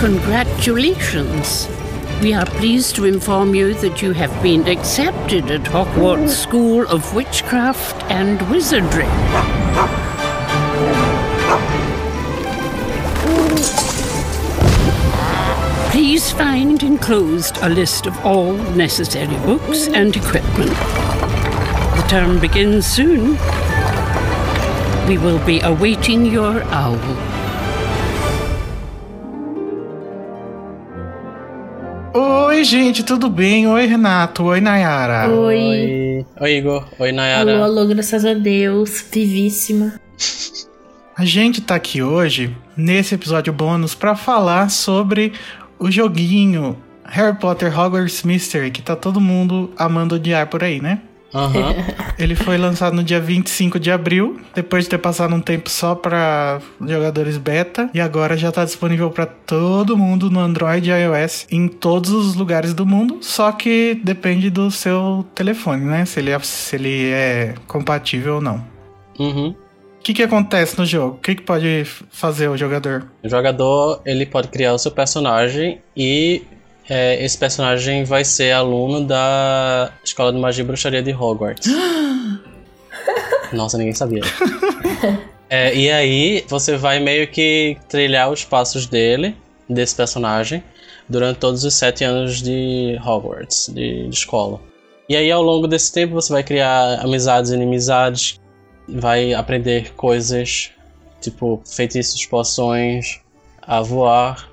Congratulations. 0.00 1.68
We 2.20 2.34
are 2.34 2.46
pleased 2.46 2.96
to 2.96 3.04
inform 3.04 3.54
you 3.54 3.74
that 3.74 4.02
you 4.02 4.12
have 4.12 4.42
been 4.42 4.66
accepted 4.66 5.48
at 5.50 5.60
Hogwarts 5.62 6.30
School 6.30 6.84
of 6.88 7.14
Witchcraft 7.14 8.02
and 8.10 8.42
Wizardry. 8.50 9.06
Please 15.92 16.32
find 16.32 16.82
enclosed 16.82 17.56
a 17.58 17.68
list 17.68 18.06
of 18.06 18.18
all 18.26 18.54
necessary 18.74 19.36
books 19.46 19.86
and 19.86 20.16
equipment. 20.16 20.70
The 20.70 22.06
term 22.08 22.40
begins 22.40 22.86
soon. 22.86 23.38
We 25.12 25.18
will 25.18 25.44
be 25.44 25.60
awaiting 25.60 26.24
your 26.24 26.62
owl. 26.72 26.96
Oi, 32.14 32.64
gente, 32.64 33.02
tudo 33.02 33.28
bem? 33.28 33.66
Oi, 33.66 33.84
Renato. 33.84 34.44
Oi, 34.44 34.62
Nayara. 34.62 35.28
Oi. 35.28 35.58
Oi, 35.58 36.26
Oi 36.40 36.56
Igor. 36.56 36.88
Oi, 36.98 37.12
Nayara. 37.12 37.56
Alô, 37.56 37.80
alô, 37.80 37.86
graças 37.88 38.24
a 38.24 38.32
Deus. 38.32 39.04
Vivíssima. 39.12 40.00
A 41.14 41.26
gente 41.26 41.60
tá 41.60 41.74
aqui 41.74 42.02
hoje, 42.02 42.56
nesse 42.74 43.14
episódio 43.14 43.52
bônus, 43.52 43.94
pra 43.94 44.16
falar 44.16 44.70
sobre 44.70 45.34
o 45.78 45.90
joguinho 45.90 46.74
Harry 47.04 47.36
Potter 47.36 47.78
Hogwarts 47.78 48.22
Mystery, 48.22 48.70
que 48.70 48.80
tá 48.80 48.96
todo 48.96 49.20
mundo 49.20 49.74
amando 49.76 50.14
odiar 50.14 50.46
por 50.46 50.64
aí, 50.64 50.80
né? 50.80 51.02
Aham. 51.34 51.74
Ele 52.18 52.34
foi 52.34 52.58
lançado 52.58 52.94
no 52.94 53.02
dia 53.02 53.20
25 53.20 53.80
de 53.80 53.90
abril, 53.90 54.40
depois 54.54 54.84
de 54.84 54.90
ter 54.90 54.98
passado 54.98 55.34
um 55.34 55.40
tempo 55.40 55.70
só 55.70 55.94
para 55.94 56.60
jogadores 56.80 57.38
beta, 57.38 57.90
e 57.94 58.00
agora 58.00 58.36
já 58.36 58.52
tá 58.52 58.64
disponível 58.64 59.10
para 59.10 59.26
todo 59.26 59.96
mundo 59.96 60.30
no 60.30 60.40
Android 60.40 60.90
e 60.90 60.92
iOS 60.92 61.46
em 61.50 61.68
todos 61.68 62.10
os 62.10 62.34
lugares 62.34 62.74
do 62.74 62.86
mundo, 62.86 63.18
só 63.22 63.50
que 63.52 64.00
depende 64.04 64.50
do 64.50 64.70
seu 64.70 65.26
telefone, 65.34 65.84
né? 65.84 66.04
Se 66.04 66.20
ele 66.20 66.30
é, 66.30 66.38
se 66.40 66.76
ele 66.76 67.10
é 67.10 67.54
compatível 67.66 68.36
ou 68.36 68.40
não. 68.40 68.64
Uhum. 69.18 69.54
O 70.02 70.04
que, 70.04 70.14
que 70.14 70.22
acontece 70.22 70.76
no 70.76 70.84
jogo? 70.84 71.16
O 71.16 71.20
que, 71.20 71.36
que 71.36 71.42
pode 71.42 71.84
fazer 72.10 72.48
o 72.48 72.56
jogador? 72.56 73.06
O 73.22 73.28
jogador 73.28 74.02
ele 74.04 74.26
pode 74.26 74.48
criar 74.48 74.74
o 74.74 74.78
seu 74.78 74.90
personagem 74.90 75.80
e 75.96 76.42
é, 76.88 77.22
esse 77.24 77.38
personagem 77.38 78.04
vai 78.04 78.24
ser 78.24 78.52
aluno 78.52 79.04
da 79.04 79.92
Escola 80.04 80.32
de 80.32 80.38
Magia 80.38 80.62
e 80.62 80.66
Bruxaria 80.66 81.02
de 81.02 81.12
Hogwarts. 81.12 81.68
Nossa, 83.52 83.78
ninguém 83.78 83.94
sabia. 83.94 84.22
É, 85.54 85.74
e 85.76 85.90
aí 85.90 86.46
você 86.48 86.78
vai 86.78 86.98
meio 86.98 87.28
que 87.28 87.76
trilhar 87.86 88.30
os 88.30 88.42
passos 88.42 88.86
dele, 88.86 89.36
desse 89.68 89.94
personagem, 89.94 90.64
durante 91.06 91.40
todos 91.40 91.62
os 91.62 91.74
sete 91.74 92.04
anos 92.04 92.40
de 92.40 92.98
Hogwarts, 93.04 93.68
de, 93.68 94.08
de 94.08 94.16
escola. 94.16 94.58
E 95.06 95.14
aí 95.14 95.30
ao 95.30 95.42
longo 95.42 95.68
desse 95.68 95.92
tempo 95.92 96.14
você 96.14 96.32
vai 96.32 96.42
criar 96.42 97.00
amizades 97.00 97.50
e 97.50 97.54
inimizades, 97.54 98.40
vai 98.88 99.34
aprender 99.34 99.92
coisas 99.92 100.70
tipo 101.20 101.62
feitiços, 101.66 102.24
poções, 102.24 103.20
a 103.60 103.82
voar. 103.82 104.48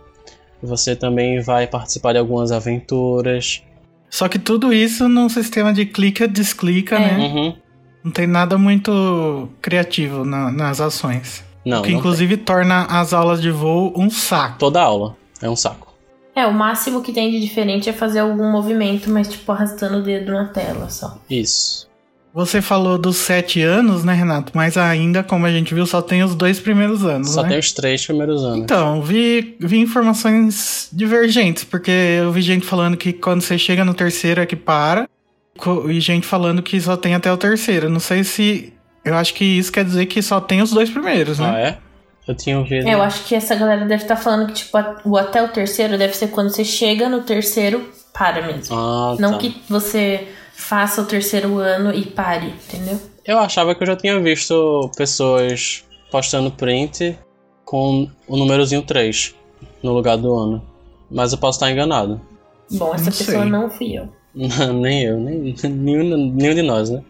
Você 0.61 0.95
também 0.95 1.41
vai 1.41 1.67
participar 1.67 2.13
de 2.13 2.19
algumas 2.19 2.51
aventuras. 2.51 3.63
Só 4.09 4.27
que 4.27 4.39
tudo 4.39 4.73
isso 4.73 5.07
num 5.07 5.29
sistema 5.29 5.71
de 5.73 5.85
clica-desclica, 5.85 6.95
É. 6.95 6.99
né? 6.99 7.17
Uhum. 7.27 7.55
Não 8.03 8.11
tem 8.11 8.25
nada 8.25 8.57
muito 8.57 9.49
criativo 9.61 10.23
na- 10.25 10.51
nas 10.51 10.79
ações. 10.81 11.43
Não, 11.65 11.79
o 11.79 11.83
que 11.83 11.91
não 11.91 11.99
inclusive 11.99 12.37
torna 12.37 12.85
as 12.85 13.13
aulas 13.13 13.41
de 13.41 13.51
voo 13.51 13.93
um 13.95 14.09
saco. 14.09 14.57
Toda 14.57 14.81
aula 14.81 15.15
é 15.41 15.49
um 15.49 15.55
saco. 15.55 15.89
É, 16.35 16.45
o 16.47 16.53
máximo 16.53 17.01
que 17.01 17.11
tem 17.11 17.29
de 17.31 17.39
diferente 17.41 17.89
é 17.89 17.93
fazer 17.93 18.19
algum 18.19 18.49
movimento, 18.49 19.09
mas 19.09 19.27
tipo 19.27 19.51
arrastando 19.51 19.97
o 19.97 20.01
dedo 20.01 20.31
na 20.31 20.45
tela 20.45 20.89
só. 20.89 21.17
Isso. 21.29 21.88
Você 22.33 22.61
falou 22.61 22.97
dos 22.97 23.17
sete 23.17 23.61
anos, 23.61 24.03
né, 24.03 24.13
Renato? 24.13 24.51
Mas 24.55 24.77
ainda, 24.77 25.23
como 25.23 25.45
a 25.47 25.51
gente 25.51 25.73
viu, 25.73 25.85
só 25.85 26.01
tem 26.01 26.23
os 26.23 26.35
dois 26.35 26.59
primeiros 26.59 27.03
anos, 27.03 27.31
Só 27.31 27.41
né? 27.41 27.49
tem 27.49 27.59
os 27.59 27.71
três 27.71 28.05
primeiros 28.05 28.43
anos. 28.43 28.59
Então, 28.59 29.01
vi, 29.01 29.55
vi 29.59 29.79
informações 29.79 30.89
divergentes, 30.93 31.63
porque 31.63 31.89
eu 31.91 32.31
vi 32.31 32.41
gente 32.41 32.65
falando 32.65 32.95
que 32.95 33.11
quando 33.13 33.41
você 33.41 33.57
chega 33.57 33.83
no 33.83 33.93
terceiro 33.95 34.41
é 34.41 34.45
que 34.45 34.55
para, 34.55 35.09
e 35.89 35.99
gente 35.99 36.25
falando 36.25 36.61
que 36.61 36.79
só 36.79 36.95
tem 36.95 37.15
até 37.15 37.31
o 37.31 37.37
terceiro. 37.37 37.89
Não 37.89 37.99
sei 37.99 38.23
se. 38.23 38.73
Eu 39.03 39.15
acho 39.15 39.33
que 39.33 39.43
isso 39.43 39.71
quer 39.71 39.83
dizer 39.83 40.05
que 40.05 40.21
só 40.21 40.39
tem 40.39 40.61
os 40.61 40.71
dois 40.71 40.89
primeiros, 40.89 41.39
né? 41.39 41.51
Ah, 41.53 41.59
é? 41.59 41.77
Eu 42.27 42.35
tinha 42.35 42.59
ouvido. 42.59 42.87
É, 42.87 42.93
eu 42.93 43.01
acho 43.01 43.25
que 43.25 43.33
essa 43.33 43.55
galera 43.55 43.85
deve 43.85 44.03
estar 44.03 44.15
falando 44.15 44.47
que, 44.47 44.53
tipo, 44.53 44.77
o 45.03 45.17
até 45.17 45.41
o 45.41 45.47
terceiro 45.47 45.97
deve 45.97 46.15
ser 46.15 46.27
quando 46.27 46.49
você 46.51 46.63
chega 46.63 47.09
no 47.09 47.21
terceiro, 47.21 47.89
para 48.13 48.45
mesmo. 48.45 48.75
Ah, 48.75 49.15
Não 49.19 49.31
tá. 49.33 49.37
que 49.39 49.55
você 49.67 50.27
faça 50.59 51.01
o 51.01 51.05
terceiro 51.05 51.57
ano 51.57 51.93
e 51.93 52.05
pare, 52.05 52.47
entendeu? 52.47 52.99
Eu 53.25 53.39
achava 53.39 53.73
que 53.73 53.81
eu 53.81 53.87
já 53.87 53.95
tinha 53.95 54.19
visto 54.19 54.91
pessoas 54.97 55.83
postando 56.11 56.51
print 56.51 57.17
com 57.63 58.09
o 58.27 58.35
númerozinho 58.37 58.81
3 58.81 59.33
no 59.81 59.93
lugar 59.93 60.17
do 60.17 60.35
ano. 60.35 60.61
Mas 61.09 61.31
eu 61.31 61.37
posso 61.37 61.57
estar 61.57 61.71
enganado. 61.71 62.19
Bom, 62.71 62.93
essa 62.93 63.09
Não 63.09 63.17
pessoa 63.17 63.41
sei. 63.41 63.49
não 63.49 63.69
fui 63.69 63.97
eu. 63.97 64.09
nem 64.73 65.03
eu, 65.03 65.17
nem 65.17 65.55
nenhum, 65.63 66.17
nenhum 66.33 66.53
de 66.53 66.61
nós, 66.61 66.89
né? 66.89 67.01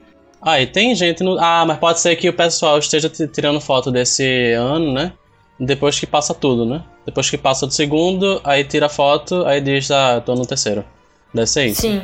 Ah, 0.42 0.62
e 0.62 0.68
tem 0.68 0.96
gente 0.96 1.22
no. 1.24 1.38
Ah, 1.40 1.66
mas 1.66 1.78
pode 1.80 2.00
ser 2.00 2.16
que 2.16 2.30
o 2.30 2.34
pessoal 2.34 2.78
esteja 2.80 3.10
tirando 3.10 3.60
foto 3.60 3.92
desse 3.92 4.54
ano, 4.54 4.94
né? 4.94 5.12
Depois 5.60 6.00
que 6.00 6.08
passa 6.08 6.34
tudo, 6.34 6.66
né? 6.66 6.82
Depois 7.06 7.30
que 7.30 7.38
passa 7.38 7.68
do 7.68 7.74
segundo, 7.74 8.40
aí 8.44 8.64
tira 8.64 8.86
a 8.86 8.90
foto, 8.90 9.44
aí 9.46 9.60
diz, 9.60 9.92
ah, 9.92 10.22
tô 10.26 10.34
no 10.36 10.46
terceiro. 10.46 10.86
Deve 11.34 11.48
ser 11.48 11.66
isso. 11.66 11.82
Sim, 11.82 12.02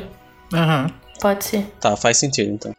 Aham. 0.52 0.90
Pode 1.18 1.44
ser. 1.44 1.62
Tá, 1.80 1.96
faz 1.96 2.18
sentido 2.18 2.52
então. 2.52 2.74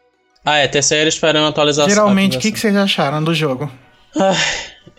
Ah, 0.45 0.57
é, 0.57 0.67
terceiro 0.67 1.09
esperando 1.09 1.45
a 1.45 1.49
atualização. 1.49 1.89
Geralmente, 1.89 2.37
o 2.37 2.39
que, 2.39 2.51
que 2.51 2.59
vocês 2.59 2.75
acharam 2.75 3.23
do 3.23 3.33
jogo? 3.33 3.69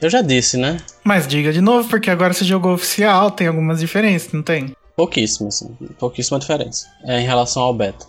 Eu 0.00 0.10
já 0.10 0.22
disse, 0.22 0.56
né? 0.56 0.76
Mas 1.02 1.26
diga 1.26 1.52
de 1.52 1.60
novo, 1.60 1.88
porque 1.88 2.10
agora 2.10 2.32
você 2.32 2.44
jogou 2.44 2.74
oficial, 2.74 3.30
tem 3.30 3.46
algumas 3.46 3.80
diferenças, 3.80 4.32
não 4.32 4.42
tem? 4.42 4.74
Pouquíssima, 4.94 5.48
assim. 5.48 5.74
Pouquíssima 5.98 6.38
diferença 6.38 6.86
é, 7.04 7.20
em 7.20 7.24
relação 7.24 7.62
ao 7.62 7.74
beta. 7.74 8.06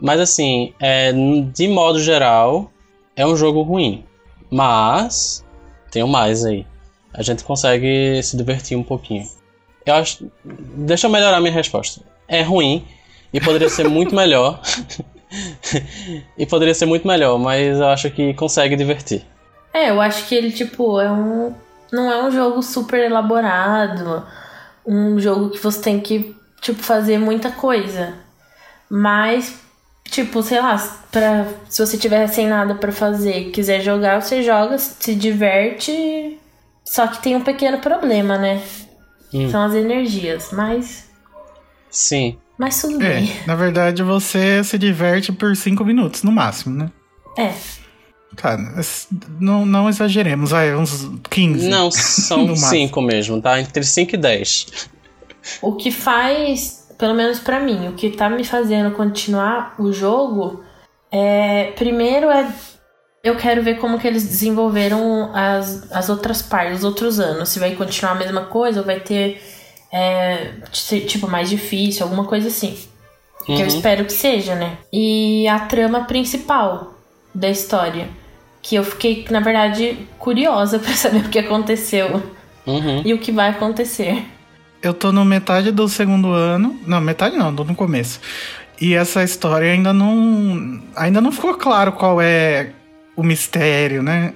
Mas 0.00 0.20
assim, 0.20 0.72
é, 0.80 1.12
de 1.12 1.68
modo 1.68 2.00
geral, 2.00 2.70
é 3.14 3.26
um 3.26 3.36
jogo 3.36 3.62
ruim. 3.62 4.04
Mas 4.50 5.44
tem 5.90 6.02
o 6.02 6.08
mais 6.08 6.44
aí. 6.44 6.66
A 7.12 7.22
gente 7.22 7.44
consegue 7.44 8.22
se 8.22 8.36
divertir 8.36 8.76
um 8.76 8.82
pouquinho. 8.82 9.26
Eu 9.84 9.94
acho. 9.94 10.30
Deixa 10.44 11.06
eu 11.06 11.10
melhorar 11.10 11.40
minha 11.40 11.52
resposta. 11.52 12.00
É 12.28 12.42
ruim 12.42 12.86
e 13.32 13.40
poderia 13.40 13.68
ser 13.68 13.88
muito 13.88 14.14
melhor. 14.14 14.60
e 16.36 16.46
poderia 16.46 16.74
ser 16.74 16.86
muito 16.86 17.06
melhor, 17.06 17.38
mas 17.38 17.78
eu 17.78 17.86
acho 17.86 18.10
que 18.10 18.34
consegue 18.34 18.76
divertir. 18.76 19.24
É, 19.72 19.90
eu 19.90 20.00
acho 20.00 20.26
que 20.26 20.34
ele, 20.34 20.50
tipo, 20.50 21.00
é 21.00 21.10
um. 21.10 21.54
Não 21.92 22.10
é 22.10 22.24
um 22.24 22.30
jogo 22.30 22.62
super 22.62 23.00
elaborado. 23.00 24.26
Um 24.86 25.18
jogo 25.20 25.50
que 25.50 25.58
você 25.58 25.80
tem 25.80 26.00
que, 26.00 26.34
tipo, 26.60 26.82
fazer 26.82 27.18
muita 27.18 27.50
coisa. 27.50 28.14
Mas, 28.88 29.60
tipo, 30.04 30.42
sei 30.42 30.60
lá, 30.60 30.76
pra, 31.12 31.46
se 31.68 31.84
você 31.84 31.96
tiver 31.96 32.26
sem 32.26 32.48
nada 32.48 32.74
pra 32.74 32.90
fazer 32.90 33.38
e 33.38 33.50
quiser 33.50 33.80
jogar, 33.80 34.20
você 34.20 34.42
joga, 34.42 34.78
se 34.78 35.14
diverte. 35.14 36.38
Só 36.84 37.06
que 37.06 37.22
tem 37.22 37.36
um 37.36 37.44
pequeno 37.44 37.78
problema, 37.78 38.36
né? 38.36 38.62
Hum. 39.32 39.48
São 39.48 39.62
as 39.62 39.74
energias. 39.74 40.50
Mas. 40.52 41.08
Sim. 41.88 42.39
Mas 42.60 42.78
tudo 42.78 42.98
bem. 42.98 43.32
É, 43.42 43.46
na 43.46 43.54
verdade 43.54 44.02
você 44.02 44.62
se 44.62 44.76
diverte 44.76 45.32
por 45.32 45.56
cinco 45.56 45.82
minutos 45.82 46.22
no 46.22 46.30
máximo, 46.30 46.76
né? 46.76 46.90
É. 47.38 47.54
Tá, 48.36 48.58
não, 49.40 49.64
não 49.64 49.88
exageremos, 49.88 50.50
vai, 50.50 50.76
uns 50.76 51.10
15. 51.30 51.70
Não, 51.70 51.88
são 51.90 52.42
No 52.42 52.48
máximo. 52.48 52.68
5 52.68 53.00
mesmo, 53.00 53.40
tá? 53.40 53.58
Entre 53.58 53.82
5 53.82 54.14
e 54.14 54.18
10. 54.18 54.90
O 55.62 55.74
que 55.74 55.90
faz, 55.90 56.86
pelo 56.98 57.14
menos 57.14 57.38
pra 57.38 57.60
mim, 57.60 57.88
o 57.88 57.92
que 57.94 58.10
tá 58.10 58.28
me 58.28 58.44
fazendo 58.44 58.94
continuar 58.94 59.74
o 59.78 59.90
jogo 59.90 60.62
é. 61.10 61.72
Primeiro 61.76 62.28
é. 62.28 62.46
Eu 63.24 63.36
quero 63.36 63.62
ver 63.62 63.78
como 63.78 63.98
que 63.98 64.06
eles 64.06 64.26
desenvolveram 64.26 65.30
as, 65.34 65.90
as 65.90 66.10
outras 66.10 66.42
partes, 66.42 66.80
os 66.80 66.84
outros 66.84 67.18
anos. 67.18 67.48
Se 67.48 67.58
vai 67.58 67.74
continuar 67.74 68.12
a 68.12 68.16
mesma 68.16 68.44
coisa 68.44 68.80
ou 68.80 68.86
vai 68.86 69.00
ter. 69.00 69.42
É, 69.92 70.52
ti- 70.70 71.00
tipo, 71.00 71.28
mais 71.28 71.48
difícil, 71.50 72.04
alguma 72.04 72.24
coisa 72.24 72.48
assim. 72.48 72.76
Que 73.46 73.52
eu 73.52 73.58
Uhum. 73.60 73.66
espero 73.66 74.04
que 74.04 74.12
seja, 74.12 74.54
né? 74.54 74.76
E 74.92 75.48
a 75.48 75.58
trama 75.60 76.04
principal 76.04 76.94
da 77.34 77.48
história. 77.48 78.08
Que 78.62 78.74
eu 78.76 78.84
fiquei, 78.84 79.24
na 79.30 79.40
verdade, 79.40 79.96
curiosa 80.18 80.78
pra 80.80 80.92
saber 80.92 81.24
o 81.26 81.28
que 81.30 81.38
aconteceu 81.38 82.22
Uhum. 82.66 83.02
e 83.04 83.14
o 83.14 83.18
que 83.18 83.32
vai 83.32 83.48
acontecer. 83.50 84.22
Eu 84.82 84.92
tô 84.94 85.10
no 85.12 85.24
metade 85.24 85.72
do 85.72 85.88
segundo 85.88 86.32
ano. 86.32 86.78
Não, 86.86 87.00
metade 87.00 87.36
não, 87.36 87.54
tô 87.54 87.64
no 87.64 87.74
começo. 87.74 88.20
E 88.80 88.94
essa 88.94 89.22
história 89.22 89.72
ainda 89.72 89.92
não. 89.92 90.80
Ainda 90.96 91.20
não 91.20 91.32
ficou 91.32 91.54
claro 91.54 91.92
qual 91.92 92.20
é 92.20 92.70
o 93.16 93.22
mistério, 93.22 94.02
né? 94.02 94.32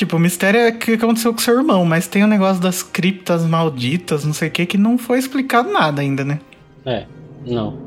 Tipo, 0.00 0.16
o 0.16 0.18
mistério 0.18 0.58
é 0.58 0.70
o 0.70 0.78
que 0.78 0.92
aconteceu 0.92 1.30
com 1.30 1.40
seu 1.40 1.58
irmão, 1.58 1.84
mas 1.84 2.06
tem 2.06 2.24
o 2.24 2.26
negócio 2.26 2.62
das 2.62 2.82
criptas 2.82 3.44
malditas, 3.44 4.24
não 4.24 4.32
sei 4.32 4.48
o 4.48 4.50
que, 4.50 4.64
que 4.64 4.78
não 4.78 4.96
foi 4.96 5.18
explicado 5.18 5.70
nada 5.70 6.00
ainda, 6.00 6.24
né? 6.24 6.40
É, 6.86 7.04
não. 7.46 7.78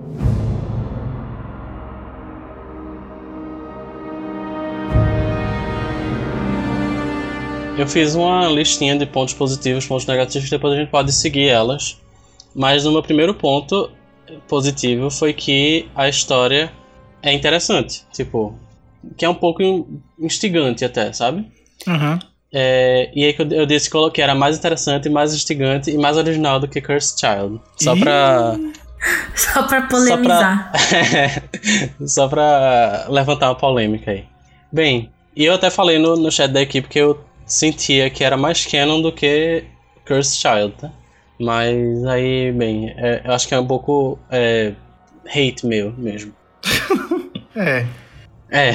Eu 7.80 7.88
fiz 7.88 8.14
uma 8.14 8.48
listinha 8.48 8.96
de 8.96 9.08
pontos 9.08 9.34
positivos, 9.34 9.88
pontos 9.88 10.06
negativos, 10.06 10.48
depois 10.52 10.76
a 10.76 10.78
gente 10.78 10.92
pode 10.92 11.12
seguir 11.12 11.48
elas. 11.48 12.00
Mas 12.54 12.84
no 12.86 12.92
meu 12.92 13.02
primeiro 13.02 13.34
ponto 13.34 13.90
positivo 14.48 15.10
foi 15.10 15.34
que 15.34 15.90
a 15.96 16.08
história 16.08 16.72
é 17.24 17.34
interessante. 17.34 18.06
Tipo, 18.14 18.54
que 19.18 19.26
é 19.26 19.30
um 19.30 19.34
pouco 19.34 19.64
instigante 20.20 20.86
até, 20.86 21.12
sabe? 21.12 21.52
Uhum. 21.88 22.20
É, 22.56 23.10
e 23.16 23.26
aí 23.26 23.34
que 23.34 23.42
eu, 23.42 23.48
eu 23.50 23.66
disse 23.66 23.90
que 24.14 24.22
era 24.22 24.36
mais 24.36 24.58
interessante, 24.58 25.10
mais 25.10 25.34
instigante 25.34 25.90
e 25.90 25.98
mais 25.98 26.18
original 26.18 26.60
do 26.60 26.68
que 26.68 26.80
Cursed 26.80 27.20
Child. 27.20 27.60
Só 27.82 27.96
Ih. 27.96 28.00
pra. 28.00 28.56
Só 29.36 29.64
pra 29.64 29.82
polemizar. 29.82 30.72
Só 32.06 32.28
pra 32.28 33.08
levantar 33.10 33.50
uma 33.50 33.56
polêmica 33.56 34.12
aí. 34.12 34.26
Bem, 34.72 35.12
e 35.36 35.46
eu 35.46 35.54
até 35.54 35.70
falei 35.70 35.98
no, 35.98 36.16
no 36.16 36.32
chat 36.32 36.52
da 36.52 36.62
equipe 36.62 36.88
que 36.88 37.00
eu 37.00 37.20
sentia 37.46 38.10
que 38.10 38.24
era 38.24 38.38
mais 38.38 38.66
canon 38.66 39.02
do 39.02 39.12
que 39.12 39.66
Cursed 40.08 40.40
Child, 40.40 40.74
tá? 40.80 40.92
Mas 41.40 42.06
aí, 42.06 42.52
bem, 42.52 42.94
é, 42.98 43.22
eu 43.26 43.34
acho 43.34 43.48
que 43.48 43.54
é 43.54 43.60
um 43.60 43.68
pouco 43.68 44.18
é, 44.30 44.74
hate 45.26 45.66
meu 45.66 45.92
mesmo. 45.98 46.34
É. 47.56 47.86
É. 48.50 48.74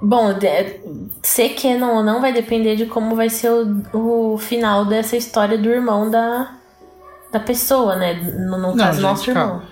Bom, 0.00 0.34
ser 1.22 1.50
canon 1.50 1.96
ou 1.96 2.02
não 2.04 2.20
vai 2.20 2.32
depender 2.32 2.76
de 2.76 2.86
como 2.86 3.16
vai 3.16 3.30
ser 3.30 3.50
o, 3.50 4.34
o 4.34 4.38
final 4.38 4.84
dessa 4.84 5.16
história 5.16 5.56
do 5.56 5.68
irmão 5.70 6.10
da, 6.10 6.54
da 7.32 7.40
pessoa, 7.40 7.96
né? 7.96 8.14
No, 8.14 8.58
no 8.58 8.74
Não, 8.74 8.76
caso, 8.76 9.00
gente, 9.00 9.02
nosso 9.02 9.32
calma. 9.32 9.40
irmão. 9.54 9.62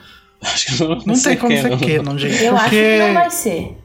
Acho 0.42 0.66
que 0.76 0.82
não, 0.82 0.88
Não 0.90 1.04
tem 1.04 1.14
sei 1.16 1.36
como 1.36 1.56
ser 1.56 1.70
canon. 1.70 1.78
canon, 2.04 2.18
gente. 2.18 2.42
Eu 2.44 2.54
acho 2.54 2.64
porque... 2.64 2.76
que 2.98 2.98
não 3.06 3.14
vai 3.14 3.30
ser. 3.30 3.78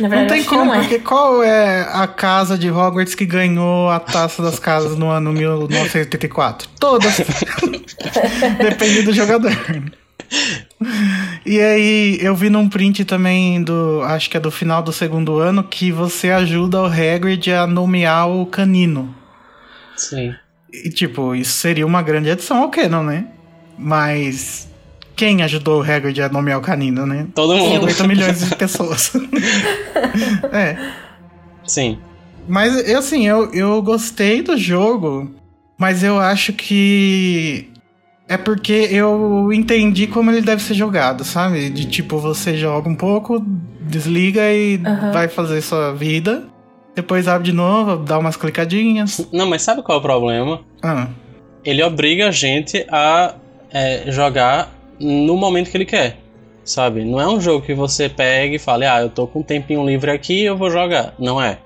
Na 0.00 0.08
verdade, 0.08 0.22
Não 0.22 0.28
tem 0.28 0.40
acho 0.40 0.48
como, 0.50 0.64
não 0.66 0.74
é. 0.74 0.78
porque 0.80 0.98
qual 0.98 1.42
é 1.42 1.88
a 1.90 2.06
casa 2.06 2.58
de 2.58 2.70
Hogwarts 2.70 3.14
que 3.14 3.24
ganhou 3.24 3.88
a 3.88 3.98
taça 3.98 4.42
das 4.42 4.58
casas 4.58 4.98
no 4.98 5.08
ano 5.08 5.32
1984? 5.32 6.68
Todas. 6.78 7.16
Depende 8.58 9.02
do 9.02 9.12
jogador. 9.14 9.50
E 11.44 11.60
aí, 11.60 12.18
eu 12.20 12.34
vi 12.34 12.48
num 12.48 12.68
print 12.68 13.04
também 13.04 13.62
do. 13.62 14.02
Acho 14.02 14.30
que 14.30 14.36
é 14.36 14.40
do 14.40 14.50
final 14.50 14.82
do 14.82 14.92
segundo 14.92 15.38
ano, 15.38 15.64
que 15.64 15.90
você 15.90 16.30
ajuda 16.30 16.82
o 16.82 16.86
Hagrid 16.86 17.50
a 17.52 17.66
nomear 17.66 18.28
o 18.28 18.46
canino. 18.46 19.14
Sim. 19.96 20.34
E 20.72 20.88
tipo, 20.90 21.34
isso 21.34 21.52
seria 21.52 21.86
uma 21.86 22.02
grande 22.02 22.30
adição 22.30 22.62
ao 22.62 22.70
Canon, 22.70 23.02
né? 23.02 23.26
Mas. 23.78 24.70
Quem 25.14 25.42
ajudou 25.42 25.80
o 25.80 25.84
Hagrid 25.84 26.22
a 26.22 26.28
nomear 26.28 26.58
o 26.58 26.62
canino, 26.62 27.04
né? 27.06 27.26
Todo 27.34 27.54
mundo. 27.54 27.80
50 27.86 28.08
milhões 28.08 28.48
de 28.48 28.56
pessoas. 28.56 29.12
é. 30.50 30.76
Sim. 31.64 31.98
Mas, 32.48 32.88
eu, 32.88 32.98
assim, 32.98 33.26
eu, 33.26 33.52
eu 33.52 33.80
gostei 33.82 34.42
do 34.42 34.56
jogo, 34.56 35.30
mas 35.78 36.02
eu 36.02 36.18
acho 36.18 36.52
que 36.54 37.71
é 38.32 38.38
porque 38.38 38.88
eu 38.90 39.52
entendi 39.52 40.06
como 40.06 40.30
ele 40.30 40.40
deve 40.40 40.62
ser 40.62 40.72
jogado, 40.72 41.22
sabe? 41.22 41.68
De 41.68 41.84
tipo, 41.84 42.16
você 42.16 42.56
joga 42.56 42.88
um 42.88 42.94
pouco, 42.94 43.38
desliga 43.80 44.50
e 44.50 44.80
Aham. 44.82 45.12
vai 45.12 45.28
fazer 45.28 45.60
sua 45.60 45.92
vida. 45.92 46.44
Depois 46.94 47.28
abre 47.28 47.50
de 47.50 47.52
novo, 47.52 47.96
dá 47.96 48.18
umas 48.18 48.34
clicadinhas. 48.34 49.28
Não, 49.30 49.46
mas 49.46 49.60
sabe 49.60 49.82
qual 49.82 49.96
é 49.96 49.98
o 49.98 50.02
problema? 50.02 50.60
Ah, 50.82 51.08
Ele 51.62 51.82
obriga 51.82 52.28
a 52.28 52.30
gente 52.30 52.86
a 52.90 53.34
é, 53.70 54.10
jogar 54.10 54.70
no 54.98 55.36
momento 55.36 55.70
que 55.70 55.76
ele 55.76 55.84
quer. 55.84 56.18
Sabe? 56.64 57.04
Não 57.04 57.20
é 57.20 57.28
um 57.28 57.38
jogo 57.38 57.66
que 57.66 57.74
você 57.74 58.08
pega 58.08 58.54
e 58.56 58.58
fale, 58.58 58.86
ah, 58.86 59.02
eu 59.02 59.10
tô 59.10 59.26
com 59.26 59.40
um 59.40 59.42
tempinho 59.42 59.84
livre 59.84 60.10
aqui 60.10 60.42
eu 60.42 60.56
vou 60.56 60.70
jogar. 60.70 61.12
Não 61.18 61.42
é. 61.42 61.58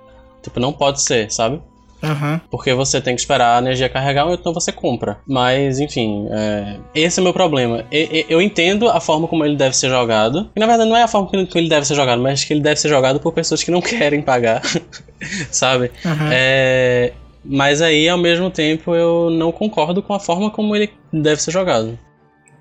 Tipo, 0.43 0.59
não 0.59 0.73
pode 0.73 1.01
ser, 1.01 1.31
sabe? 1.31 1.61
Aham. 2.03 2.41
Porque 2.51 2.73
você 2.75 3.01
tem 3.01 3.15
que 3.15 3.21
esperar 3.21 3.57
a 3.57 3.59
energia 3.59 3.89
carregar 3.89 4.27
ou 4.27 4.35
então 4.35 4.53
você 4.53 4.71
compra. 4.73 5.19
Mas, 5.27 5.81
enfim, 5.81 6.27
é, 6.31 6.77
esse 6.95 7.19
é 7.19 7.21
o 7.21 7.25
meu 7.25 7.33
problema. 7.33 7.85
Eu 8.29 8.41
entendo 8.43 8.89
a 8.89 9.01
forma 9.01 9.27
como 9.29 9.45
ele 9.45 9.57
deve 9.57 9.77
ser 9.77 9.89
jogado. 9.89 10.51
E 10.55 10.61
na 10.61 10.67
verdade 10.67 10.89
não 10.89 10.97
é 10.97 11.03
a 11.03 11.09
forma 11.09 11.29
que 11.29 11.59
ele- 11.59 11.69
deve 11.69 11.87
ser 11.87 11.95
jogado, 11.95 12.23
mas 12.23 12.45
que 12.45 12.53
ele 12.53 12.61
deve 12.61 12.79
ser 12.81 12.89
jogado 12.89 13.19
por 13.21 13.33
pessoas 13.33 13.63
que 13.63 13.71
não 13.71 13.81
querem 13.83 14.23
pagar. 14.23 14.63
sabe? 15.51 15.91
aham. 16.05 16.29
É, 16.33 17.13
mas 17.45 17.81
aí, 17.81 18.09
ao 18.09 18.19
mesmo 18.19 18.51
tempo, 18.51 18.95
eu 18.95 19.31
não 19.31 19.53
concordo 19.53 20.03
com 20.03 20.13
a 20.13 20.21
forma 20.21 20.51
como 20.51 20.75
ele 20.75 20.91
deve 21.13 21.41
ser 21.41 21.51
jogado. 21.53 21.99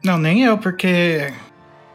Não, 0.03 0.17
nem 0.17 0.43
eu, 0.43 0.57
porque 0.59 1.33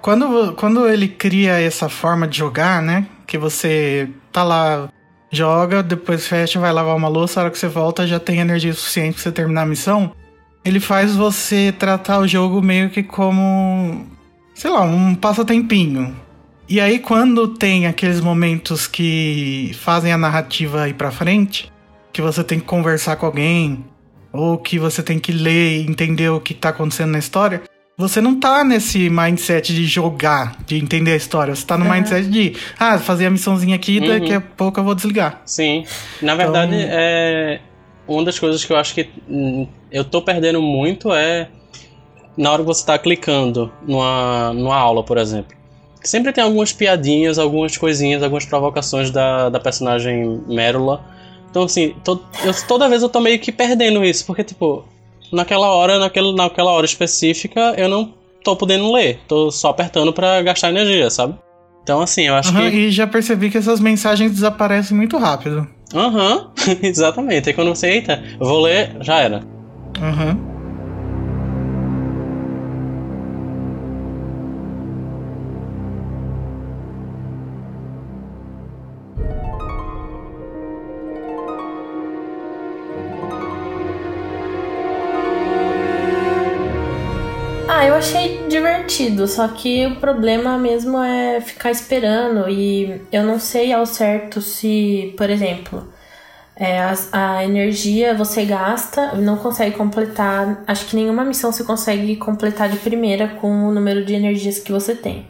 quando, 0.03 0.53
quando 0.55 0.89
ele 0.89 1.07
cria 1.07 1.61
essa 1.61 1.89
forma 1.89 2.27
de 2.27 2.39
jogar, 2.39 2.83
né? 2.83 3.07
Que 3.27 3.39
você 3.39 4.09
tá 4.33 4.43
lá, 4.43 4.89
joga, 5.31 5.83
depois 5.83 6.27
fecha, 6.27 6.59
vai 6.59 6.73
lavar 6.73 6.97
uma 6.97 7.09
louça, 7.09 7.41
a 7.41 7.45
hora 7.45 7.51
que 7.51 7.59
você 7.59 7.69
volta 7.69 8.07
já 8.07 8.19
tem 8.19 8.41
energia 8.41 8.73
suficiente 8.73 9.15
pra 9.15 9.23
você 9.23 9.33
terminar 9.33 9.63
a 9.63 9.67
missão. 9.67 10.13
Ele 10.65 10.81
faz 10.81 11.15
você 11.15 11.73
tratar 11.79 12.19
o 12.19 12.29
jogo 12.29 12.61
meio 12.61 12.91
que 12.91 13.03
como, 13.03 14.07
sei 14.55 14.71
lá, 14.71 14.83
um 14.83 15.15
passatempinho. 15.15 16.15
E 16.69 16.81
aí, 16.81 16.99
quando 16.99 17.49
tem 17.49 17.87
aqueles 17.87 18.21
momentos 18.21 18.87
que 18.87 19.73
fazem 19.81 20.13
a 20.13 20.19
narrativa 20.19 20.89
ir 20.89 20.95
pra 20.95 21.11
frente, 21.11 21.73
que 22.13 22.23
você 22.23 22.45
tem 22.45 22.61
que 22.61 22.67
conversar 22.67 23.17
com 23.17 23.27
alguém, 23.27 23.85
ou 24.33 24.59
que 24.59 24.79
você 24.79 25.03
tem 25.03 25.19
que 25.19 25.33
ler 25.33 25.79
e 25.79 25.87
entender 25.91 26.29
o 26.29 26.41
que 26.41 26.55
tá 26.55 26.69
acontecendo 26.69 27.11
na 27.11 27.19
história, 27.19 27.63
você 28.01 28.21
não 28.21 28.39
tá 28.41 28.65
nesse 28.65 29.09
mindset 29.11 29.73
de 29.75 29.85
jogar, 29.87 30.57
de 30.67 30.77
entender 30.77 31.13
a 31.13 31.17
história. 31.17 31.55
Você 31.55 31.65
tá 31.67 31.77
no 31.79 31.85
Aham. 31.85 31.95
mindset 31.95 32.29
de, 32.29 32.57
ah, 32.79 32.99
fazer 32.99 33.27
a 33.27 33.31
missãozinha 33.31 33.77
aqui, 33.77 33.99
Uhum. 34.01 34.09
daqui 34.09 34.33
a 34.33 34.41
pouco 34.41 34.81
eu 34.81 34.85
vou 34.85 34.95
desligar. 34.95 35.41
Sim. 35.45 35.85
Na 36.23 36.35
verdade, 36.35 36.75
Então- 36.75 36.89
é. 36.91 37.61
Uma 38.09 38.25
das 38.25 38.39
coisas 38.41 38.65
que 38.65 38.73
eu 38.73 38.77
acho 38.77 38.93
que 38.95 39.09
hum, 39.29 39.69
eu 39.93 40.03
tô 40.05 40.21
perdendo 40.21 40.61
muito 40.61 41.13
é 41.13 41.49
na 42.37 42.51
hora 42.51 42.63
que 42.63 42.67
você 42.67 42.85
tá 42.85 42.99
clicando 42.99 43.71
numa, 43.87 44.53
numa 44.53 44.75
aula, 44.77 45.05
por 45.05 45.17
exemplo. 45.17 45.57
Sempre 46.03 46.33
tem 46.33 46.43
algumas 46.43 46.73
piadinhas, 46.73 47.39
algumas 47.39 47.77
coisinhas, 47.77 48.23
algumas 48.23 48.45
provocações 48.47 49.11
da, 49.13 49.49
da 49.49 49.61
personagem 49.61 50.41
Merula. 50.49 51.05
Então, 51.51 51.65
assim, 51.65 51.95
to- 52.03 52.21
eu- 52.45 52.55
toda 52.67 52.89
vez 52.89 53.03
eu 53.03 53.09
tô 53.09 53.21
meio 53.21 53.39
que 53.39 53.53
perdendo 53.53 54.05
isso, 54.05 54.25
porque, 54.27 54.43
tipo, 54.43 54.85
naquela 55.33 55.69
hora, 55.69 55.99
naquele, 55.99 56.35
naquela 56.35 56.73
hora 56.73 56.87
específica, 56.87 57.75
eu 57.77 57.89
não 57.89 58.15
tô 58.45 58.57
podendo 58.57 58.93
ler. 58.93 59.21
Tô 59.29 59.51
só 59.51 59.71
apertando 59.71 60.13
pra 60.13 60.43
gastar 60.43 60.71
energia, 60.71 61.11
sabe? 61.11 61.35
Então, 61.83 62.01
assim, 62.01 62.27
eu 62.29 62.35
acho 62.35 62.51
Aham, 62.51 62.71
que. 62.71 62.77
E 62.77 62.91
já 62.91 63.07
percebi 63.07 63.51
que 63.51 63.59
essas 63.59 63.81
mensagens 63.81 64.31
desaparecem 64.33 64.97
muito 64.97 65.17
rápido. 65.17 65.67
Aham, 65.95 66.51
exatamente. 66.83 67.49
Aí 67.49 67.55
quando 67.55 67.75
você, 67.75 67.89
eita, 67.89 68.23
eu 68.39 68.47
vou 68.47 68.61
ler, 68.61 68.91
já 69.01 69.19
era. 69.19 69.43
Aham. 70.01 70.39
Ah, 70.39 70.50
divertido, 89.01 89.27
só 89.27 89.49
que 89.49 89.87
o 89.87 89.97
problema 89.97 90.59
mesmo 90.59 90.99
é 90.99 91.41
ficar 91.41 91.71
esperando 91.71 92.49
e 92.49 93.03
eu 93.11 93.23
não 93.25 93.39
sei 93.39 93.73
ao 93.73 93.87
certo 93.87 94.41
se, 94.43 95.15
por 95.17 95.31
exemplo, 95.31 95.89
é, 96.57 96.81
as- 96.81 97.09
a, 97.13 97.45
energia 97.45 98.15
você 98.15 98.45
gasta 98.45 99.15
não 99.17 99.37
consegue 99.37 99.77
completar. 99.77 100.63
Acho 100.67 100.87
que 100.87 100.97
nenhuma 100.97 101.25
missão 101.25 101.53
você 101.53 101.65
consegue 101.65 102.17
completar 102.17 102.69
de 102.69 102.79
primeira 102.79 103.29
com 103.29 103.69
o 103.69 103.73
número 103.73 104.05
de 104.05 104.15
energias 104.15 104.59
que 104.59 104.73
você 104.73 104.95
tem. 104.95 105.27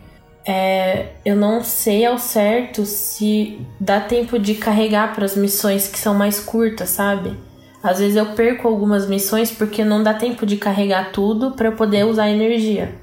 É, 0.47 1.11
eu 1.25 1.37
não 1.37 1.63
sei 1.63 2.05
ao 2.07 2.19
certo 2.19 2.85
se 2.87 3.61
dá 3.79 4.01
tempo 4.01 4.39
de 4.39 4.55
carregar 4.55 5.15
para 5.15 5.25
as 5.25 5.37
missões 5.37 5.87
que 5.87 5.99
são 5.99 6.15
mais 6.15 6.41
curtas, 6.41 6.91
sabe? 6.91 7.37
Às 7.83 7.99
vezes 7.99 8.17
eu 8.17 8.27
perco 8.35 8.67
algumas 8.69 9.09
missões 9.09 9.51
porque 9.51 9.85
não 9.85 10.03
dá 10.03 10.15
tempo 10.15 10.45
de 10.45 10.57
carregar 10.57 11.13
tudo 11.13 11.53
para 11.53 11.69
eu 11.69 11.73
poder 11.73 12.05
usar 12.05 12.29
energia. 12.31 12.95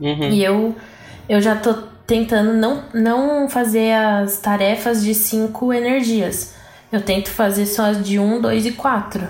Uhum. 0.00 0.30
E 0.30 0.42
eu, 0.42 0.74
eu 1.28 1.40
já 1.40 1.56
tô 1.56 1.74
tentando 2.06 2.52
não, 2.52 2.82
não 2.92 3.48
fazer 3.48 3.92
as 3.92 4.38
tarefas 4.38 5.02
de 5.02 5.14
cinco 5.14 5.72
energias. 5.72 6.54
Eu 6.90 7.00
tento 7.00 7.30
fazer 7.30 7.66
só 7.66 7.86
as 7.86 8.04
de 8.04 8.18
um, 8.18 8.40
dois 8.40 8.66
e 8.66 8.72
quatro. 8.72 9.26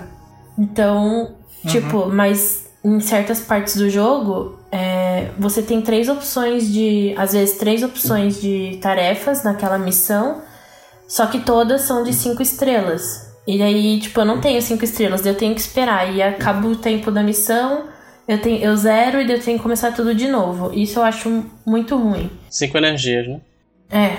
Então, 0.57 1.35
tipo, 1.67 2.07
mas 2.07 2.69
em 2.83 2.99
certas 2.99 3.39
partes 3.39 3.77
do 3.77 3.89
jogo, 3.89 4.59
é, 4.71 5.29
você 5.39 5.61
tem 5.61 5.81
três 5.81 6.09
opções 6.09 6.71
de. 6.71 7.13
Às 7.17 7.33
vezes, 7.33 7.57
três 7.57 7.81
opções 7.83 8.41
de 8.41 8.77
tarefas 8.81 9.43
naquela 9.43 9.77
missão. 9.77 10.41
Só 11.07 11.27
que 11.27 11.39
todas 11.39 11.81
são 11.81 12.03
de 12.03 12.11
cinco 12.11 12.41
estrelas. 12.41 13.31
E 13.45 13.61
aí, 13.61 13.99
tipo, 13.99 14.19
eu 14.19 14.25
não 14.25 14.41
tenho 14.41 14.61
cinco 14.61 14.83
estrelas, 14.83 15.25
eu 15.25 15.35
tenho 15.35 15.53
que 15.53 15.61
esperar. 15.61 16.13
E 16.13 16.21
acaba 16.21 16.67
o 16.67 16.75
tempo 16.75 17.11
da 17.11 17.23
missão, 17.23 17.85
eu, 18.27 18.37
tenho, 18.39 18.63
eu 18.63 18.75
zero 18.75 19.21
e 19.21 19.31
eu 19.31 19.39
tenho 19.39 19.57
que 19.57 19.63
começar 19.63 19.91
tudo 19.91 20.13
de 20.15 20.27
novo. 20.27 20.71
Isso 20.73 20.99
eu 20.99 21.03
acho 21.03 21.45
muito 21.65 21.95
ruim. 21.97 22.29
Cinco 22.49 22.77
energias, 22.77 23.27
né? 23.27 23.41
É. 23.91 24.17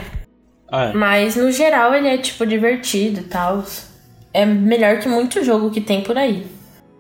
Ah, 0.71 0.85
é. 0.87 0.93
Mas 0.93 1.37
no 1.37 1.51
geral 1.51 1.95
ele 1.95 2.09
é, 2.09 2.19
tipo, 2.19 2.47
divertido 2.47 3.21
e 3.21 3.25
tal. 3.25 3.65
É 4.33 4.45
melhor 4.45 4.99
que 4.99 5.09
muito 5.09 5.45
jogo 5.45 5.71
que 5.71 5.81
tem 5.81 6.03
por 6.03 6.19
aí. 6.19 6.47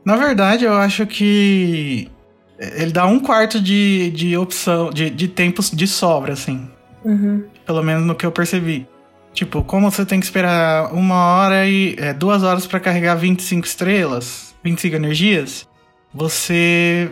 Na 0.04 0.16
verdade, 0.16 0.64
eu 0.64 0.74
acho 0.74 1.06
que 1.06 2.10
ele 2.58 2.92
dá 2.92 3.06
um 3.06 3.18
quarto 3.18 3.60
de, 3.60 4.10
de 4.10 4.36
opção, 4.36 4.90
de, 4.90 5.10
de 5.10 5.28
tempos 5.28 5.70
de 5.70 5.86
sobra, 5.86 6.32
assim. 6.32 6.68
Uhum. 7.04 7.44
Pelo 7.66 7.82
menos 7.82 8.06
no 8.06 8.14
que 8.14 8.24
eu 8.24 8.32
percebi. 8.32 8.86
Tipo, 9.32 9.64
como 9.64 9.90
você 9.90 10.06
tem 10.06 10.20
que 10.20 10.26
esperar 10.26 10.92
uma 10.94 11.16
hora 11.16 11.66
e 11.66 11.96
é, 11.98 12.12
duas 12.12 12.42
horas 12.44 12.66
pra 12.66 12.78
carregar 12.78 13.16
25 13.16 13.66
estrelas, 13.66 14.54
25 14.62 14.94
energias, 14.94 15.68
você 16.14 17.10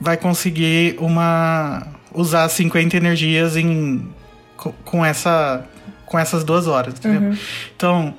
vai 0.00 0.16
conseguir 0.16 0.96
uma 0.98 1.86
usar 2.14 2.48
50 2.48 2.96
energias 2.96 3.56
em 3.56 4.08
co- 4.56 4.74
com 4.84 5.04
essa 5.04 5.64
com 6.06 6.18
essas 6.18 6.42
duas 6.42 6.66
horas, 6.66 6.94
entendeu? 6.94 7.36
Então, 7.76 8.14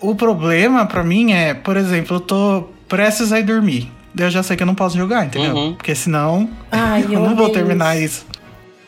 o 0.00 0.14
problema 0.14 0.86
pra 0.86 1.02
mim 1.02 1.32
é, 1.32 1.52
por 1.54 1.76
exemplo, 1.76 2.16
eu 2.16 2.20
tô 2.20 2.68
prestes 2.88 3.32
a 3.32 3.40
ir 3.40 3.42
dormir. 3.42 3.90
Eu 4.16 4.30
já 4.30 4.42
sei 4.44 4.56
que 4.56 4.62
eu 4.62 4.66
não 4.66 4.76
posso 4.76 4.96
jogar, 4.96 5.26
entendeu? 5.26 5.52
Uhum. 5.54 5.74
Porque 5.74 5.92
senão 5.94 6.48
Ai, 6.70 7.04
eu 7.10 7.20
não 7.20 7.34
vou 7.34 7.50
terminar 7.50 7.96
isso. 7.96 8.24
isso. 8.30 8.36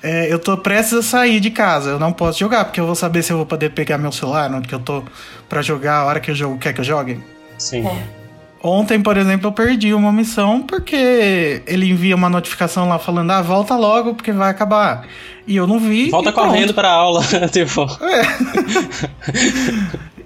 É, 0.00 0.32
eu 0.32 0.38
tô 0.38 0.56
prestes 0.56 0.94
a 0.96 1.02
sair 1.02 1.40
de 1.40 1.50
casa, 1.50 1.90
eu 1.90 1.98
não 1.98 2.12
posso 2.12 2.38
jogar, 2.38 2.64
porque 2.66 2.78
eu 2.80 2.86
vou 2.86 2.94
saber 2.94 3.24
se 3.24 3.32
eu 3.32 3.36
vou 3.38 3.44
poder 3.44 3.70
pegar 3.70 3.98
meu 3.98 4.12
celular, 4.12 4.48
onde 4.54 4.68
que 4.68 4.74
eu 4.74 4.78
tô 4.78 5.02
pra 5.48 5.60
jogar 5.60 5.96
a 5.96 6.04
hora 6.04 6.20
que 6.20 6.30
o 6.30 6.34
jogo 6.36 6.56
quer 6.58 6.72
que 6.72 6.80
eu 6.80 6.84
jogue. 6.84 7.18
Sim. 7.58 7.84
É. 7.84 8.17
Ontem, 8.62 9.00
por 9.00 9.16
exemplo, 9.16 9.48
eu 9.48 9.52
perdi 9.52 9.94
uma 9.94 10.12
missão 10.12 10.62
porque 10.62 11.62
ele 11.66 11.90
envia 11.90 12.16
uma 12.16 12.28
notificação 12.28 12.88
lá 12.88 12.98
falando, 12.98 13.30
ah, 13.30 13.40
volta 13.40 13.76
logo 13.76 14.14
porque 14.14 14.32
vai 14.32 14.50
acabar. 14.50 15.06
E 15.46 15.56
eu 15.56 15.66
não 15.66 15.78
vi. 15.78 16.10
Volta 16.10 16.32
correndo 16.32 16.74
pra 16.74 16.90
aula, 16.90 17.22
tipo. 17.52 17.86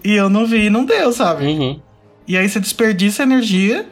E 0.05 0.13
eu 0.15 0.29
não 0.29 0.47
vi 0.47 0.67
e 0.67 0.71
não 0.71 0.85
deu, 0.85 1.13
sabe? 1.13 1.47
Uhum. 1.47 1.81
E 2.27 2.37
aí 2.37 2.49
você 2.49 2.59
desperdiça 2.59 3.23
energia, 3.23 3.87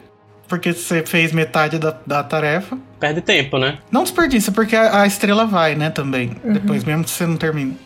porque 0.47 0.73
você 0.73 1.03
fez 1.03 1.31
metade 1.31 1.77
da, 1.77 1.95
da 2.05 2.23
tarefa. 2.23 2.77
Perde 2.99 3.21
tempo, 3.21 3.57
né? 3.57 3.77
Não 3.89 4.03
desperdiça, 4.03 4.51
porque 4.51 4.75
a, 4.75 5.03
a 5.03 5.07
estrela 5.07 5.45
vai, 5.45 5.75
né, 5.75 5.89
também. 5.89 6.35
Depois, 6.43 6.83
mesmo 6.83 7.03
que 7.03 7.09
você 7.09 7.25
não 7.25 7.37
termine. 7.37 7.77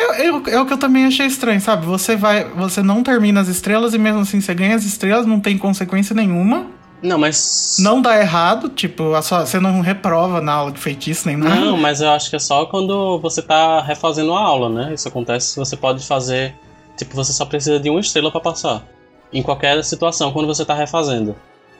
É, 0.00 0.26
é 0.26 0.32
o- 0.32 0.48
é 0.48 0.60
o 0.60 0.66
que 0.66 0.72
eu 0.72 0.78
também 0.78 1.04
achei 1.06 1.26
estranho, 1.26 1.60
sabe? 1.60 1.84
Você 1.86 2.16
vai. 2.16 2.44
Você 2.50 2.82
não 2.82 3.02
termina 3.02 3.40
as 3.40 3.48
estrelas 3.48 3.92
e 3.94 3.98
mesmo 3.98 4.20
assim 4.20 4.40
você 4.40 4.54
ganha 4.54 4.74
as 4.76 4.84
estrelas, 4.84 5.26
não 5.26 5.38
tem 5.40 5.56
consequência 5.58 6.14
nenhuma. 6.14 6.66
Não, 7.02 7.18
mas. 7.18 7.76
Não 7.80 8.00
dá 8.02 8.18
errado, 8.20 8.68
tipo, 8.68 9.14
a 9.14 9.22
sua- 9.22 9.46
você 9.46 9.58
não 9.58 9.80
reprova 9.80 10.40
na 10.40 10.52
aula 10.52 10.72
de 10.72 10.78
feitiço 10.78 11.26
nem 11.28 11.36
nada. 11.36 11.54
Não, 11.56 11.76
mas 11.76 12.00
eu 12.02 12.10
acho 12.10 12.28
que 12.28 12.36
é 12.36 12.38
só 12.38 12.66
quando 12.66 13.18
você 13.20 13.40
tá 13.40 13.80
refazendo 13.80 14.34
a 14.34 14.40
aula, 14.40 14.68
né? 14.68 14.92
Isso 14.94 15.08
acontece, 15.08 15.56
você 15.56 15.76
pode 15.76 16.04
fazer. 16.06 16.54
Tipo, 16.96 17.14
você 17.16 17.32
só 17.32 17.46
precisa 17.46 17.80
de 17.80 17.88
uma 17.88 18.00
estrela 18.00 18.30
pra 18.30 18.40
passar. 18.40 18.84
Em 19.32 19.42
qualquer 19.42 19.82
situação, 19.84 20.30
quando 20.32 20.46
você 20.46 20.64
tá 20.64 20.74
refazendo 20.74 21.34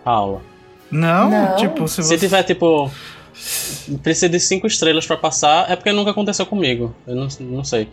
a 0.06 0.10
aula. 0.10 0.40
Não, 0.90 1.28
Não. 1.30 1.56
tipo, 1.56 1.86
se 1.86 1.96
Se 1.96 2.08
você. 2.08 2.18
tiver, 2.18 2.42
tipo. 2.44 2.90
Precisa 4.02 4.28
de 4.28 4.40
cinco 4.40 4.66
estrelas 4.66 5.06
pra 5.06 5.16
passar, 5.16 5.70
é 5.70 5.76
porque 5.76 5.92
nunca 5.92 6.10
aconteceu 6.10 6.44
comigo. 6.46 6.94
Eu 7.06 7.14
não, 7.16 7.28
não 7.40 7.64
sei. 7.64 7.88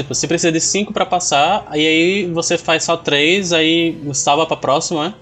Tipo, 0.00 0.14
se 0.14 0.26
precisa 0.26 0.50
de 0.50 0.60
cinco 0.60 0.92
pra 0.92 1.06
passar, 1.06 1.68
e 1.72 1.86
aí 1.86 2.26
você 2.32 2.58
faz 2.58 2.82
só 2.84 2.96
três, 2.96 3.52
aí 3.52 3.96
salva 4.12 4.44
pra 4.46 4.56
próxima, 4.56 5.08
né? 5.08 5.14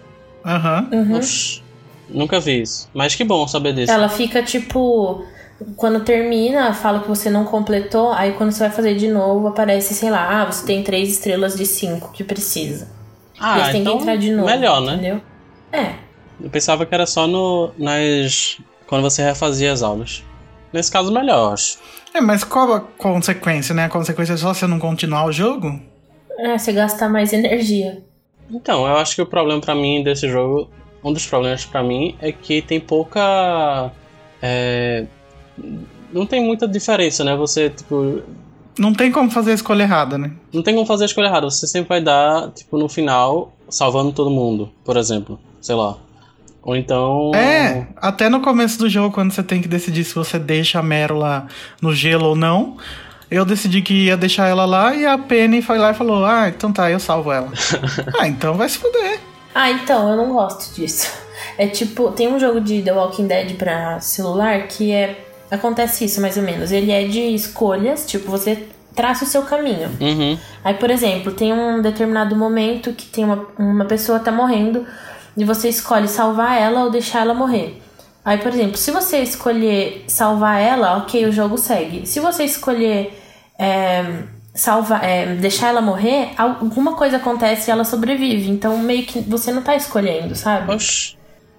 Aham. 0.44 0.88
Uhum. 0.90 1.16
Oxi, 1.16 1.62
nunca 2.08 2.40
vi 2.40 2.62
isso. 2.62 2.88
Mas 2.94 3.14
que 3.14 3.22
bom 3.22 3.46
saber 3.46 3.74
disso. 3.74 3.92
Ela 3.92 4.08
fica 4.08 4.42
tipo. 4.42 5.24
Quando 5.76 6.00
termina, 6.00 6.74
fala 6.74 7.00
que 7.00 7.08
você 7.08 7.30
não 7.30 7.44
completou, 7.44 8.12
aí 8.12 8.32
quando 8.32 8.50
você 8.50 8.60
vai 8.60 8.70
fazer 8.70 8.96
de 8.96 9.06
novo, 9.06 9.46
aparece, 9.46 9.94
sei 9.94 10.10
lá, 10.10 10.42
ah, 10.42 10.50
você 10.50 10.66
tem 10.66 10.82
três 10.82 11.10
estrelas 11.10 11.54
de 11.54 11.64
cinco 11.64 12.10
que 12.10 12.24
precisa. 12.24 12.88
Ah, 13.38 13.70
você 13.70 13.78
então 13.78 13.96
que 13.96 14.02
entrar 14.02 14.16
de 14.16 14.32
novo. 14.32 14.46
melhor, 14.48 14.80
né? 14.80 14.94
Entendeu? 14.94 15.20
É. 15.70 15.94
Eu 16.42 16.50
pensava 16.50 16.84
que 16.84 16.92
era 16.92 17.06
só 17.06 17.28
no, 17.28 17.70
nas. 17.78 18.58
quando 18.88 19.02
você 19.02 19.22
refazia 19.22 19.72
as 19.72 19.82
aulas. 19.82 20.24
Nesse 20.72 20.90
caso, 20.90 21.12
melhor, 21.12 21.48
eu 21.48 21.52
acho. 21.52 21.78
É, 22.14 22.20
mas 22.20 22.44
qual 22.44 22.72
a 22.74 22.80
consequência, 22.80 23.74
né? 23.74 23.84
A 23.84 23.88
consequência 23.88 24.34
é 24.34 24.36
só 24.36 24.52
você 24.54 24.66
não 24.66 24.78
continuar 24.78 25.26
o 25.26 25.32
jogo? 25.32 25.80
É, 26.38 26.56
você 26.58 26.72
gasta 26.72 27.08
mais 27.08 27.32
energia. 27.32 28.02
Então, 28.50 28.86
eu 28.86 28.96
acho 28.96 29.14
que 29.14 29.22
o 29.22 29.26
problema 29.26 29.60
pra 29.60 29.74
mim 29.74 30.02
desse 30.02 30.28
jogo, 30.28 30.68
um 31.04 31.12
dos 31.12 31.26
problemas 31.26 31.64
pra 31.64 31.82
mim 31.82 32.14
é 32.20 32.32
que 32.32 32.60
tem 32.62 32.80
pouca. 32.80 33.90
é, 34.42 35.06
não 36.12 36.26
tem 36.26 36.44
muita 36.44 36.68
diferença, 36.68 37.24
né? 37.24 37.34
Você, 37.36 37.70
tipo, 37.70 38.22
Não 38.78 38.92
tem 38.92 39.10
como 39.10 39.30
fazer 39.30 39.52
a 39.52 39.54
escolha 39.54 39.82
errada, 39.84 40.18
né? 40.18 40.32
não 40.52 40.62
tem 40.62 40.74
como 40.74 40.86
fazer 40.86 41.04
a 41.04 41.06
escolha 41.06 41.26
errada. 41.26 41.48
Você 41.50 41.66
sempre 41.66 41.88
vai 41.88 42.00
dar, 42.02 42.50
tipo, 42.50 42.76
no 42.78 42.88
final, 42.88 43.52
salvando 43.68 44.12
todo 44.12 44.30
mundo, 44.30 44.70
por 44.84 44.96
exemplo. 44.96 45.38
Sei 45.60 45.74
lá. 45.74 45.96
Ou 46.62 46.76
então. 46.76 47.32
É, 47.34 47.86
até 47.96 48.28
no 48.28 48.40
começo 48.40 48.78
do 48.78 48.88
jogo, 48.88 49.12
quando 49.12 49.32
você 49.32 49.42
tem 49.42 49.60
que 49.60 49.68
decidir 49.68 50.04
se 50.04 50.14
você 50.14 50.38
deixa 50.38 50.78
a 50.78 50.82
Mero 50.82 51.18
lá 51.18 51.46
no 51.80 51.92
gelo 51.92 52.28
ou 52.28 52.36
não, 52.36 52.76
eu 53.30 53.44
decidi 53.44 53.82
que 53.82 54.06
ia 54.06 54.16
deixar 54.16 54.46
ela 54.46 54.64
lá 54.64 54.94
e 54.94 55.04
a 55.04 55.18
Penny 55.18 55.60
foi 55.60 55.78
lá 55.78 55.90
e 55.90 55.94
falou: 55.94 56.24
Ah, 56.24 56.48
então 56.48 56.72
tá, 56.72 56.90
eu 56.90 57.00
salvo 57.00 57.32
ela. 57.32 57.50
ah, 58.18 58.28
então 58.28 58.54
vai 58.54 58.68
se 58.68 58.78
fuder. 58.78 59.18
Ah, 59.54 59.70
então, 59.70 60.08
eu 60.08 60.16
não 60.16 60.32
gosto 60.32 60.74
disso. 60.74 61.10
É 61.58 61.66
tipo, 61.66 62.12
tem 62.12 62.28
um 62.28 62.38
jogo 62.38 62.60
de 62.60 62.80
The 62.82 62.92
Walking 62.92 63.26
Dead 63.26 63.56
pra 63.56 63.98
celular 64.00 64.68
que 64.68 64.92
é. 64.92 65.26
Acontece 65.50 66.06
isso 66.06 66.20
mais 66.20 66.38
ou 66.38 66.42
menos. 66.42 66.72
Ele 66.72 66.90
é 66.90 67.04
de 67.04 67.20
escolhas, 67.34 68.06
tipo, 68.06 68.30
você 68.30 68.66
traça 68.94 69.24
o 69.24 69.28
seu 69.28 69.42
caminho. 69.42 69.90
Uhum. 70.00 70.38
Aí, 70.64 70.74
por 70.74 70.90
exemplo, 70.90 71.32
tem 71.32 71.52
um 71.52 71.82
determinado 71.82 72.34
momento 72.34 72.92
que 72.92 73.06
tem 73.06 73.24
uma, 73.24 73.46
uma 73.58 73.84
pessoa 73.84 74.18
tá 74.18 74.32
morrendo 74.32 74.86
e 75.36 75.44
você 75.44 75.68
escolhe 75.68 76.08
salvar 76.08 76.60
ela 76.60 76.84
ou 76.84 76.90
deixar 76.90 77.20
ela 77.20 77.34
morrer. 77.34 77.80
Aí, 78.24 78.38
por 78.38 78.52
exemplo, 78.52 78.76
se 78.76 78.90
você 78.90 79.18
escolher 79.18 80.04
salvar 80.06 80.60
ela, 80.60 80.98
ok, 80.98 81.26
o 81.26 81.32
jogo 81.32 81.58
segue. 81.58 82.06
Se 82.06 82.20
você 82.20 82.44
escolher 82.44 83.18
é, 83.58 84.22
salvar, 84.54 85.02
é, 85.02 85.34
deixar 85.34 85.68
ela 85.68 85.80
morrer, 85.80 86.30
alguma 86.36 86.94
coisa 86.94 87.16
acontece 87.16 87.68
e 87.68 87.72
ela 87.72 87.84
sobrevive. 87.84 88.48
Então, 88.48 88.78
meio 88.78 89.04
que 89.04 89.20
você 89.20 89.50
não 89.50 89.62
tá 89.62 89.74
escolhendo, 89.74 90.36
sabe? 90.36 90.72
Oxi. 90.72 91.16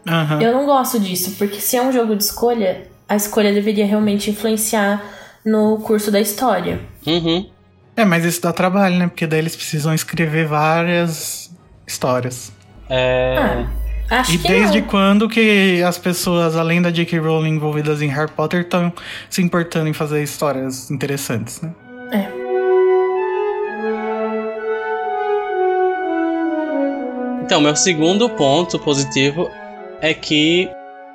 Aham. 0.07 0.41
Eu 0.41 0.53
não 0.53 0.65
gosto 0.65 0.99
disso, 0.99 1.35
porque 1.37 1.59
se 1.59 1.77
é 1.77 1.81
um 1.81 1.91
jogo 1.91 2.15
de 2.15 2.23
escolha, 2.23 2.87
a 3.07 3.15
escolha 3.15 3.53
deveria 3.53 3.85
realmente 3.85 4.29
influenciar 4.29 5.03
no 5.45 5.79
curso 5.79 6.11
da 6.11 6.19
história. 6.19 6.81
Uhum. 7.05 7.49
É, 7.95 8.05
mas 8.05 8.25
isso 8.25 8.41
dá 8.41 8.51
trabalho, 8.51 8.97
né? 8.97 9.07
Porque 9.07 9.27
daí 9.27 9.39
eles 9.39 9.55
precisam 9.55 9.93
escrever 9.93 10.47
várias 10.47 11.51
histórias. 11.85 12.51
É. 12.95 13.35
Ah, 14.09 14.19
acho 14.19 14.33
E 14.33 14.38
que 14.38 14.47
desde 14.47 14.81
não. 14.81 14.88
quando 14.88 15.27
que 15.27 15.81
as 15.81 15.97
pessoas, 15.97 16.55
além 16.55 16.81
da 16.81 16.91
J.K. 16.91 17.17
Rowling 17.19 17.55
envolvidas 17.55 18.01
em 18.01 18.07
Harry 18.07 18.29
Potter, 18.31 18.62
estão 18.62 18.93
se 19.29 19.41
importando 19.41 19.89
em 19.89 19.93
fazer 19.93 20.21
histórias 20.21 20.91
interessantes, 20.91 21.59
né? 21.62 21.73
É. 22.12 22.43
Então, 27.43 27.59
meu 27.59 27.75
segundo 27.75 28.29
ponto 28.29 28.79
positivo 28.79 29.50
é 30.01 30.13
que, 30.13 30.69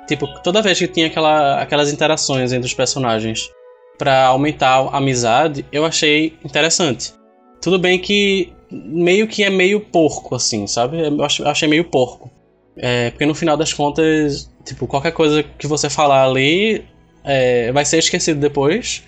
tipo, 0.07 0.27
toda 0.43 0.61
vez 0.61 0.77
que 0.77 0.87
tinha 0.87 1.07
aquela, 1.07 1.61
aquelas 1.61 1.91
interações 1.91 2.51
entre 2.53 2.67
os 2.67 2.73
personagens 2.73 3.49
pra 3.97 4.25
aumentar 4.27 4.79
a 4.91 4.97
amizade, 4.97 5.65
eu 5.71 5.85
achei 5.85 6.37
interessante. 6.43 7.13
Tudo 7.61 7.77
bem 7.79 7.99
que 7.99 8.53
meio 8.71 9.27
que 9.27 9.43
é 9.43 9.49
meio 9.49 9.79
porco, 9.79 10.35
assim, 10.35 10.67
sabe? 10.67 10.99
Eu 11.01 11.23
ach- 11.23 11.41
achei 11.41 11.67
meio 11.67 11.83
porco. 11.85 12.29
É, 12.77 13.09
porque 13.11 13.25
no 13.25 13.35
final 13.35 13.57
das 13.57 13.73
contas, 13.73 14.49
tipo, 14.65 14.87
qualquer 14.87 15.11
coisa 15.11 15.43
que 15.43 15.67
você 15.67 15.89
falar 15.89 16.23
ali 16.23 16.85
é, 17.23 17.71
vai 17.71 17.83
ser 17.85 17.97
esquecido 17.97 18.39
depois. 18.39 19.03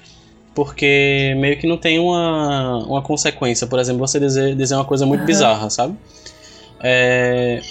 Porque 0.53 1.34
meio 1.38 1.58
que 1.58 1.65
não 1.65 1.77
tem 1.77 1.98
uma, 1.98 2.86
uma 2.86 3.01
consequência. 3.01 3.65
Por 3.65 3.80
exemplo, 3.80 4.06
você 4.06 4.20
dizer, 4.20 4.53
dizer 4.56 4.75
uma 4.75 4.84
coisa 4.84 5.06
muito 5.06 5.22
Aham. 5.22 5.25
bizarra, 5.27 5.70
sabe? 5.70 5.96
É, 6.84 7.62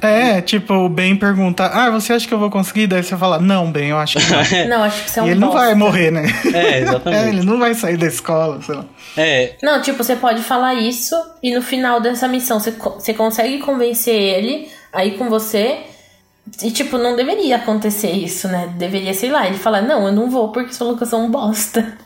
É, 0.00 0.40
tipo, 0.40 0.72
o 0.74 0.88
Ben 0.88 1.14
pergunta: 1.16 1.66
Ah, 1.66 1.90
você 1.90 2.14
acha 2.14 2.26
que 2.26 2.32
eu 2.32 2.38
vou 2.38 2.50
conseguir? 2.50 2.86
Daí 2.86 3.02
você 3.02 3.16
fala: 3.16 3.38
Não, 3.38 3.70
Ben, 3.70 3.88
eu 3.90 3.98
acho 3.98 4.18
que 4.18 4.24
não. 4.64 4.68
Não, 4.78 4.84
acho 4.84 5.04
que 5.04 5.10
você 5.10 5.20
é 5.20 5.22
um 5.22 5.26
e 5.26 5.30
ele 5.30 5.40
não 5.40 5.48
bosta. 5.48 5.64
vai 5.66 5.74
morrer, 5.74 6.10
né? 6.10 6.24
é, 6.54 6.58
É, 6.58 6.80
exatamente. 6.80 7.28
ele 7.28 7.42
não 7.42 7.58
vai 7.58 7.74
sair 7.74 7.96
da 7.96 8.06
escola, 8.06 8.62
sei 8.62 8.74
lá. 8.74 8.84
É, 9.16 9.56
Não, 9.62 9.82
tipo, 9.82 10.02
você 10.02 10.16
pode 10.16 10.42
falar 10.42 10.74
isso 10.74 11.14
e 11.42 11.54
no 11.54 11.60
final 11.60 12.00
dessa 12.00 12.26
missão 12.26 12.58
você, 12.58 12.70
você 12.70 13.12
consegue 13.12 13.58
convencer 13.58 14.14
ele 14.14 14.68
aí 14.92 15.12
com 15.18 15.28
você. 15.28 15.80
E, 16.62 16.70
tipo, 16.70 16.96
não 16.96 17.14
deveria 17.14 17.56
acontecer 17.56 18.10
isso, 18.10 18.48
né? 18.48 18.72
Deveria, 18.78 19.12
sei 19.12 19.30
lá, 19.30 19.46
ele 19.46 19.58
falar, 19.58 19.82
não, 19.82 20.06
eu 20.06 20.12
não 20.12 20.30
vou 20.30 20.50
porque 20.50 20.72
você 20.72 20.78
falou 20.78 20.96
que 20.96 21.02
eu 21.02 21.06
sou 21.06 21.20
um 21.20 21.30
bosta. 21.30 21.98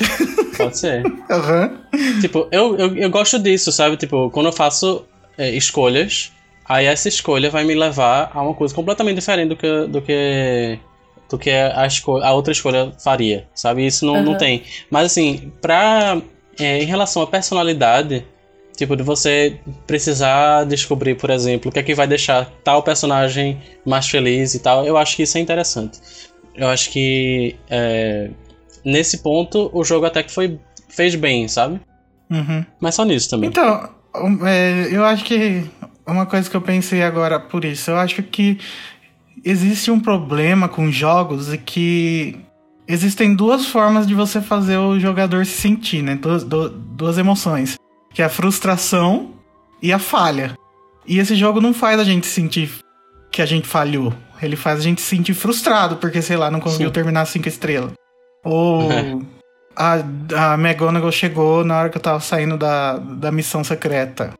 Pode 0.56 0.78
ser. 0.78 1.02
Aham. 1.30 1.78
Tipo, 2.22 2.48
eu, 2.50 2.74
eu, 2.78 2.96
eu 2.96 3.10
gosto 3.10 3.38
disso, 3.38 3.70
sabe? 3.70 3.98
Tipo, 3.98 4.30
quando 4.30 4.46
eu 4.46 4.52
faço 4.52 5.04
é, 5.36 5.50
escolhas, 5.50 6.32
aí 6.64 6.86
essa 6.86 7.08
escolha 7.08 7.50
vai 7.50 7.64
me 7.64 7.74
levar 7.74 8.30
a 8.32 8.42
uma 8.42 8.54
coisa 8.54 8.74
completamente 8.74 9.16
diferente 9.16 9.48
do 9.48 9.56
que, 9.56 9.86
do 9.86 10.02
que, 10.02 10.78
do 11.28 11.38
que 11.38 11.50
a, 11.50 11.88
a 12.22 12.32
outra 12.32 12.52
escolha 12.52 12.92
faria, 13.02 13.48
sabe? 13.54 13.86
Isso 13.86 14.04
não, 14.06 14.22
não 14.22 14.32
Aham. 14.32 14.38
tem. 14.38 14.62
Mas 14.90 15.06
assim, 15.06 15.52
pra, 15.60 16.20
é, 16.58 16.82
em 16.82 16.86
relação 16.86 17.22
à 17.22 17.26
personalidade, 17.26 18.24
tipo, 18.76 18.96
de 18.96 19.02
você 19.02 19.58
precisar 19.86 20.64
descobrir, 20.64 21.14
por 21.16 21.30
exemplo, 21.30 21.70
o 21.70 21.72
que 21.72 21.78
é 21.78 21.82
que 21.82 21.94
vai 21.94 22.06
deixar 22.06 22.50
tal 22.64 22.82
personagem 22.82 23.60
mais 23.84 24.08
feliz 24.08 24.54
e 24.54 24.58
tal, 24.60 24.84
eu 24.84 24.96
acho 24.96 25.16
que 25.16 25.22
isso 25.22 25.38
é 25.38 25.40
interessante. 25.40 26.00
Eu 26.54 26.68
acho 26.68 26.90
que 26.90 27.56
é, 27.70 28.30
nesse 28.84 29.18
ponto 29.18 29.70
o 29.72 29.82
jogo 29.84 30.06
até 30.06 30.22
que 30.22 30.32
foi, 30.32 30.58
fez 30.88 31.14
bem, 31.14 31.48
sabe? 31.48 31.80
Uhum. 32.30 32.64
Mas 32.80 32.94
só 32.94 33.04
nisso 33.04 33.28
também. 33.30 33.48
Então, 33.50 33.88
é, 34.46 34.88
eu 34.90 35.04
acho 35.04 35.24
que 35.24 35.64
uma 36.06 36.26
coisa 36.26 36.48
que 36.50 36.56
eu 36.56 36.60
pensei 36.62 37.02
agora 37.02 37.38
por 37.38 37.64
isso, 37.64 37.90
eu 37.90 37.96
acho 37.96 38.22
que 38.22 38.58
existe 39.44 39.90
um 39.90 40.00
problema 40.00 40.68
com 40.68 40.90
jogos 40.90 41.52
e 41.52 41.58
que 41.58 42.38
existem 42.86 43.34
duas 43.34 43.66
formas 43.66 44.06
de 44.06 44.14
você 44.14 44.40
fazer 44.40 44.76
o 44.76 44.98
jogador 44.98 45.46
se 45.46 45.52
sentir, 45.60 46.02
né? 46.02 46.14
Duas, 46.16 46.44
du- 46.44 46.68
duas 46.70 47.18
emoções, 47.18 47.76
que 48.12 48.20
é 48.22 48.24
a 48.24 48.28
frustração 48.28 49.32
e 49.80 49.92
a 49.92 49.98
falha. 49.98 50.56
E 51.06 51.18
esse 51.18 51.34
jogo 51.34 51.60
não 51.60 51.72
faz 51.74 51.98
a 51.98 52.04
gente 52.04 52.26
sentir 52.26 52.70
que 53.30 53.40
a 53.42 53.46
gente 53.46 53.66
falhou. 53.66 54.12
Ele 54.40 54.56
faz 54.56 54.80
a 54.80 54.82
gente 54.82 55.00
se 55.00 55.06
sentir 55.08 55.34
frustrado 55.34 55.96
porque, 55.96 56.20
sei 56.20 56.36
lá, 56.36 56.50
não 56.50 56.60
conseguiu 56.60 56.88
Sim. 56.88 56.92
terminar 56.92 57.24
cinco 57.26 57.48
estrelas. 57.48 57.92
Ou 58.44 58.90
É. 58.92 59.16
a, 59.74 60.52
a 60.52 60.54
McGonagall 60.54 61.10
chegou 61.12 61.64
na 61.64 61.78
hora 61.78 61.88
que 61.88 61.96
eu 61.96 62.02
tava 62.02 62.20
saindo 62.20 62.56
da, 62.56 62.98
da 62.98 63.32
missão 63.32 63.64
secreta. 63.64 64.32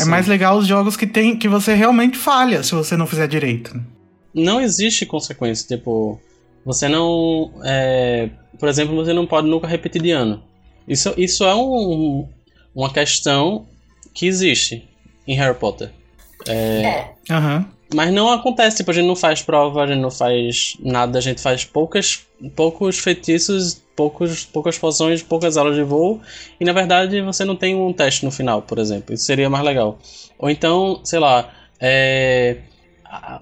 É 0.00 0.04
Sim. 0.04 0.10
mais 0.10 0.26
legal 0.26 0.58
os 0.58 0.66
jogos 0.66 0.96
que 0.96 1.06
tem 1.06 1.36
que 1.36 1.48
você 1.48 1.74
realmente 1.74 2.16
falha 2.16 2.62
se 2.62 2.74
você 2.74 2.96
não 2.96 3.06
fizer 3.06 3.26
direito. 3.26 3.78
Não 4.34 4.60
existe 4.60 5.04
consequência, 5.04 5.66
tipo, 5.66 6.20
você 6.64 6.88
não. 6.88 7.52
é, 7.64 8.30
por 8.58 8.68
exemplo, 8.68 8.94
você 8.94 9.12
não 9.12 9.26
pode 9.26 9.48
nunca 9.48 9.66
repetir 9.66 10.02
de 10.02 10.10
ano. 10.10 10.42
Isso, 10.86 11.12
isso 11.16 11.44
é 11.44 11.54
um, 11.54 12.28
uma 12.74 12.92
questão 12.92 13.66
que 14.14 14.26
existe 14.26 14.88
em 15.26 15.36
Harry 15.36 15.56
Potter. 15.56 15.90
É. 16.48 17.10
Aham. 17.30 17.66
Mas 17.92 18.12
não 18.12 18.30
acontece, 18.30 18.78
tipo, 18.78 18.90
a 18.90 18.94
gente 18.94 19.06
não 19.06 19.16
faz 19.16 19.42
prova, 19.42 19.82
a 19.82 19.86
gente 19.86 20.00
não 20.00 20.10
faz 20.10 20.76
nada, 20.80 21.18
a 21.18 21.20
gente 21.20 21.40
faz 21.40 21.64
poucas, 21.64 22.24
poucos 22.54 22.98
feitiços, 22.98 23.82
poucos, 23.96 24.44
poucas 24.44 24.78
poções, 24.78 25.22
poucas 25.22 25.56
aulas 25.56 25.74
de 25.74 25.82
voo, 25.82 26.20
e 26.60 26.64
na 26.64 26.72
verdade 26.72 27.20
você 27.20 27.44
não 27.44 27.56
tem 27.56 27.74
um 27.74 27.92
teste 27.92 28.24
no 28.24 28.30
final, 28.30 28.62
por 28.62 28.78
exemplo. 28.78 29.14
Isso 29.14 29.24
seria 29.24 29.50
mais 29.50 29.64
legal. 29.64 29.98
Ou 30.38 30.48
então, 30.48 31.00
sei 31.04 31.18
lá, 31.18 31.52
é, 31.80 32.58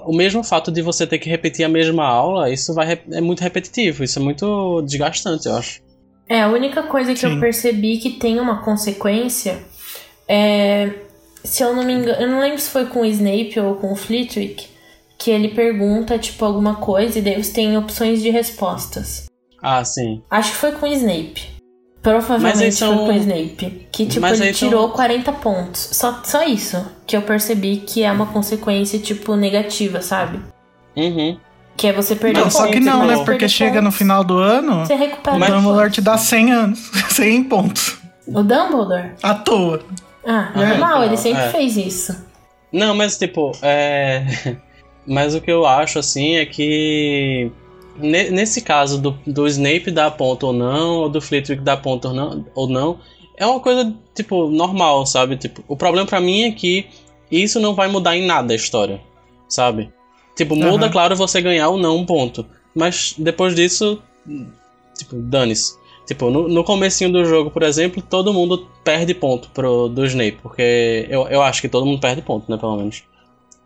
o 0.06 0.16
mesmo 0.16 0.42
fato 0.42 0.70
de 0.72 0.80
você 0.80 1.06
ter 1.06 1.18
que 1.18 1.28
repetir 1.28 1.64
a 1.64 1.68
mesma 1.68 2.06
aula, 2.06 2.50
isso 2.50 2.72
vai, 2.72 2.98
é 3.12 3.20
muito 3.20 3.40
repetitivo, 3.40 4.02
isso 4.02 4.18
é 4.18 4.22
muito 4.22 4.80
desgastante, 4.82 5.46
eu 5.46 5.56
acho. 5.56 5.82
É, 6.28 6.42
a 6.42 6.48
única 6.48 6.82
coisa 6.84 7.12
que 7.12 7.20
Sim. 7.20 7.34
eu 7.34 7.40
percebi 7.40 7.98
que 7.98 8.10
tem 8.10 8.38
uma 8.38 8.62
consequência 8.62 9.58
é. 10.26 10.90
Se 11.48 11.62
eu 11.62 11.74
não 11.74 11.82
me 11.84 11.92
engano, 11.94 12.20
eu 12.20 12.28
não 12.28 12.40
lembro 12.40 12.58
se 12.60 12.68
foi 12.70 12.86
com 12.86 13.00
o 13.00 13.04
Snape 13.06 13.58
ou 13.58 13.74
com 13.76 13.92
o 13.92 13.96
Flitwick, 13.96 14.66
que 15.16 15.30
ele 15.30 15.48
pergunta, 15.48 16.18
tipo, 16.18 16.44
alguma 16.44 16.76
coisa 16.76 17.18
e 17.18 17.22
daí 17.22 17.42
você 17.42 17.52
tem 17.52 17.76
opções 17.76 18.22
de 18.22 18.30
respostas. 18.30 19.26
Ah, 19.62 19.84
sim. 19.84 20.22
Acho 20.30 20.52
que 20.52 20.56
foi 20.56 20.72
com 20.72 20.86
o 20.88 20.92
Snape. 20.92 21.42
Provavelmente 22.02 22.72
são- 22.76 22.96
foi 22.98 23.06
com 23.06 23.12
o 23.12 23.16
Snape. 23.16 23.86
Que, 23.90 24.06
tipo, 24.06 24.20
Mas 24.20 24.40
ele 24.40 24.54
são- 24.54 24.68
tirou 24.68 24.88
40 24.90 25.32
pontos. 25.32 25.88
Só, 25.92 26.20
só 26.24 26.44
isso 26.44 26.84
que 27.06 27.16
eu 27.16 27.22
percebi 27.22 27.78
que 27.78 28.02
é 28.04 28.12
uma 28.12 28.26
consequência, 28.26 28.98
tipo, 28.98 29.34
negativa, 29.34 30.00
sabe? 30.00 30.40
Uhum. 30.96 31.36
Que 31.76 31.88
é 31.88 31.92
você 31.92 32.14
perder 32.14 32.40
Não, 32.40 32.50
só 32.50 32.66
que 32.68 32.80
não, 32.80 33.06
né? 33.06 33.24
Porque 33.24 33.48
chega 33.48 33.80
no 33.80 33.86
pontos, 33.88 33.98
final 33.98 34.22
do 34.24 34.38
ano, 34.38 34.84
Você 34.86 34.94
recupera 34.94 35.36
o 35.36 35.40
Dumbledore 35.60 35.90
te 35.90 36.00
dá 36.00 36.16
100 36.16 36.52
anos. 36.52 36.90
100 37.10 37.44
pontos. 37.44 37.98
O 38.26 38.42
Dumbledore? 38.42 39.12
À 39.22 39.34
toa. 39.34 39.80
Ah, 40.30 40.52
É, 40.54 40.58
normal, 40.58 40.98
ele 41.04 41.14
então, 41.14 41.22
sempre 41.22 41.42
é. 41.42 41.50
fez 41.50 41.76
isso. 41.76 42.26
Não, 42.70 42.94
mas 42.94 43.16
tipo, 43.16 43.52
é. 43.62 44.26
Mas 45.10 45.34
o 45.34 45.40
que 45.40 45.50
eu 45.50 45.64
acho 45.64 45.98
assim 45.98 46.36
é 46.36 46.44
que. 46.44 47.50
ne- 47.96 48.28
Nesse 48.30 48.60
caso 48.60 49.00
do, 49.00 49.12
do 49.26 49.46
Snape 49.46 49.90
dar 49.90 50.10
ponto 50.10 50.48
ou 50.48 50.52
não, 50.52 50.96
ou 50.98 51.08
do 51.08 51.18
Flitwick 51.18 51.62
dar 51.62 51.78
ponto 51.78 52.08
ou 52.08 52.12
não, 52.14 52.44
ou 52.54 52.68
não, 52.68 53.00
é 53.34 53.46
uma 53.46 53.58
coisa, 53.58 53.90
tipo, 54.14 54.50
normal, 54.50 55.06
sabe? 55.06 55.38
Tipo, 55.38 55.64
o 55.66 55.74
problema 55.78 56.06
pra 56.06 56.20
mim 56.20 56.42
é 56.42 56.50
que 56.50 56.84
isso 57.30 57.58
não 57.58 57.74
vai 57.74 57.88
mudar 57.88 58.18
em 58.18 58.26
nada 58.26 58.52
a 58.52 58.56
história, 58.56 59.00
sabe? 59.48 59.90
Tipo, 60.36 60.54
muda, 60.54 60.84
Aham. 60.84 60.92
claro, 60.92 61.16
você 61.16 61.40
ganhar 61.40 61.70
ou 61.70 61.78
não 61.78 61.96
um 61.96 62.04
ponto. 62.04 62.44
Mas 62.74 63.14
depois 63.16 63.54
disso, 63.54 64.02
tipo, 64.94 65.16
dane-se. 65.16 65.77
Tipo, 66.08 66.30
no, 66.30 66.48
no 66.48 66.64
comecinho 66.64 67.12
do 67.12 67.22
jogo, 67.22 67.50
por 67.50 67.62
exemplo, 67.62 68.00
todo 68.00 68.32
mundo 68.32 68.66
perde 68.82 69.12
ponto 69.12 69.50
pro, 69.50 69.90
do 69.90 70.06
Snape, 70.06 70.38
porque 70.42 71.06
eu, 71.10 71.28
eu 71.28 71.42
acho 71.42 71.60
que 71.60 71.68
todo 71.68 71.84
mundo 71.84 72.00
perde 72.00 72.22
ponto, 72.22 72.50
né, 72.50 72.56
pelo 72.56 72.78
menos. 72.78 73.02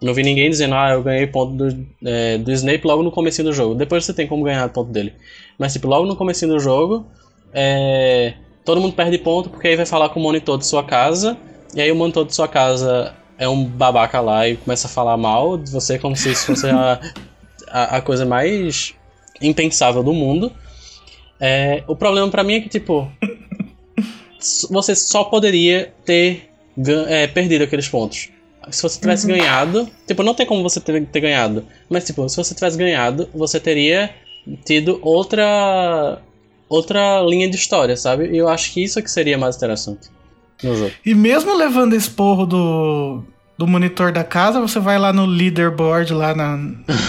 Não 0.01 0.13
vi 0.13 0.25
ninguém 0.25 0.51
dizendo, 0.51 0.75
ah, 0.75 0.91
eu 0.91 1.05
ganhei 1.05 1.25
ponto 1.29 1.55
do, 1.55 1.87
é, 2.05 2.39
do 2.39 2.51
Snape 2.51 2.85
logo 2.85 3.05
no 3.05 3.13
comecinho 3.13 3.47
do 3.47 3.55
jogo. 3.55 3.77
Depois 3.77 4.05
você 4.05 4.13
tem 4.13 4.27
como 4.27 4.43
ganhar 4.43 4.69
ponto 4.71 4.91
dele. 4.91 5.13
Mas, 5.57 5.73
tipo, 5.73 5.87
logo 5.87 6.05
no 6.05 6.17
comecinho 6.17 6.51
do 6.51 6.59
jogo, 6.59 7.07
é, 7.53 8.35
todo 8.65 8.81
mundo 8.81 8.95
perde 8.95 9.19
ponto, 9.19 9.49
porque 9.49 9.69
aí 9.69 9.77
vai 9.77 9.87
falar 9.87 10.09
com 10.09 10.19
o 10.19 10.23
monitor 10.25 10.59
de 10.59 10.67
sua 10.67 10.83
casa, 10.83 11.37
e 11.73 11.81
aí 11.81 11.93
o 11.93 11.95
monitor 11.95 12.27
de 12.27 12.35
sua 12.35 12.49
casa 12.49 13.15
é 13.39 13.49
um 13.49 13.65
babaca 13.65 14.21
lá 14.21 14.49
e 14.49 14.57
começa 14.57 14.89
a 14.89 14.91
falar 14.91 15.17
mal 15.17 15.57
de 15.57 15.71
você 15.71 15.97
como 15.97 16.17
se 16.17 16.33
isso 16.33 16.47
fosse 16.47 16.69
a, 16.69 17.01
a, 17.69 17.99
a 17.99 18.03
coisa 18.03 18.27
mais 18.27 18.97
impensável 19.41 20.03
do 20.03 20.13
mundo. 20.13 20.51
É, 21.45 21.83
o 21.89 21.97
problema 21.97 22.29
pra 22.29 22.45
mim 22.45 22.55
é 22.55 22.61
que, 22.61 22.69
tipo, 22.69 23.11
você 24.71 24.95
só 24.95 25.25
poderia 25.25 25.93
ter 26.05 26.49
é, 27.09 27.27
perdido 27.27 27.65
aqueles 27.65 27.89
pontos. 27.89 28.29
Se 28.71 28.81
você 28.81 29.01
tivesse 29.01 29.27
ganhado, 29.27 29.91
tipo, 30.07 30.23
não 30.23 30.35
tem 30.35 30.47
como 30.47 30.63
você 30.63 30.81
ter, 30.81 31.05
ter 31.07 31.21
ganhado, 31.21 31.67
mas, 31.91 32.05
tipo, 32.05 32.29
se 32.29 32.37
você 32.37 32.55
tivesse 32.55 32.79
ganhado, 32.79 33.29
você 33.35 33.59
teria 33.59 34.15
tido 34.65 35.01
outra 35.03 36.23
outra 36.69 37.21
linha 37.23 37.51
de 37.51 37.57
história, 37.57 37.97
sabe? 37.97 38.31
E 38.31 38.39
eu 38.39 38.49
acho 38.49 38.73
que 38.73 38.83
isso 38.83 38.99
é 38.99 39.03
que 39.03 39.11
seria 39.11 39.37
mais 39.37 39.57
interessante 39.57 40.09
no 40.63 40.77
jogo. 40.77 40.93
E 41.05 41.13
mesmo 41.13 41.55
levando 41.55 41.95
esporro 41.95 42.47
do, 42.47 43.25
do 43.57 43.67
monitor 43.67 44.11
da 44.13 44.25
casa, 44.25 44.61
você 44.61 44.81
vai 44.81 44.99
lá 44.99 45.13
no 45.13 45.27
leaderboard, 45.27 46.13
lá 46.13 46.35
na, 46.35 46.59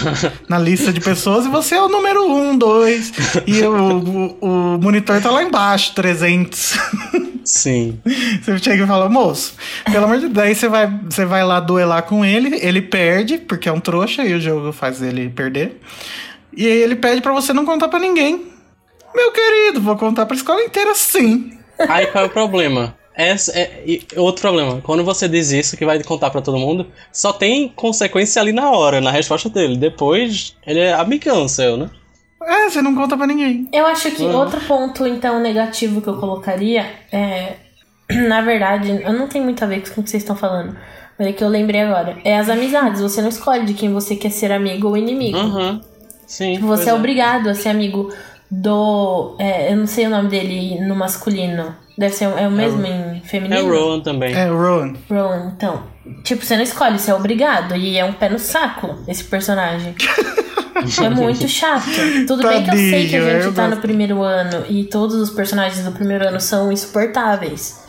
na 0.48 0.58
lista 0.58 0.92
de 0.92 1.00
pessoas, 1.00 1.46
e 1.46 1.48
você 1.48 1.74
é 1.74 1.82
o 1.82 1.88
número 1.88 2.30
1, 2.30 2.58
2. 2.58 3.12
E 3.46 3.62
o, 3.62 3.72
o, 3.72 4.74
o 4.74 4.78
monitor 4.80 5.20
tá 5.20 5.30
lá 5.30 5.42
embaixo, 5.42 5.94
300. 5.94 6.78
Sim. 7.44 8.00
Você 8.42 8.58
chega 8.58 8.84
e 8.84 8.86
fala, 8.86 9.08
moço, 9.08 9.54
pelo 9.84 10.06
amor 10.06 10.16
de 10.16 10.22
Deus, 10.22 10.32
daí 10.32 10.54
você 10.54 10.66
vai, 10.66 10.86
você 10.86 11.26
vai 11.26 11.44
lá 11.44 11.60
duelar 11.60 12.02
com 12.04 12.24
ele, 12.24 12.58
ele 12.62 12.80
perde, 12.80 13.36
porque 13.36 13.68
é 13.68 13.72
um 13.72 13.80
trouxa, 13.80 14.24
e 14.24 14.32
o 14.32 14.40
jogo 14.40 14.72
faz 14.72 15.02
ele 15.02 15.28
perder. 15.28 15.78
E 16.56 16.66
aí 16.66 16.82
ele 16.82 16.96
pede 16.96 17.20
pra 17.20 17.32
você 17.32 17.52
não 17.52 17.66
contar 17.66 17.88
pra 17.88 17.98
ninguém. 17.98 18.46
Meu 19.14 19.30
querido, 19.30 19.80
vou 19.80 19.96
contar 19.96 20.24
pra 20.24 20.36
escola 20.36 20.62
inteira 20.62 20.94
sim. 20.94 21.52
Aí 21.78 22.06
qual 22.06 22.24
é 22.24 22.26
o 22.26 22.30
problema? 22.30 22.96
Essa 23.16 23.52
é, 23.56 23.82
e 23.86 24.04
outro 24.16 24.42
problema. 24.42 24.80
Quando 24.82 25.04
você 25.04 25.28
diz 25.28 25.52
isso, 25.52 25.76
que 25.76 25.84
vai 25.86 26.02
contar 26.02 26.30
pra 26.30 26.42
todo 26.42 26.58
mundo, 26.58 26.86
só 27.12 27.32
tem 27.32 27.68
consequência 27.68 28.42
ali 28.42 28.52
na 28.52 28.70
hora, 28.70 29.00
na 29.00 29.10
resposta 29.10 29.48
dele. 29.48 29.76
Depois, 29.76 30.56
ele 30.66 30.80
é 30.80 30.92
amigão 30.92 31.46
seu, 31.46 31.76
né? 31.76 31.90
É, 32.42 32.68
você 32.68 32.82
não 32.82 32.94
conta 32.94 33.16
pra 33.16 33.26
ninguém. 33.26 33.68
Eu 33.72 33.86
acho 33.86 34.10
que 34.10 34.22
Uhum. 34.22 34.36
outro 34.36 34.60
ponto, 34.62 35.06
então, 35.06 35.40
negativo 35.40 36.00
que 36.00 36.08
eu 36.08 36.16
colocaria 36.18 36.84
é. 37.12 37.54
Na 38.28 38.42
verdade, 38.42 39.00
eu 39.02 39.12
não 39.12 39.28
tenho 39.28 39.44
muito 39.44 39.62
a 39.64 39.66
ver 39.66 39.80
com 39.80 40.00
o 40.00 40.04
que 40.04 40.10
vocês 40.10 40.22
estão 40.22 40.36
falando. 40.36 40.76
Mas 41.18 41.28
é 41.28 41.32
que 41.32 41.42
eu 41.44 41.48
lembrei 41.48 41.80
agora. 41.80 42.18
É 42.24 42.36
as 42.36 42.48
amizades. 42.50 43.00
Você 43.00 43.22
não 43.22 43.28
escolhe 43.28 43.64
de 43.64 43.74
quem 43.74 43.92
você 43.92 44.16
quer 44.16 44.30
ser 44.30 44.50
amigo 44.52 44.88
ou 44.88 44.96
inimigo. 44.96 45.38
Uhum. 45.38 45.80
Sim. 46.26 46.58
Você 46.58 46.66
pois 46.66 46.86
é 46.88 46.92
obrigado 46.94 47.48
a 47.48 47.54
ser 47.54 47.68
amigo 47.68 48.12
do. 48.50 49.36
é, 49.38 49.72
eu 49.72 49.76
não 49.76 49.86
sei 49.86 50.06
o 50.06 50.10
nome 50.10 50.28
dele 50.28 50.80
no 50.80 50.96
masculino. 50.96 51.76
Deve 51.96 52.14
ser 52.14 52.24
é 52.24 52.48
o 52.48 52.50
mesmo 52.50 52.84
em 52.84 53.20
feminino? 53.20 53.54
É 53.54 53.62
o 53.62 53.68
Rowan 53.70 54.00
também. 54.00 54.34
É, 54.34 54.46
Rowan. 54.48 54.94
Rowan, 55.08 55.52
então. 55.56 55.82
Tipo, 56.24 56.44
você 56.44 56.56
não 56.56 56.62
escolhe, 56.64 56.98
você 56.98 57.10
é 57.10 57.14
obrigado. 57.14 57.76
E 57.76 57.96
é 57.96 58.04
um 58.04 58.12
pé 58.12 58.28
no 58.28 58.38
saco, 58.38 58.98
esse 59.06 59.24
personagem. 59.24 59.94
é 61.02 61.08
muito 61.08 61.46
chato. 61.48 61.84
Tudo 62.26 62.46
bem 62.48 62.64
que 62.64 62.70
eu 62.70 62.74
sei 62.74 63.08
que 63.08 63.16
a 63.16 63.20
Tadinho, 63.22 63.42
gente 63.44 63.54
tá 63.54 63.68
no 63.68 63.76
primeiro 63.76 64.22
ano 64.22 64.64
e 64.68 64.84
todos 64.84 65.14
os 65.14 65.30
personagens 65.30 65.84
do 65.84 65.92
primeiro 65.92 66.26
ano 66.26 66.40
são 66.40 66.72
insuportáveis. 66.72 67.82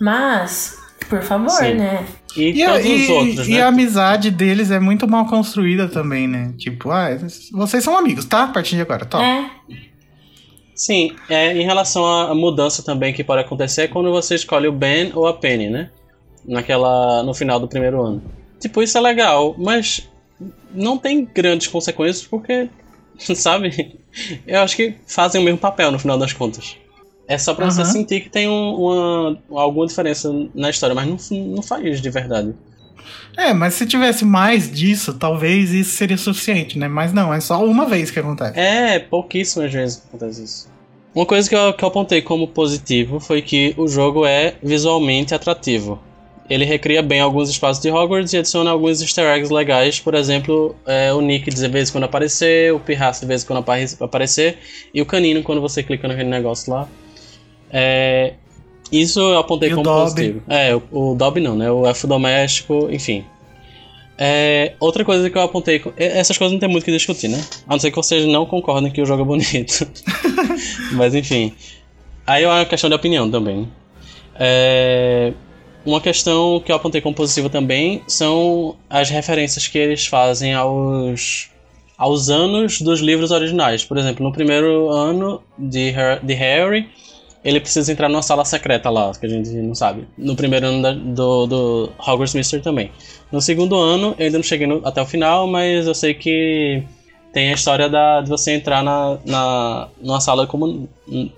Mas, 0.00 0.76
por 1.08 1.22
favor, 1.22 1.50
Sim. 1.50 1.74
né? 1.74 2.04
E, 2.36 2.52
E, 2.58 2.62
a- 2.64 2.72
todos 2.72 2.86
os 2.86 3.08
e- 3.08 3.12
outros, 3.12 3.48
e 3.48 3.52
né? 3.52 3.62
a 3.62 3.66
amizade 3.68 4.30
deles 4.30 4.70
é 4.70 4.80
muito 4.80 5.06
mal 5.08 5.26
construída 5.26 5.88
também, 5.88 6.26
né? 6.26 6.52
Tipo, 6.58 6.90
ah, 6.90 7.08
vocês 7.52 7.82
são 7.84 7.96
amigos, 7.96 8.24
tá? 8.24 8.44
A 8.44 8.48
partir 8.48 8.76
de 8.76 8.82
agora, 8.82 9.04
top. 9.04 9.22
É. 9.24 9.44
Sim, 10.74 11.14
é, 11.28 11.52
em 11.52 11.64
relação 11.64 12.04
à 12.04 12.34
mudança 12.34 12.82
também 12.82 13.12
que 13.12 13.22
pode 13.22 13.42
acontecer 13.42 13.82
é 13.82 13.88
quando 13.88 14.10
você 14.10 14.34
escolhe 14.34 14.66
o 14.66 14.72
Ben 14.72 15.12
ou 15.14 15.26
a 15.26 15.34
Penny, 15.34 15.70
né? 15.70 15.90
Naquela. 16.44 17.22
no 17.22 17.32
final 17.32 17.60
do 17.60 17.68
primeiro 17.68 18.02
ano. 18.02 18.22
Tipo, 18.58 18.82
isso 18.82 18.98
é 18.98 19.00
legal, 19.00 19.54
mas 19.56 20.08
não 20.72 20.98
tem 20.98 21.24
grandes 21.24 21.68
consequências 21.68 22.26
porque, 22.26 22.68
sabe? 23.36 23.98
Eu 24.46 24.60
acho 24.60 24.76
que 24.76 24.94
fazem 25.06 25.40
o 25.40 25.44
mesmo 25.44 25.58
papel 25.58 25.92
no 25.92 25.98
final 25.98 26.18
das 26.18 26.32
contas. 26.32 26.76
É 27.26 27.38
só 27.38 27.54
pra 27.54 27.66
uhum. 27.66 27.70
você 27.70 27.84
sentir 27.84 28.20
que 28.20 28.28
tem 28.28 28.48
um, 28.48 28.74
uma, 28.74 29.38
alguma 29.62 29.86
diferença 29.86 30.30
na 30.54 30.70
história, 30.70 30.94
mas 30.94 31.30
não, 31.30 31.38
não 31.46 31.62
faz 31.62 32.00
de 32.00 32.10
verdade. 32.10 32.54
É, 33.36 33.52
mas 33.52 33.74
se 33.74 33.86
tivesse 33.86 34.24
mais 34.24 34.70
disso, 34.70 35.14
talvez 35.14 35.72
isso 35.72 35.96
seria 35.96 36.16
suficiente, 36.16 36.78
né? 36.78 36.88
Mas 36.88 37.12
não, 37.12 37.32
é 37.32 37.40
só 37.40 37.64
uma 37.64 37.86
vez 37.86 38.10
que 38.10 38.18
acontece. 38.18 38.58
É, 38.58 38.98
pouquíssimas 38.98 39.72
vezes 39.72 40.02
acontece 40.08 40.44
isso. 40.44 40.74
Uma 41.14 41.26
coisa 41.26 41.48
que 41.48 41.54
eu, 41.54 41.72
que 41.72 41.84
eu 41.84 41.88
apontei 41.88 42.20
como 42.22 42.48
positivo 42.48 43.20
foi 43.20 43.40
que 43.40 43.72
o 43.76 43.86
jogo 43.86 44.26
é 44.26 44.54
visualmente 44.62 45.34
atrativo. 45.34 46.00
Ele 46.50 46.64
recria 46.64 47.02
bem 47.02 47.20
alguns 47.20 47.48
espaços 47.48 47.82
de 47.82 47.90
Hogwarts 47.90 48.32
e 48.32 48.38
adiciona 48.38 48.70
alguns 48.70 49.00
easter 49.00 49.24
eggs 49.34 49.52
legais, 49.52 49.98
por 49.98 50.14
exemplo, 50.14 50.76
é, 50.84 51.12
o 51.12 51.20
Nick 51.20 51.48
de 51.50 51.68
vez 51.68 51.90
quando 51.90 52.04
aparecer, 52.04 52.72
o 52.72 52.80
Pirraça 52.80 53.20
de 53.20 53.26
vez 53.26 53.44
quando 53.44 53.64
aparecer, 54.00 54.58
e 54.92 55.00
o 55.00 55.06
Canino 55.06 55.42
quando 55.42 55.60
você 55.60 55.82
clica 55.82 56.06
naquele 56.06 56.28
negócio 56.28 56.72
lá. 56.72 56.86
É, 57.70 58.34
isso 59.00 59.20
eu 59.20 59.38
apontei 59.38 59.70
e 59.70 59.74
como 59.74 59.84
positivo. 59.84 60.42
É, 60.48 60.74
o, 60.74 60.82
o 60.90 61.14
Dobby 61.14 61.40
não, 61.40 61.56
né? 61.56 61.70
O 61.70 61.86
F 61.86 62.06
doméstico, 62.06 62.88
enfim. 62.90 63.24
É, 64.16 64.74
outra 64.78 65.04
coisa 65.04 65.28
que 65.28 65.36
eu 65.36 65.42
apontei. 65.42 65.82
Essas 65.96 66.38
coisas 66.38 66.52
não 66.52 66.60
tem 66.60 66.68
muito 66.68 66.82
o 66.82 66.86
que 66.86 66.92
discutir, 66.92 67.28
né? 67.28 67.42
A 67.66 67.72
não 67.72 67.78
ser 67.78 67.90
que 67.90 67.96
vocês 67.96 68.26
não 68.26 68.46
concordem 68.46 68.90
que 68.90 69.02
o 69.02 69.06
jogo 69.06 69.22
é 69.22 69.26
bonito. 69.26 69.86
Mas 70.92 71.14
enfim. 71.14 71.52
Aí 72.26 72.44
é 72.44 72.48
uma 72.48 72.64
questão 72.64 72.88
de 72.88 72.96
opinião 72.96 73.30
também. 73.30 73.68
É, 74.36 75.32
uma 75.84 76.00
questão 76.00 76.60
que 76.60 76.72
eu 76.72 76.76
apontei 76.76 77.00
como 77.00 77.14
positiva 77.14 77.50
também 77.50 78.02
são 78.06 78.76
as 78.88 79.10
referências 79.10 79.68
que 79.68 79.76
eles 79.76 80.06
fazem 80.06 80.54
aos, 80.54 81.50
aos 81.98 82.30
anos 82.30 82.80
dos 82.80 83.00
livros 83.00 83.30
originais. 83.30 83.84
Por 83.84 83.98
exemplo, 83.98 84.24
no 84.24 84.32
primeiro 84.32 84.90
ano 84.90 85.42
de, 85.58 85.92
de 86.22 86.34
Harry, 86.34 86.88
ele 87.44 87.60
precisa 87.60 87.92
entrar 87.92 88.08
numa 88.08 88.22
sala 88.22 88.44
secreta 88.44 88.88
lá, 88.88 89.12
que 89.12 89.26
a 89.26 89.28
gente 89.28 89.50
não 89.50 89.74
sabe. 89.74 90.08
No 90.16 90.34
primeiro 90.34 90.66
ano 90.66 90.82
da, 90.82 90.92
do, 90.92 91.46
do 91.46 91.92
Hogwarts 91.98 92.34
Mystery 92.34 92.62
também. 92.62 92.90
No 93.30 93.40
segundo 93.40 93.76
ano, 93.76 94.14
eu 94.18 94.24
ainda 94.26 94.38
não 94.38 94.42
cheguei 94.42 94.66
no, 94.66 94.80
até 94.82 95.02
o 95.02 95.06
final, 95.06 95.46
mas 95.46 95.86
eu 95.86 95.94
sei 95.94 96.14
que 96.14 96.82
tem 97.34 97.50
a 97.50 97.54
história 97.54 97.88
da, 97.88 98.22
de 98.22 98.30
você 98.30 98.52
entrar 98.52 98.82
na, 98.82 99.18
na, 99.26 99.88
numa 100.00 100.20
sala 100.20 100.46
comum, 100.46 100.88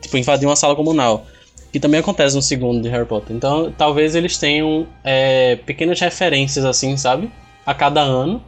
tipo, 0.01 0.17
invadir 0.17 0.47
uma 0.47 0.55
sala 0.55 0.77
comunal. 0.77 1.27
Que 1.73 1.81
também 1.81 1.99
acontece 1.99 2.37
no 2.37 2.43
segundo 2.43 2.81
de 2.81 2.89
Harry 2.89 3.05
Potter. 3.05 3.35
Então, 3.35 3.75
talvez 3.77 4.15
eles 4.15 4.39
tenham 4.39 4.87
é, 5.03 5.57
pequenas 5.57 5.99
referências, 5.99 6.65
assim, 6.65 6.97
sabe? 6.97 7.31
A 7.67 7.75
cada 7.75 8.01
ano. 8.01 8.41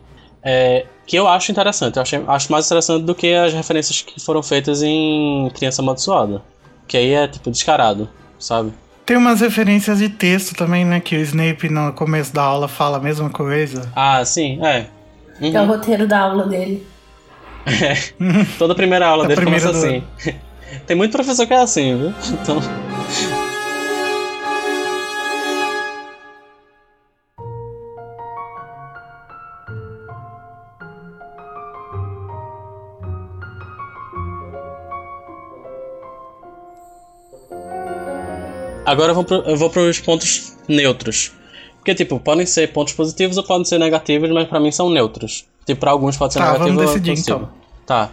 É, 0.43 0.87
que 1.05 1.17
eu 1.17 1.27
acho 1.27 1.51
interessante. 1.51 1.97
Eu 1.97 2.03
acho, 2.03 2.23
acho 2.29 2.53
mais 2.53 2.67
interessante 2.67 3.03
do 3.03 3.15
que 3.15 3.35
as 3.35 3.53
referências 3.53 4.01
que 4.03 4.21
foram 4.21 4.43
feitas 4.43 4.83
em 4.83 5.51
Criança 5.55 5.83
Amaldiçoada. 5.83 6.41
Que 6.89 6.97
aí 6.97 7.13
é, 7.13 7.29
tipo, 7.29 7.51
descarado, 7.51 8.09
sabe? 8.39 8.73
Tem 9.05 9.17
umas 9.17 9.41
referências 9.41 9.99
de 9.99 10.09
texto 10.09 10.55
também, 10.55 10.85
né? 10.85 11.01
Que 11.01 11.17
o 11.17 11.21
Snape 11.21 11.69
no 11.69 11.93
começo 11.93 12.35
da 12.35 12.43
aula 12.43 12.67
fala 12.67 12.97
a 12.97 13.01
mesma 13.01 13.31
coisa. 13.31 13.91
Ah, 13.95 14.25
sim, 14.25 14.59
é. 14.65 14.87
Uhum. 15.41 15.57
É 15.57 15.63
o 15.63 15.67
roteiro 15.67 16.07
da 16.07 16.21
aula 16.21 16.47
dele. 16.47 16.87
É. 17.67 17.95
Toda 18.59 18.75
primeira 18.75 19.07
aula 19.07 19.27
dele 19.29 19.45
começa 19.45 19.71
do... 19.71 19.79
assim. 19.79 20.03
Tem 20.87 20.97
muito 20.97 21.13
professor 21.13 21.47
que 21.47 21.55
é 21.55 21.59
assim, 21.59 21.97
viu? 21.97 22.15
Então. 22.43 22.61
Agora 38.89 39.13
eu 39.13 39.57
vou 39.57 39.69
para 39.69 39.83
os 39.83 40.01
pontos 40.01 40.57
neutros. 40.67 41.33
Porque, 41.77 41.95
tipo, 41.95 42.19
podem 42.19 42.47
ser 42.47 42.73
pontos 42.73 42.95
positivos 42.95 43.37
ou 43.37 43.45
podem 43.45 43.67
ser 43.67 43.79
negativos, 43.79 44.31
mas 44.31 44.49
para 44.49 44.59
mim 44.59 44.73
são 44.73 44.89
neutros. 44.89 45.45
Tipo, 45.67 45.81
para 45.81 45.91
alguns 45.91 46.17
pode 46.17 46.33
ser 46.33 46.39
tá, 46.39 46.53
negativo 46.53 46.77
vamos 46.77 46.87
decidir, 46.87 47.11
ou 47.11 47.17
positivo. 47.17 47.37
Então. 47.37 47.59
Tá. 47.85 48.11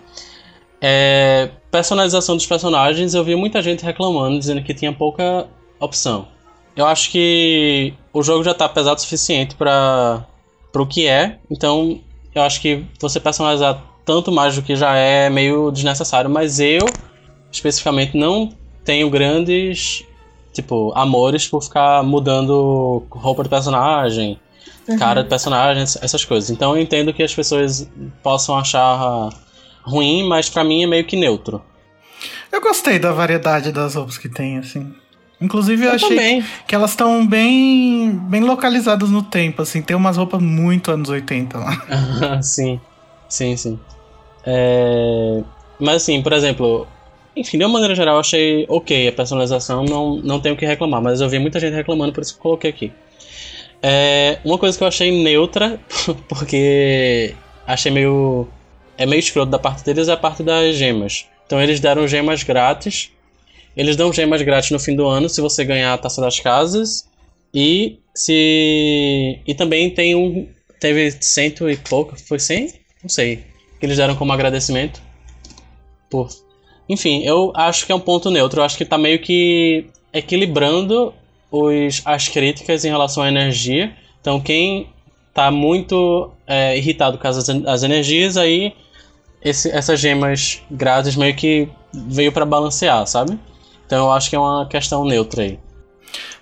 É, 0.82 1.50
personalização 1.72 2.36
dos 2.36 2.46
personagens, 2.46 3.14
eu 3.14 3.24
vi 3.24 3.38
muita 3.38 3.62
gente 3.62 3.86
reclamando, 3.86 4.38
dizendo 4.38 4.62
que 4.62 4.74
tinha 4.74 4.92
pouca 4.92 5.48
opção. 5.80 6.28
Eu 6.76 6.86
acho 6.86 7.10
que 7.10 7.94
o 8.12 8.22
jogo 8.22 8.44
já 8.44 8.54
tá 8.54 8.68
pesado 8.68 8.98
o 8.98 9.02
suficiente 9.02 9.56
para 9.56 10.28
o 10.76 10.86
que 10.86 11.08
é, 11.08 11.40
então 11.50 12.02
eu 12.34 12.42
acho 12.42 12.60
que 12.60 12.84
você 13.00 13.18
personalizar 13.18 13.82
tanto 14.04 14.30
mais 14.30 14.58
do 14.58 14.62
que 14.62 14.76
já 14.76 14.94
é 14.94 15.30
meio 15.30 15.72
desnecessário, 15.72 16.30
mas 16.30 16.60
eu 16.60 16.86
especificamente 17.50 18.18
não 18.18 18.50
tenho 18.84 19.10
grandes 19.10 20.04
tipo, 20.56 20.94
amores 20.96 21.48
por 21.48 21.62
ficar 21.62 22.02
mudando 22.02 23.04
roupa 23.12 23.44
do 23.44 23.50
personagem, 23.50 24.40
uhum. 24.88 24.98
cara 24.98 25.22
do 25.22 25.30
personagem, 25.30 25.84
essas 25.84 26.24
coisas. 26.24 26.50
Então 26.50 26.76
eu 26.76 26.82
entendo 26.82 27.14
que 27.14 27.22
as 27.22 27.36
pessoas 27.36 27.90
possam 28.24 28.58
achar 28.58 29.30
ruim, 29.84 30.28
mas 30.28 30.50
para 30.50 30.64
mim 30.64 30.84
é 30.84 30.88
meio 30.88 31.04
que 31.04 31.18
neutro. 31.18 31.62
Eu 32.52 32.62
gostei 32.62 32.98
da 32.98 33.12
variedade 33.12 33.72
das 33.72 33.96
roupas 33.96 34.18
que 34.18 34.30
tem, 34.30 34.58
assim. 34.58 34.94
Inclusive 35.42 35.84
eu, 35.84 35.90
eu 35.90 35.96
achei 35.96 36.10
também. 36.10 36.46
que 36.66 36.74
elas 36.74 36.92
estão 36.92 37.28
bem 37.28 38.10
bem 38.30 38.42
localizadas 38.42 39.10
no 39.10 39.22
tempo, 39.22 39.62
assim. 39.62 39.82
Tem 39.82 39.96
umas 39.96 40.16
roupas 40.16 40.42
muito 40.42 40.90
anos 40.90 41.10
80 41.10 41.58
lá. 41.58 42.40
sim, 42.42 42.80
sim, 43.28 43.58
sim. 43.58 43.78
É... 44.46 45.44
Mas 45.78 45.98
assim, 45.98 46.22
por 46.22 46.32
exemplo, 46.32 46.88
enfim, 47.36 47.58
de 47.58 47.66
uma 47.66 47.74
maneira 47.74 47.94
geral, 47.96 48.16
eu 48.16 48.20
achei 48.20 48.66
ok 48.70 49.08
a 49.08 49.12
personalização, 49.12 49.84
não, 49.84 50.18
não 50.18 50.40
tenho 50.40 50.56
o 50.56 50.58
que 50.58 50.66
reclamar, 50.66 51.02
mas 51.02 51.22
eu 51.22 51.30
vi 51.30 51.40
muita 51.40 51.60
gente 51.60 51.74
reclamando, 51.74 52.14
por 52.14 52.22
isso 52.22 52.36
que 52.36 52.40
coloquei 52.40 52.70
aqui. 52.70 52.92
É, 53.82 54.40
uma 54.44 54.58
coisa 54.58 54.78
que 54.78 54.84
eu 54.84 54.88
achei 54.88 55.12
neutra, 55.24 55.80
porque 56.28 57.36
achei 57.68 57.92
meio. 57.92 58.48
É 58.98 59.06
meio 59.06 59.20
escroto 59.20 59.52
da 59.52 59.60
parte 59.60 59.84
deles 59.84 60.08
é 60.08 60.14
a 60.14 60.18
parte 60.18 60.42
das 60.42 60.76
gemas. 60.76 61.28
Então 61.46 61.62
eles 61.62 61.80
deram 61.80 62.08
gemas 62.08 62.44
grátis. 62.44 63.12
Eles 63.76 63.96
dão 63.96 64.12
gemas 64.14 64.42
grátis 64.42 64.72
no 64.72 64.80
fim 64.80 64.96
do 64.96 65.06
ano 65.06 65.28
se 65.28 65.42
você 65.42 65.66
ganhar 65.66 65.94
a 65.94 65.98
taça 65.98 66.22
das 66.22 66.40
casas. 66.40 67.08
E 67.54 68.00
se. 68.14 69.40
E 69.46 69.54
também 69.54 69.90
tem 69.90 70.16
um. 70.16 70.48
Teve 70.80 71.12
cento 71.22 71.70
e 71.70 71.76
pouco. 71.76 72.16
Foi 72.20 72.40
cem? 72.40 72.74
Não 73.04 73.10
sei. 73.10 73.44
Que 73.80 73.86
eles 73.86 73.98
deram 73.98 74.16
como 74.16 74.32
agradecimento. 74.32 75.02
Por 76.10 76.30
enfim, 76.88 77.24
eu 77.24 77.52
acho 77.56 77.86
que 77.86 77.92
é 77.92 77.96
um 77.96 78.00
ponto 78.00 78.30
neutro. 78.30 78.60
Eu 78.60 78.66
acho 78.66 78.78
que 78.78 78.86
tá 78.86 78.98
meio 78.98 79.20
que 79.20 79.88
equilibrando 80.14 81.14
os, 81.52 82.02
as 82.06 82.28
críticas 82.28 82.86
em 82.86 82.90
relação 82.90 83.24
à 83.24 83.28
energia. 83.28 83.96
Então, 84.22 84.40
quem 84.40 84.88
tá 85.34 85.52
muito 85.52 86.32
é, 86.48 86.78
irritado 86.78 87.18
com 87.18 87.28
as, 87.28 87.50
as 87.50 87.84
energias, 87.84 88.38
aí 88.38 88.74
esse, 89.42 89.70
essas 89.70 90.00
gemas 90.00 90.62
grátis 90.72 91.16
meio 91.16 91.36
que 91.36 91.70
veio 91.94 92.32
para 92.32 92.46
balancear, 92.46 93.06
sabe? 93.06 93.38
Então 93.86 94.06
eu 94.06 94.12
acho 94.12 94.30
que 94.30 94.36
é 94.36 94.40
uma 94.40 94.66
questão 94.68 95.06
neutra 95.06 95.44
aí. 95.44 95.60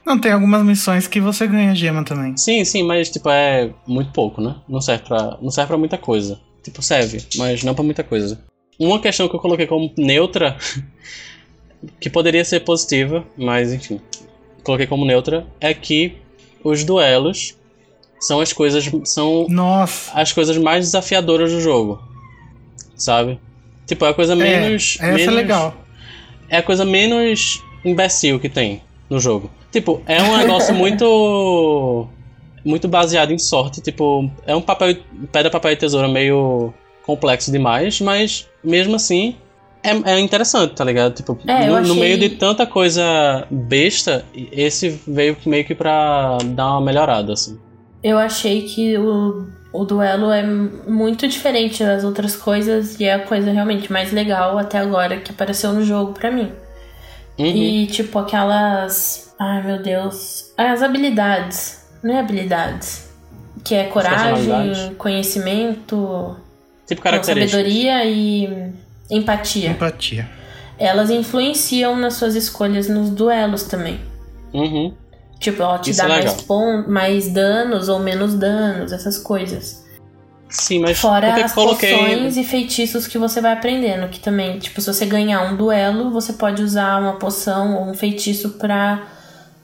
Não, 0.06 0.19
tem 0.19 0.32
algumas 0.32 0.63
missões 0.63 1.08
que 1.08 1.19
você 1.19 1.47
ganha 1.47 1.75
gema 1.75 2.03
também. 2.03 2.38
Sim, 2.38 2.63
sim, 2.63 2.84
mas 2.84 3.10
tipo, 3.10 3.29
é 3.29 3.71
muito 3.88 4.12
pouco, 4.12 4.41
né? 4.41 4.56
Não 4.69 4.79
serve 4.79 5.03
pra, 5.06 5.38
não 5.41 5.49
serve 5.49 5.67
pra 5.67 5.77
muita 5.77 5.97
coisa. 5.97 6.39
Tipo, 6.62 6.82
serve, 6.82 7.25
mas 7.36 7.63
não 7.63 7.73
pra 7.73 7.84
muita 7.84 8.03
coisa. 8.03 8.39
Uma 8.80 9.00
questão 9.00 9.28
que 9.28 9.36
eu 9.36 9.40
coloquei 9.40 9.68
como 9.68 9.92
neutra, 9.98 10.58
que 12.00 12.10
poderia 12.10 12.44
ser 12.44 12.62
positiva, 12.62 13.26
mas 13.38 13.74
enfim, 13.74 14.00
coloquei 14.64 14.88
como 14.88 15.06
neutra, 15.06 15.46
é 15.60 15.74
que 15.74 16.18
os 16.64 16.84
duelos 16.84 17.56
são 18.20 18.40
as 18.40 18.54
coisas 18.54 18.90
são 19.04 19.48
Nossa. 19.50 20.12
as 20.14 20.32
coisas 20.32 20.58
mais 20.58 20.86
desafiadoras 20.86 21.52
do 21.52 21.60
jogo. 21.60 22.02
Sabe? 22.96 23.38
Tipo, 23.86 24.06
é 24.06 24.10
a 24.10 24.14
coisa 24.14 24.36
menos 24.36 24.98
é, 25.02 25.08
essa 25.08 25.18
menos, 25.18 25.28
é 25.28 25.32
legal. 25.32 25.74
É 26.50 26.58
a 26.58 26.64
coisa 26.64 26.86
menos 26.86 27.62
imbecil 27.84 28.40
que 28.40 28.48
tem 28.48 28.82
no 29.10 29.20
jogo. 29.20 29.52
Tipo, 29.72 30.02
é 30.06 30.22
um 30.22 30.38
negócio 30.38 30.74
muito 30.74 32.08
muito 32.64 32.88
baseado 32.88 33.32
em 33.32 33.38
sorte, 33.38 33.82
tipo, 33.82 34.32
é 34.48 34.56
um 34.56 34.62
papel 34.62 34.96
pedra 35.34 35.52
papel 35.52 35.74
e 35.74 35.76
tesoura 35.76 36.08
meio 36.08 36.74
complexo 37.06 37.52
demais, 37.52 38.00
mas 38.02 38.50
mesmo 38.63 38.96
assim 38.96 39.36
é, 39.84 40.13
é 40.13 40.20
interessante, 40.20 40.74
tá 40.76 40.84
ligado? 40.84 41.13
Tipo, 41.13 41.38
é, 41.46 41.68
no, 41.68 41.76
achei... 41.76 41.94
no, 41.94 41.96
meio 42.00 42.18
de 42.18 42.30
tanta 42.30 42.66
coisa 42.66 43.46
besta, 43.52 44.26
esse 44.34 45.02
veio 45.06 45.36
meio 45.46 45.66
que 45.66 45.76
pra 45.76 46.38
dar 46.46 46.72
uma 46.72 46.82
melhorada, 46.82 47.34
assim. 47.34 47.60
Eu 48.02 48.18
achei 48.18 48.63
que 48.63 48.98
o, 48.98 49.46
o 49.74 49.84
duelo 49.84 50.32
é 50.32 50.44
muito 50.44 51.28
diferente 51.28 51.84
das 51.84 52.04
outras 52.04 52.36
coisas 52.36 53.00
e 53.00 53.06
é 53.06 53.13
a 53.13 53.20
coisa 53.20 53.52
realmente 53.52 53.92
mais 53.92 54.12
legal 54.12 54.58
até 54.58 54.78
agora 54.78 55.18
que 55.18 55.32
apareceu 55.32 55.74
no 55.74 55.84
jogo 55.84 56.13
para 56.13 56.32
mim. 56.32 56.50
Uhum. 57.38 57.46
E 57.46 57.88
tipo 57.88 58.20
aquelas, 58.20 59.34
ai 59.39 59.63
meu 59.63 59.82
Deus, 59.82 60.54
as 60.58 60.82
habilidades, 60.82 61.86
não 62.04 62.16
é 62.16 62.20
habilidades, 62.20 63.10
que 63.63 63.74
é 63.74 63.86
coragem, 63.86 64.94
conhecimento, 64.98 66.38
tipo 66.88 67.02
sabedoria 67.24 68.06
e 68.06 68.72
empatia. 69.10 69.72
Empatia. 69.72 70.30
Elas 70.78 71.10
influenciam 71.10 71.96
nas 71.96 72.15
suas 72.15 72.36
escolhas 72.36 72.88
nos 72.88 73.10
duelos 73.10 73.63
também. 73.63 74.00
Uhum. 74.54 74.93
Tipo, 75.39 75.62
ela 75.62 75.78
te 75.78 75.91
Isso 75.91 76.00
dá 76.00 76.06
é 76.06 76.24
mais, 76.24 76.41
pontos, 76.41 76.91
mais 76.91 77.28
danos 77.30 77.89
ou 77.89 78.00
menos 78.00 78.34
danos, 78.36 78.91
essas 78.91 79.17
coisas. 79.17 79.84
Sim, 80.50 80.80
mas 80.80 81.00
Fora 81.00 81.43
as 81.43 81.52
coloquei... 81.52 81.98
poções 81.98 82.38
e 82.38 82.43
feitiços 82.43 83.08
que 83.08 83.17
você 83.17 83.41
vai 83.41 83.54
aprendendo, 83.54 84.08
que 84.08 84.19
também, 84.19 84.60
tipo, 84.60 84.80
se 84.80 84.93
você 84.93 85.06
ganhar 85.06 85.41
um 85.52 85.58
duelo, 85.58 86.12
você 86.12 86.34
pode 86.34 86.62
usar 86.62 87.02
uma 87.02 87.13
poção 87.13 87.76
ou 87.76 87.89
um 87.89 87.93
feitiço 87.93 88.52
pra 88.52 89.08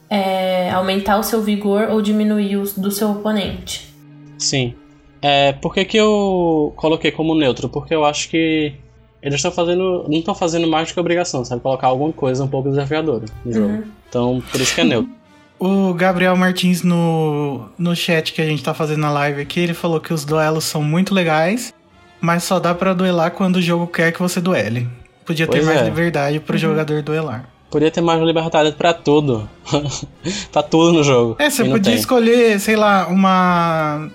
é, 0.09 0.71
aumentar 0.71 1.17
o 1.17 1.23
seu 1.23 1.41
vigor 1.41 1.89
ou 1.91 2.01
diminuir 2.01 2.57
o 2.57 2.63
do 2.75 2.89
seu 2.91 3.11
oponente. 3.11 3.93
Sim. 4.37 4.73
É, 5.21 5.53
por 5.53 5.73
que, 5.73 5.85
que 5.85 5.97
eu 5.97 6.73
coloquei 6.75 7.11
como 7.11 7.35
neutro? 7.35 7.67
Porque 7.69 7.93
eu 7.93 8.05
acho 8.05 8.29
que 8.29 8.73
eles 9.21 9.35
estão 9.35 9.51
fazendo. 9.51 10.05
não 10.07 10.19
estão 10.19 10.35
fazendo 10.35 10.67
mais 10.67 10.87
do 10.87 10.93
que 10.93 10.99
obrigação, 10.99 11.43
sabe? 11.43 11.61
Colocar 11.61 11.87
alguma 11.87 12.13
coisa 12.13 12.43
um 12.43 12.47
pouco 12.47 12.69
desafiadora 12.69 13.25
no 13.43 13.53
jogo. 13.53 13.67
Uhum. 13.67 13.83
Então, 14.07 14.43
por 14.51 14.61
isso 14.61 14.73
que 14.73 14.81
é 14.81 14.83
neutro. 14.83 15.11
O 15.61 15.93
Gabriel 15.93 16.37
Martins 16.37 16.83
no, 16.83 17.65
no 17.77 17.93
chat 17.93 18.31
que 18.31 18.41
a 18.41 18.45
gente 18.45 18.63
tá 18.63 18.73
fazendo 18.73 19.01
na 19.01 19.11
live 19.11 19.41
aqui, 19.41 19.59
ele 19.59 19.73
falou 19.73 19.99
que 19.99 20.13
os 20.13 20.23
duelos 20.23 20.63
são 20.63 20.81
muito 20.81 21.13
legais, 21.13 21.73
mas 22.21 22.45
só 22.45 22.61
dá 22.61 22.73
para 22.73 22.93
duelar 22.93 23.31
quando 23.31 23.57
o 23.57 23.61
jogo 23.61 23.85
quer 23.85 24.13
que 24.13 24.19
você 24.21 24.39
duele. 24.39 24.87
Podia 25.25 25.45
pois 25.45 25.59
ter 25.59 25.65
mais 25.65 25.81
é. 25.81 25.83
liberdade 25.83 26.39
pro 26.39 26.53
uhum. 26.53 26.59
jogador 26.59 27.01
duelar. 27.01 27.49
Podia 27.69 27.91
ter 27.91 27.99
mais 27.99 28.21
liberdade 28.21 28.71
para 28.71 28.93
tudo. 28.93 29.49
pra 30.49 30.63
tudo 30.63 30.93
no 30.93 31.03
jogo. 31.03 31.35
É, 31.37 31.49
você 31.49 31.65
podia 31.65 31.91
tem. 31.91 31.95
escolher, 31.95 32.57
sei 32.59 32.77
lá, 32.77 33.07
uma. 33.07 34.09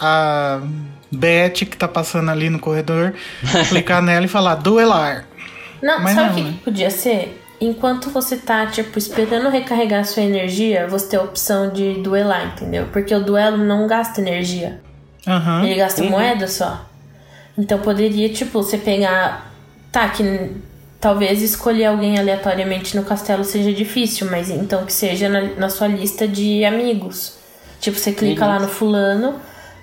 A 0.00 0.60
Beth 1.12 1.50
que 1.50 1.76
tá 1.76 1.86
passando 1.86 2.30
ali 2.30 2.48
no 2.48 2.58
corredor, 2.58 3.14
clicar 3.68 4.02
nela 4.02 4.24
e 4.24 4.28
falar 4.28 4.54
duelar. 4.56 5.26
Não, 5.82 6.00
Mas 6.00 6.14
sabe 6.14 6.30
o 6.30 6.34
que, 6.34 6.42
né? 6.42 6.52
que 6.52 6.64
podia 6.64 6.90
ser? 6.90 7.40
enquanto 7.60 8.08
você 8.10 8.36
tá, 8.36 8.66
tipo, 8.66 8.98
esperando 8.98 9.50
recarregar 9.50 10.04
sua 10.06 10.22
energia, 10.22 10.88
você 10.88 11.10
tem 11.10 11.18
a 11.18 11.22
opção 11.22 11.70
de 11.70 11.94
duelar, 12.00 12.54
entendeu? 12.54 12.88
Porque 12.90 13.14
o 13.14 13.22
duelo 13.22 13.58
não 13.58 13.86
gasta 13.86 14.20
energia. 14.20 14.80
Uhum. 15.26 15.64
Ele 15.64 15.74
gasta 15.74 16.02
uhum. 16.02 16.10
moeda 16.10 16.48
só. 16.48 16.86
Então 17.58 17.78
poderia, 17.78 18.28
tipo, 18.30 18.62
você 18.62 18.78
pegar. 18.78 19.50
Tá, 19.92 20.08
que 20.08 20.22
talvez 21.00 21.42
escolher 21.42 21.86
alguém 21.86 22.16
aleatoriamente 22.18 22.96
no 22.96 23.02
castelo 23.02 23.42
seja 23.42 23.72
difícil, 23.72 24.28
mas 24.30 24.48
então 24.48 24.86
que 24.86 24.92
seja 24.92 25.28
na, 25.28 25.42
na 25.56 25.68
sua 25.68 25.88
lista 25.88 26.26
de 26.26 26.64
amigos. 26.64 27.38
Tipo, 27.80 27.98
você 27.98 28.12
clica 28.12 28.44
uhum. 28.44 28.50
lá 28.50 28.58
no 28.60 28.68
fulano 28.68 29.34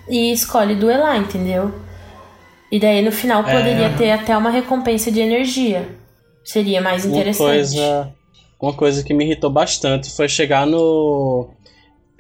e 0.09 0.31
escolhe 0.31 0.75
duelar, 0.75 1.17
entendeu? 1.17 1.73
E 2.71 2.79
daí 2.79 3.01
no 3.01 3.11
final 3.11 3.43
poderia 3.43 3.87
é... 3.87 3.97
ter 3.97 4.11
até 4.11 4.35
uma 4.37 4.49
recompensa 4.49 5.11
de 5.11 5.19
energia. 5.19 5.87
Seria 6.43 6.81
mais 6.81 7.05
interessante. 7.05 7.41
Uma 7.41 7.49
coisa, 7.49 8.13
uma 8.59 8.73
coisa 8.73 9.03
que 9.03 9.13
me 9.13 9.25
irritou 9.25 9.49
bastante 9.49 10.09
foi 10.15 10.27
chegar 10.27 10.65
no. 10.65 11.49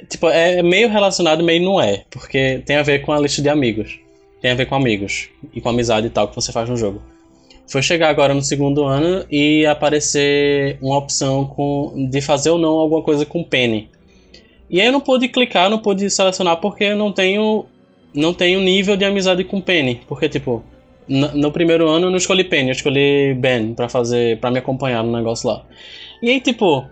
Tipo, 0.09 0.29
é 0.29 0.61
meio 0.61 0.89
relacionado, 0.89 1.43
meio 1.43 1.63
não 1.63 1.81
é. 1.81 2.03
Porque 2.09 2.61
tem 2.65 2.75
a 2.75 2.83
ver 2.83 2.99
com 2.99 3.11
a 3.11 3.19
lista 3.19 3.41
de 3.41 3.49
amigos. 3.49 3.99
Tem 4.41 4.51
a 4.51 4.55
ver 4.55 4.65
com 4.65 4.75
amigos. 4.75 5.29
E 5.53 5.59
com 5.59 5.69
amizade 5.69 6.07
e 6.07 6.09
tal 6.09 6.27
que 6.27 6.35
você 6.35 6.51
faz 6.51 6.69
no 6.69 6.77
jogo. 6.77 7.01
Foi 7.67 7.81
chegar 7.81 8.09
agora 8.09 8.33
no 8.33 8.41
segundo 8.41 8.83
ano 8.83 9.25
e 9.29 9.65
aparecer 9.65 10.77
uma 10.81 10.97
opção 10.97 11.45
com, 11.45 12.07
de 12.09 12.21
fazer 12.21 12.49
ou 12.49 12.57
não 12.57 12.71
alguma 12.71 13.01
coisa 13.01 13.25
com 13.25 13.43
Penny. 13.43 13.89
E 14.69 14.79
aí 14.79 14.87
eu 14.87 14.91
não 14.91 15.01
pude 15.01 15.27
clicar, 15.27 15.69
não 15.69 15.79
pude 15.79 16.09
selecionar 16.09 16.57
porque 16.57 16.85
eu 16.85 16.95
não 16.95 17.11
tenho 17.11 17.65
não 18.13 18.33
tenho 18.33 18.59
nível 18.59 18.97
de 18.97 19.05
amizade 19.05 19.43
com 19.43 19.61
Penny, 19.61 20.01
porque 20.07 20.27
tipo, 20.27 20.63
no, 21.07 21.51
primeiro 21.51 21.87
ano 21.87 22.07
eu 22.07 22.09
não 22.09 22.17
escolhi 22.17 22.43
Penny, 22.43 22.69
eu 22.69 22.73
escolhi 22.73 23.33
Ben 23.35 23.73
para 23.73 23.87
fazer, 23.87 24.39
para 24.39 24.51
me 24.51 24.59
acompanhar 24.59 25.03
no 25.03 25.11
negócio 25.11 25.49
lá. 25.49 25.63
E 26.21 26.29
aí, 26.29 26.41
tipo, 26.41 26.85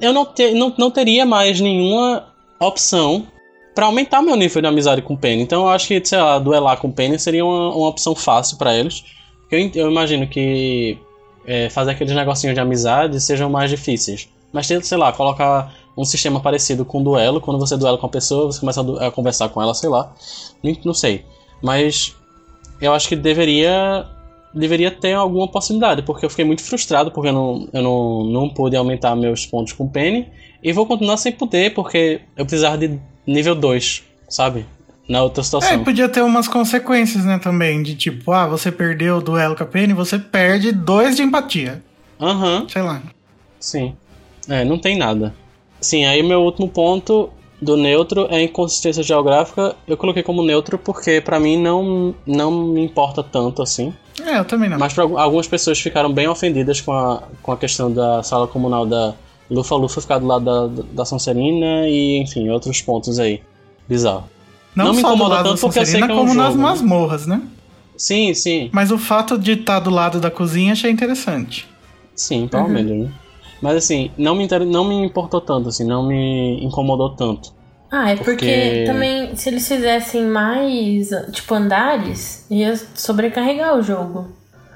eu 0.00 0.12
não, 0.12 0.28
não, 0.54 0.74
não 0.78 0.90
teria 0.90 1.24
mais 1.24 1.60
nenhuma 1.60 2.32
opção 2.60 3.26
para 3.74 3.86
aumentar 3.86 4.22
meu 4.22 4.36
nível 4.36 4.62
de 4.62 4.68
amizade 4.68 5.02
com 5.02 5.16
Penny. 5.16 5.42
Então 5.42 5.64
eu 5.64 5.68
acho 5.68 5.88
que, 5.88 6.00
sei 6.04 6.18
lá, 6.18 6.38
duelar 6.38 6.78
com 6.78 6.90
Penny 6.90 7.18
seria 7.18 7.44
uma, 7.44 7.74
uma 7.74 7.88
opção 7.88 8.14
fácil 8.14 8.56
para 8.56 8.74
eles. 8.74 9.04
Eu, 9.50 9.58
eu 9.74 9.90
imagino 9.90 10.26
que 10.26 10.98
é, 11.46 11.68
fazer 11.68 11.92
aqueles 11.92 12.14
negocinhos 12.14 12.54
de 12.54 12.60
amizade 12.60 13.20
sejam 13.20 13.50
mais 13.50 13.70
difíceis. 13.70 14.28
Mas, 14.52 14.66
sei 14.66 14.98
lá, 14.98 15.12
colocar 15.12 15.74
um 15.96 16.04
sistema 16.04 16.40
parecido 16.40 16.84
com 16.84 17.02
duelo. 17.02 17.40
Quando 17.40 17.58
você 17.58 17.76
duela 17.76 17.96
com 17.96 18.06
a 18.06 18.10
pessoa, 18.10 18.52
você 18.52 18.60
começa 18.60 18.80
a, 18.80 19.06
a 19.06 19.10
conversar 19.10 19.48
com 19.48 19.62
ela, 19.62 19.72
sei 19.74 19.88
lá. 19.88 20.12
Não, 20.84 20.92
sei. 20.92 21.24
Mas 21.62 22.14
eu 22.80 22.92
acho 22.92 23.08
que 23.08 23.16
deveria 23.16 24.06
deveria 24.52 24.90
ter 24.90 25.12
alguma 25.12 25.46
possibilidade, 25.46 26.00
porque 26.00 26.24
eu 26.24 26.30
fiquei 26.30 26.44
muito 26.44 26.62
frustrado 26.62 27.10
porque 27.10 27.28
eu 27.28 27.32
não, 27.32 27.68
eu 27.74 27.82
não, 27.82 28.24
não 28.24 28.48
pude 28.48 28.74
aumentar 28.74 29.14
meus 29.14 29.44
pontos 29.44 29.74
com 29.74 29.86
Penny 29.86 30.28
e 30.62 30.72
vou 30.72 30.86
continuar 30.86 31.18
sem 31.18 31.30
poder 31.30 31.74
porque 31.74 32.22
eu 32.34 32.46
precisava 32.46 32.78
de 32.78 32.98
nível 33.26 33.54
2, 33.54 34.02
sabe? 34.30 34.64
Na 35.06 35.22
outra 35.22 35.42
situação. 35.42 35.70
É, 35.70 35.78
podia 35.78 36.08
ter 36.08 36.22
umas 36.22 36.48
consequências, 36.48 37.24
né, 37.24 37.38
também, 37.38 37.82
de 37.82 37.94
tipo, 37.94 38.32
ah, 38.32 38.46
você 38.46 38.72
perdeu 38.72 39.18
o 39.18 39.20
duelo 39.20 39.54
com 39.54 39.62
a 39.62 39.66
Penny, 39.66 39.92
você 39.92 40.18
perde 40.18 40.72
2 40.72 41.16
de 41.16 41.22
empatia. 41.22 41.82
Aham. 42.18 42.60
Uhum. 42.60 42.68
Sei 42.68 42.82
lá. 42.82 43.02
Sim. 43.60 43.94
É, 44.48 44.64
não 44.64 44.78
tem 44.78 44.96
nada. 44.96 45.34
Sim, 45.86 46.04
aí 46.04 46.20
meu 46.20 46.42
último 46.42 46.68
ponto 46.68 47.30
do 47.62 47.76
neutro 47.76 48.26
é 48.28 48.42
inconsistência 48.42 49.04
geográfica. 49.04 49.76
Eu 49.86 49.96
coloquei 49.96 50.20
como 50.20 50.42
neutro 50.42 50.76
porque 50.76 51.20
para 51.20 51.38
mim 51.38 51.56
não, 51.56 52.12
não 52.26 52.50
me 52.50 52.84
importa 52.84 53.22
tanto 53.22 53.62
assim. 53.62 53.94
É, 54.20 54.40
eu 54.40 54.44
também 54.44 54.68
não. 54.68 54.78
Mas 54.78 54.92
pra, 54.92 55.04
algumas 55.04 55.46
pessoas 55.46 55.78
ficaram 55.78 56.12
bem 56.12 56.26
ofendidas 56.26 56.80
com 56.80 56.92
a, 56.92 57.22
com 57.40 57.52
a 57.52 57.56
questão 57.56 57.92
da 57.92 58.20
sala 58.24 58.48
comunal 58.48 58.84
da 58.84 59.14
Lufa 59.48 59.76
Lufa 59.76 60.00
ficar 60.00 60.18
do 60.18 60.26
lado 60.26 60.44
da, 60.68 60.82
da 60.92 61.04
Sonserina 61.04 61.88
e, 61.88 62.18
enfim, 62.18 62.48
outros 62.48 62.82
pontos 62.82 63.20
aí. 63.20 63.40
Bizarro. 63.88 64.28
Não, 64.74 64.86
não 64.86 64.92
me 64.92 64.98
incomoda 64.98 65.44
tanto 65.44 65.60
porque 65.60 65.78
eu 65.78 65.86
sei 65.86 66.02
que 66.02 66.10
é 66.10 66.12
um 66.12 66.16
como 66.18 66.28
jogo, 66.30 66.40
nas 66.40 66.56
né? 66.56 66.62
masmorras, 66.62 67.26
né? 67.28 67.42
Sim, 67.96 68.34
sim. 68.34 68.70
Mas 68.72 68.90
o 68.90 68.98
fato 68.98 69.38
de 69.38 69.52
estar 69.52 69.74
tá 69.74 69.80
do 69.80 69.90
lado 69.90 70.18
da 70.18 70.32
cozinha 70.32 70.72
achei 70.72 70.90
interessante. 70.90 71.64
Sim, 72.12 72.48
provavelmente, 72.48 72.90
uhum. 72.90 73.04
né? 73.04 73.12
Mas 73.60 73.76
assim, 73.76 74.10
não 74.16 74.34
me, 74.34 74.44
inter... 74.44 74.64
não 74.64 74.84
me 74.84 74.94
importou 74.94 75.40
tanto, 75.40 75.68
assim, 75.68 75.84
não 75.84 76.06
me 76.06 76.64
incomodou 76.64 77.10
tanto. 77.10 77.54
Ah, 77.90 78.10
é 78.10 78.16
porque... 78.16 78.30
porque 78.30 78.84
também 78.86 79.36
se 79.36 79.48
eles 79.48 79.66
fizessem 79.66 80.24
mais, 80.24 81.08
tipo, 81.32 81.54
andares, 81.54 82.46
ia 82.50 82.76
sobrecarregar 82.94 83.76
o 83.76 83.82
jogo. 83.82 84.28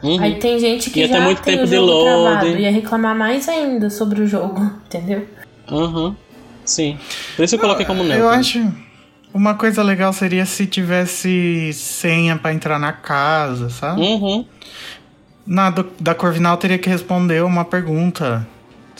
Uhum. 0.02 0.20
Aí 0.20 0.36
tem 0.36 0.58
gente 0.58 0.90
que 0.90 1.00
ia 1.00 1.08
já 1.08 1.20
muito 1.20 1.42
tem 1.42 1.56
tempo 1.56 1.64
o 1.64 1.66
jogo 1.66 1.86
de 1.86 1.92
load. 1.92 2.40
travado, 2.40 2.58
ia 2.58 2.70
reclamar 2.70 3.14
mais 3.14 3.48
ainda 3.48 3.90
sobre 3.90 4.22
o 4.22 4.26
jogo, 4.26 4.60
entendeu? 4.86 5.26
Aham, 5.68 6.06
uhum. 6.06 6.16
sim. 6.64 6.98
Por 7.36 7.44
isso 7.44 7.56
eu 7.56 7.58
coloquei 7.58 7.84
como 7.84 8.02
neutro. 8.02 8.24
Eu 8.24 8.28
acho... 8.30 8.90
Uma 9.32 9.54
coisa 9.54 9.80
legal 9.84 10.12
seria 10.12 10.44
se 10.44 10.66
tivesse 10.66 11.72
senha 11.72 12.36
para 12.36 12.52
entrar 12.52 12.80
na 12.80 12.92
casa, 12.92 13.70
sabe? 13.70 14.00
Uhum. 14.00 14.44
Na 15.46 15.70
do, 15.70 15.86
da 16.00 16.16
Corvinal 16.16 16.56
teria 16.56 16.78
que 16.78 16.88
responder 16.88 17.44
uma 17.44 17.64
pergunta 17.64 18.44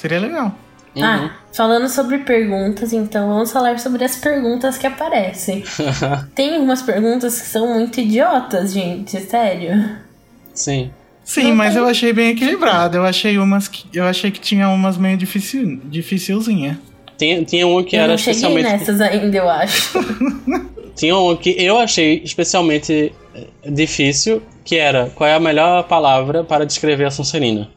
Seria 0.01 0.19
legal. 0.19 0.55
Uhum. 0.97 1.05
Ah, 1.05 1.31
falando 1.53 1.87
sobre 1.91 2.19
perguntas, 2.19 2.93
então 2.95 3.29
vamos 3.29 3.53
falar 3.53 3.79
sobre 3.79 4.03
as 4.03 4.17
perguntas 4.17 4.79
que 4.79 4.87
aparecem. 4.87 5.63
Tem 6.35 6.59
umas 6.59 6.81
perguntas 6.81 7.39
que 7.39 7.47
são 7.47 7.75
muito 7.75 8.01
idiotas, 8.01 8.73
gente, 8.73 9.21
sério. 9.21 9.99
Sim. 10.55 10.91
Sim, 11.23 11.49
Não 11.51 11.57
mas 11.57 11.75
tem... 11.75 11.83
eu 11.83 11.89
achei 11.89 12.13
bem 12.15 12.31
equilibrado. 12.31 12.97
Eu 12.97 13.05
achei 13.05 13.37
umas 13.39 13.69
que 13.69 13.87
eu 13.93 14.05
achei 14.05 14.31
que 14.31 14.41
tinha 14.41 14.71
umas 14.71 14.97
meio 14.97 15.19
difícil, 15.19 15.81
dificilzinha. 15.85 16.81
Tinha, 17.19 17.45
tinha 17.45 17.67
uma 17.67 17.85
que 17.85 17.95
eu 17.95 18.01
era 18.01 18.09
não 18.09 18.15
especialmente. 18.15 18.65
nessas 18.65 19.01
ainda, 19.03 19.37
eu 19.37 19.49
acho. 19.49 19.99
tinha 20.97 21.15
uma 21.15 21.37
que 21.37 21.51
eu 21.63 21.79
achei 21.79 22.23
especialmente 22.25 23.13
eh, 23.35 23.71
difícil, 23.71 24.43
que 24.65 24.77
era 24.77 25.11
qual 25.15 25.29
é 25.29 25.35
a 25.35 25.41
melhor 25.41 25.85
palavra 25.85 26.43
para 26.43 26.65
descrever 26.65 27.05
a 27.05 27.11
Sonserina. 27.11 27.69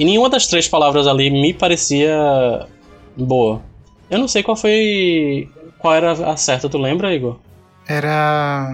E 0.00 0.04
nenhuma 0.06 0.30
das 0.30 0.46
três 0.46 0.66
palavras 0.66 1.06
ali 1.06 1.28
me 1.28 1.52
parecia 1.52 2.66
boa. 3.14 3.60
Eu 4.08 4.18
não 4.18 4.26
sei 4.26 4.42
qual 4.42 4.56
foi. 4.56 5.46
Qual 5.78 5.94
era 5.94 6.12
a 6.12 6.38
certa, 6.38 6.70
tu 6.70 6.78
lembra, 6.78 7.14
Igor? 7.14 7.38
Era. 7.86 8.66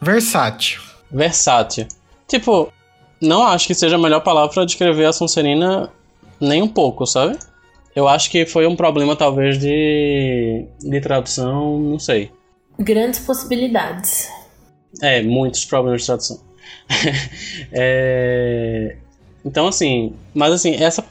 Versátil. 0.00 0.80
Versátil. 1.10 1.88
Tipo, 2.28 2.72
não 3.20 3.44
acho 3.44 3.66
que 3.66 3.74
seja 3.74 3.96
a 3.96 3.98
melhor 3.98 4.20
palavra 4.20 4.54
para 4.54 4.64
descrever 4.64 5.06
a 5.06 5.12
Sonserina 5.12 5.90
nem 6.40 6.62
um 6.62 6.68
pouco, 6.68 7.04
sabe? 7.06 7.36
Eu 7.92 8.06
acho 8.06 8.30
que 8.30 8.46
foi 8.46 8.68
um 8.68 8.76
problema, 8.76 9.16
talvez, 9.16 9.58
de, 9.58 10.64
de 10.78 11.00
tradução, 11.00 11.76
não 11.80 11.98
sei. 11.98 12.30
Grandes 12.78 13.18
possibilidades. 13.18 14.28
É, 15.02 15.22
muitos 15.22 15.64
problemas 15.64 16.02
de 16.02 16.06
tradução. 16.06 16.40
é... 17.72 18.98
Então, 19.46 19.68
assim, 19.68 20.12
mas 20.34 20.52
assim, 20.52 20.74
essa 20.74 21.04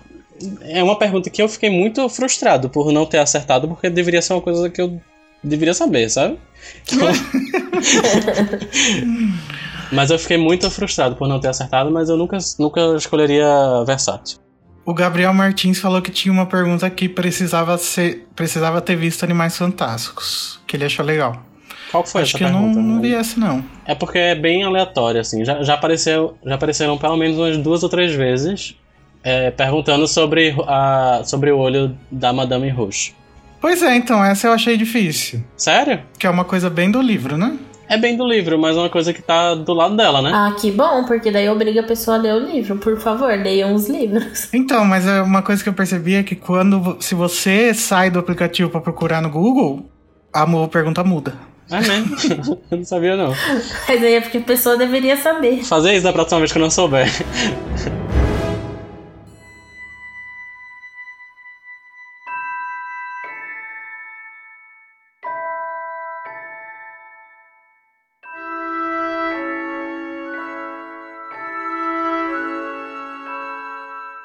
é 0.63 0.83
uma 0.83 0.99
pergunta 0.99 1.29
que 1.29 1.41
eu 1.41 1.47
fiquei 1.47 1.69
muito 1.69 2.07
frustrado 2.09 2.69
por 2.69 2.91
não 2.91 3.05
ter 3.05 3.19
acertado, 3.19 3.65
porque 3.65 3.89
deveria 3.89 4.21
ser 4.21 4.33
uma 4.33 4.41
coisa 4.41 4.69
que 4.69 4.81
eu 4.81 5.01
deveria 5.41 5.73
saber, 5.73 6.09
sabe? 6.09 6.37
Então... 6.91 7.07
mas 9.91 10.09
eu 10.09 10.19
fiquei 10.19 10.35
muito 10.35 10.69
frustrado 10.69 11.15
por 11.15 11.27
não 11.27 11.39
ter 11.39 11.47
acertado, 11.47 11.91
mas 11.91 12.09
eu 12.09 12.17
nunca, 12.17 12.37
nunca 12.59 12.81
escolheria 12.97 13.47
versátil. 13.85 14.39
O 14.83 14.93
Gabriel 14.93 15.33
Martins 15.33 15.79
falou 15.79 16.01
que 16.01 16.11
tinha 16.11 16.31
uma 16.31 16.45
pergunta 16.45 16.89
que 16.89 17.07
precisava 17.07 17.77
ser, 17.77 18.27
precisava 18.35 18.81
ter 18.81 18.95
visto 18.95 19.23
Animais 19.23 19.55
Fantásticos, 19.57 20.59
que 20.67 20.75
ele 20.75 20.85
achou 20.85 21.05
legal. 21.05 21.41
Qual 21.91 22.05
foi 22.05 22.21
Acho 22.21 22.35
essa 22.35 22.37
que 22.37 22.43
pergunta? 22.51 22.79
eu 22.79 22.83
não, 22.83 22.93
não 22.95 23.01
vi 23.01 23.13
essa 23.13 23.39
não. 23.39 23.63
É 23.85 23.95
porque 23.95 24.17
é 24.17 24.35
bem 24.35 24.63
aleatório, 24.63 25.21
assim. 25.21 25.45
Já, 25.45 25.61
já, 25.63 25.73
apareceu, 25.75 26.37
já 26.45 26.55
apareceram 26.55 26.97
pelo 26.97 27.17
menos 27.17 27.37
umas 27.37 27.57
duas 27.57 27.83
ou 27.83 27.89
três 27.89 28.13
vezes 28.13 28.75
é, 29.23 29.49
perguntando 29.51 30.07
sobre, 30.07 30.55
a, 30.67 31.21
sobre 31.25 31.51
o 31.51 31.57
olho 31.57 31.97
da 32.11 32.31
Madame 32.31 32.69
Rouge. 32.69 33.13
Pois 33.59 33.81
é, 33.81 33.95
então, 33.95 34.23
essa 34.23 34.47
eu 34.47 34.53
achei 34.53 34.77
difícil. 34.77 35.43
Sério? 35.57 36.01
Que 36.19 36.27
é 36.27 36.29
uma 36.29 36.45
coisa 36.45 36.69
bem 36.69 36.91
do 36.91 37.01
livro, 37.01 37.35
né? 37.35 37.57
É 37.87 37.97
bem 37.97 38.17
do 38.17 38.27
livro, 38.27 38.57
mas 38.59 38.75
é 38.75 38.79
uma 38.79 38.89
coisa 38.89 39.13
que 39.13 39.21
tá 39.21 39.53
do 39.53 39.73
lado 39.73 39.95
dela, 39.95 40.21
né? 40.21 40.31
Ah, 40.33 40.55
que 40.59 40.71
bom, 40.71 41.05
porque 41.05 41.31
daí 41.31 41.47
obriga 41.49 41.81
a 41.81 41.83
pessoa 41.83 42.17
a 42.17 42.19
ler 42.19 42.33
o 42.33 42.39
livro. 42.39 42.77
Por 42.77 42.99
favor, 42.99 43.29
leiam 43.29 43.73
os 43.73 43.87
livros. 43.87 44.49
Então, 44.53 44.83
mas 44.85 45.07
é 45.07 45.21
uma 45.21 45.41
coisa 45.41 45.63
que 45.63 45.69
eu 45.69 45.73
percebi 45.73 46.15
é 46.15 46.23
que 46.23 46.35
quando 46.35 46.97
se 46.99 47.13
você 47.13 47.73
sai 47.73 48.09
do 48.09 48.19
aplicativo 48.19 48.69
para 48.69 48.81
procurar 48.81 49.21
no 49.21 49.29
Google, 49.29 49.85
a 50.33 50.45
pergunta 50.67 51.03
muda. 51.03 51.33
É 51.69 51.79
mesmo? 51.81 52.61
eu 52.69 52.77
não 52.77 52.85
sabia 52.85 53.15
não. 53.15 53.33
Mas 53.87 54.03
aí 54.03 54.13
é 54.13 54.21
porque 54.21 54.37
a 54.37 54.41
pessoa 54.41 54.77
deveria 54.77 55.17
saber. 55.17 55.63
Fazer 55.63 55.93
isso 55.93 56.03
da 56.03 56.13
próxima 56.13 56.39
vez 56.39 56.51
que 56.51 56.57
eu 56.57 56.61
não 56.61 56.69
souber. 56.69 57.07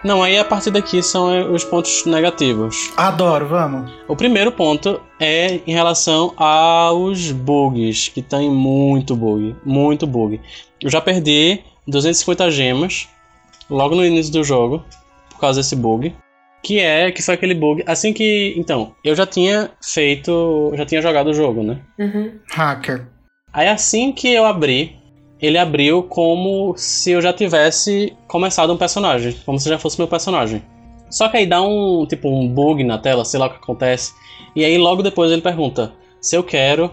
Não, 0.03 0.23
aí 0.23 0.39
a 0.39 0.45
partir 0.45 0.71
daqui 0.71 1.03
são 1.03 1.53
os 1.53 1.63
pontos 1.63 2.07
negativos. 2.07 2.91
Adoro, 2.97 3.47
vamos. 3.47 3.93
O 4.09 4.17
primeiro 4.17 4.51
ponto 4.51 5.01
é 5.21 5.61
em 5.67 5.73
relação 5.73 6.33
aos 6.37 7.31
bugs, 7.33 8.09
que 8.09 8.23
tem 8.23 8.51
muito 8.51 9.15
bug, 9.15 9.55
muito 9.65 10.07
bug. 10.07 10.41
Eu 10.81 10.89
já 10.89 11.03
perdi 11.03 11.61
250 11.87 12.51
gemas 12.51 13.09
logo 13.69 13.95
no 13.95 14.05
início 14.05 14.33
do 14.33 14.43
jogo 14.43 14.83
por 15.29 15.39
causa 15.39 15.61
desse 15.61 15.77
bug, 15.77 16.15
que 16.63 16.79
é 16.79 17.11
que 17.11 17.23
foi 17.23 17.35
aquele 17.35 17.55
bug 17.55 17.83
assim 17.87 18.13
que, 18.13 18.55
então, 18.57 18.95
eu 19.05 19.15
já 19.15 19.27
tinha 19.27 19.71
feito, 19.83 20.73
já 20.77 20.87
tinha 20.87 21.03
jogado 21.03 21.29
o 21.29 21.35
jogo, 21.35 21.63
né? 21.63 21.79
Uhum. 21.99 22.33
Hacker. 22.51 23.07
Aí 23.53 23.69
assim 23.69 24.13
que 24.13 24.29
eu 24.33 24.47
abri 24.47 25.00
ele 25.41 25.59
abriu 25.59 26.03
como 26.03 26.75
se 26.77 27.13
eu 27.13 27.23
já 27.23 27.33
tivesse 27.33 28.17
começado 28.27 28.73
um 28.73 28.77
personagem, 28.77 29.35
como 29.45 29.59
se 29.59 29.69
já 29.69 29.79
fosse 29.79 29.99
meu 29.99 30.09
personagem. 30.09 30.63
Só 31.09 31.29
que 31.29 31.39
aí 31.39 31.47
dá 31.47 31.63
um 31.63 32.07
tipo 32.07 32.29
um 32.29 32.49
bug 32.49 32.85
na 32.85 32.99
tela, 32.99 33.25
sei 33.25 33.41
lá 33.41 33.47
o 33.47 33.51
que 33.51 33.57
acontece. 33.57 34.13
E 34.55 34.65
aí 34.65 34.77
logo 34.79 35.03
depois 35.03 35.31
ele 35.31 35.43
pergunta 35.43 35.93
se 36.21 36.37
eu 36.37 36.45
quero 36.45 36.91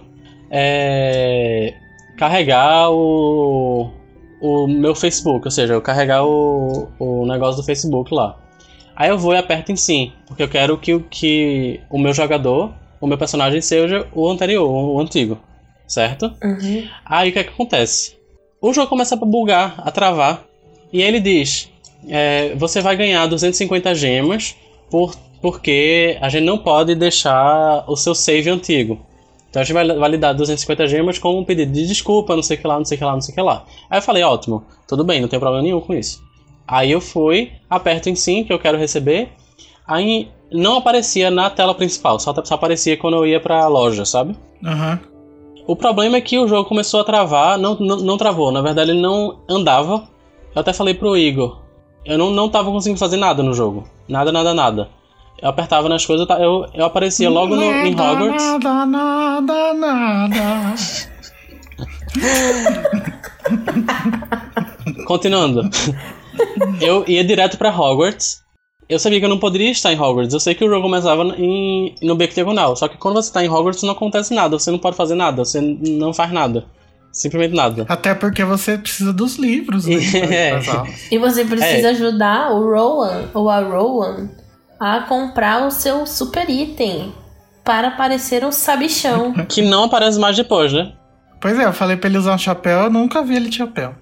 é, 0.50 1.74
carregar 2.18 2.90
o, 2.90 3.92
o 4.42 4.68
meu 4.68 4.96
Facebook, 4.96 5.46
ou 5.46 5.52
seja, 5.52 5.74
eu 5.74 5.82
carregar 5.82 6.26
o, 6.26 6.88
o 7.00 7.26
negócio 7.26 7.62
do 7.62 7.66
Facebook 7.66 8.14
lá. 8.14 8.38
Aí 8.96 9.10
eu 9.10 9.18
vou 9.18 9.34
e 9.34 9.38
aperto 9.38 9.72
em 9.72 9.76
sim, 9.76 10.12
porque 10.26 10.42
eu 10.42 10.50
quero 10.50 10.78
que, 10.78 11.00
que 11.02 11.80
o 11.90 12.00
meu 12.00 12.14
jogador, 12.14 12.74
o 13.00 13.06
meu 13.06 13.18
personagem 13.18 13.62
seja 13.62 14.08
o 14.12 14.28
anterior, 14.28 14.68
o 14.68 15.00
antigo, 15.00 15.38
certo? 15.86 16.34
Uhum. 16.44 16.88
Aí 17.06 17.30
o 17.30 17.34
que, 17.34 17.40
é 17.40 17.44
que 17.44 17.52
acontece? 17.52 18.17
O 18.70 18.74
jogo 18.74 18.88
começa 18.88 19.16
a 19.16 19.18
bugar, 19.18 19.76
a 19.78 19.92
travar. 19.92 20.44
E 20.92 21.02
ele 21.02 21.20
diz: 21.20 21.70
é, 22.08 22.56
você 22.56 22.82
vai 22.82 22.96
ganhar 22.96 23.26
250 23.28 23.94
gemas 23.96 24.56
por, 24.90 25.16
porque 25.42 26.18
a 26.22 26.30
gente 26.30 26.46
não 26.46 26.58
pode 26.58 26.96
deixar 26.96 27.84
o 27.88 27.96
seu 27.96 28.16
save 28.16 28.50
antigo. 28.50 29.00
Então 29.50 29.62
a 29.62 29.66
gente 29.66 29.74
vai 29.74 29.88
validar 29.88 30.34
250 30.36 30.88
gemas 30.88 31.18
com 31.18 31.40
um 31.40 31.44
pedido 31.44 31.72
de 31.72 31.88
desculpa, 31.88 32.36
não 32.36 32.44
sei 32.44 32.58
o 32.58 32.60
que 32.60 32.68
lá, 32.68 32.78
não 32.78 32.86
sei 32.86 32.96
o 32.96 33.00
que 33.00 33.06
lá, 33.06 33.14
não 33.14 33.22
sei 33.22 33.32
o 33.32 33.36
que 33.36 33.42
lá. 33.42 33.66
Aí 33.90 33.98
eu 33.98 34.04
falei: 34.04 34.24
ótimo, 34.24 34.64
tudo 34.88 35.04
bem, 35.04 35.22
não 35.22 35.28
tem 35.28 35.40
problema 35.40 35.64
nenhum 35.64 35.82
com 35.82 35.94
isso. 35.94 36.22
Aí 36.68 36.92
eu 36.92 37.00
fui, 37.00 37.52
aperto 37.70 38.10
em 38.10 38.16
sim, 38.16 38.44
que 38.44 38.52
eu 38.52 38.60
quero 38.60 38.78
receber. 38.78 39.30
Aí 39.88 40.30
não 40.52 40.78
aparecia 40.78 41.32
na 41.32 41.50
tela 41.50 41.74
principal, 41.74 42.20
só, 42.20 42.34
só 42.44 42.56
aparecia 42.56 42.98
quando 42.98 43.16
eu 43.16 43.26
ia 43.26 43.40
pra 43.40 43.68
loja, 43.68 44.04
sabe? 44.04 44.36
Aham. 44.64 45.00
Uhum. 45.02 45.07
O 45.68 45.76
problema 45.76 46.16
é 46.16 46.22
que 46.22 46.40
o 46.40 46.48
jogo 46.48 46.68
começou 46.68 47.02
a 47.02 47.04
travar, 47.04 47.58
não, 47.58 47.76
não, 47.76 47.98
não 47.98 48.18
travou, 48.18 48.54
na 48.54 48.62
verdade 48.62 48.92
ele 48.92 49.02
não 49.02 49.40
andava. 49.50 50.08
Eu 50.56 50.62
até 50.62 50.72
falei 50.72 50.94
pro 50.94 51.18
Igor, 51.18 51.60
eu 52.06 52.18
não, 52.18 52.32
não 52.32 52.48
tava 52.48 52.72
conseguindo 52.72 52.98
fazer 52.98 53.18
nada 53.18 53.44
no 53.44 53.54
jogo. 53.54 53.86
Nada, 54.08 54.32
nada, 54.32 54.54
nada. 54.54 54.90
Eu 55.42 55.50
apertava 55.50 55.90
nas 55.90 56.06
coisas, 56.06 56.26
eu, 56.40 56.66
eu 56.74 56.86
aparecia 56.86 57.30
logo 57.30 57.54
no, 57.54 57.64
em 57.64 57.94
Hogwarts. 57.94 58.46
Nada, 58.46 58.86
nada, 58.86 59.74
nada. 59.74 60.76
Continuando. 65.06 65.70
Eu 66.80 67.04
ia 67.08 67.26
direto 67.26 67.58
para 67.58 67.78
Hogwarts 67.78 68.42
eu 68.90 68.98
sabia 69.00 69.20
que 69.20 69.26
eu 69.26 69.30
não 69.30 69.40
poderia 69.40 69.70
estar 69.70 69.92
em 69.92 70.00
Hogwarts. 70.00 70.34
Eu 70.34 70.40
sei 70.40 70.56
que 70.56 70.64
o 70.64 70.70
jogo 70.70 70.84
começava 70.84 71.24
em, 71.38 71.94
no 72.02 72.16
beco 72.16 72.34
diagonal. 72.34 72.76
Só 72.76 72.88
que 72.88 72.98
quando 72.98 73.16
você 73.16 73.30
está 73.30 73.44
em 73.44 73.50
Hogwarts 73.50 73.84
não 73.84 73.92
acontece 73.92 74.34
nada. 74.34 74.58
Você 74.58 74.72
não 74.72 74.80
pode 74.80 74.96
fazer 74.96 75.16
nada. 75.16 75.44
Você 75.44 75.60
não 75.62 76.14
faz 76.14 76.32
nada. 76.32 76.66
Simplesmente 77.12 77.56
nada. 77.56 77.86
Até 77.90 78.14
porque 78.14 78.44
você 78.46 78.78
precisa 78.78 79.12
dos 79.12 79.36
livros, 79.36 79.86
né? 79.86 79.98
É. 80.32 80.60
E 81.12 81.18
você 81.18 81.44
precisa 81.44 81.88
é. 81.88 81.92
ajudar 81.92 82.52
o 82.52 82.64
Rowan 82.64 83.26
ou 83.34 83.50
a 83.50 83.60
Rowan 83.60 84.30
a 84.80 85.02
comprar 85.02 85.66
o 85.66 85.72
seu 85.72 86.06
super 86.06 86.50
item 86.50 87.12
para 87.64 87.92
parecer 87.92 88.46
um 88.46 88.52
sabichão. 88.52 89.34
que 89.50 89.62
não 89.62 89.86
aparece 89.86 90.18
mais 90.20 90.38
depois, 90.38 90.72
né? 90.72 90.94
Pois 91.42 91.60
é, 91.60 91.66
eu 91.66 91.74
falei 91.74 91.98
pra 91.98 92.10
ele 92.10 92.18
usar 92.18 92.36
um 92.36 92.38
chapéu, 92.38 92.84
eu 92.84 92.90
nunca 92.90 93.22
vi 93.22 93.36
ele 93.36 93.50
de 93.50 93.58
chapéu. 93.58 93.96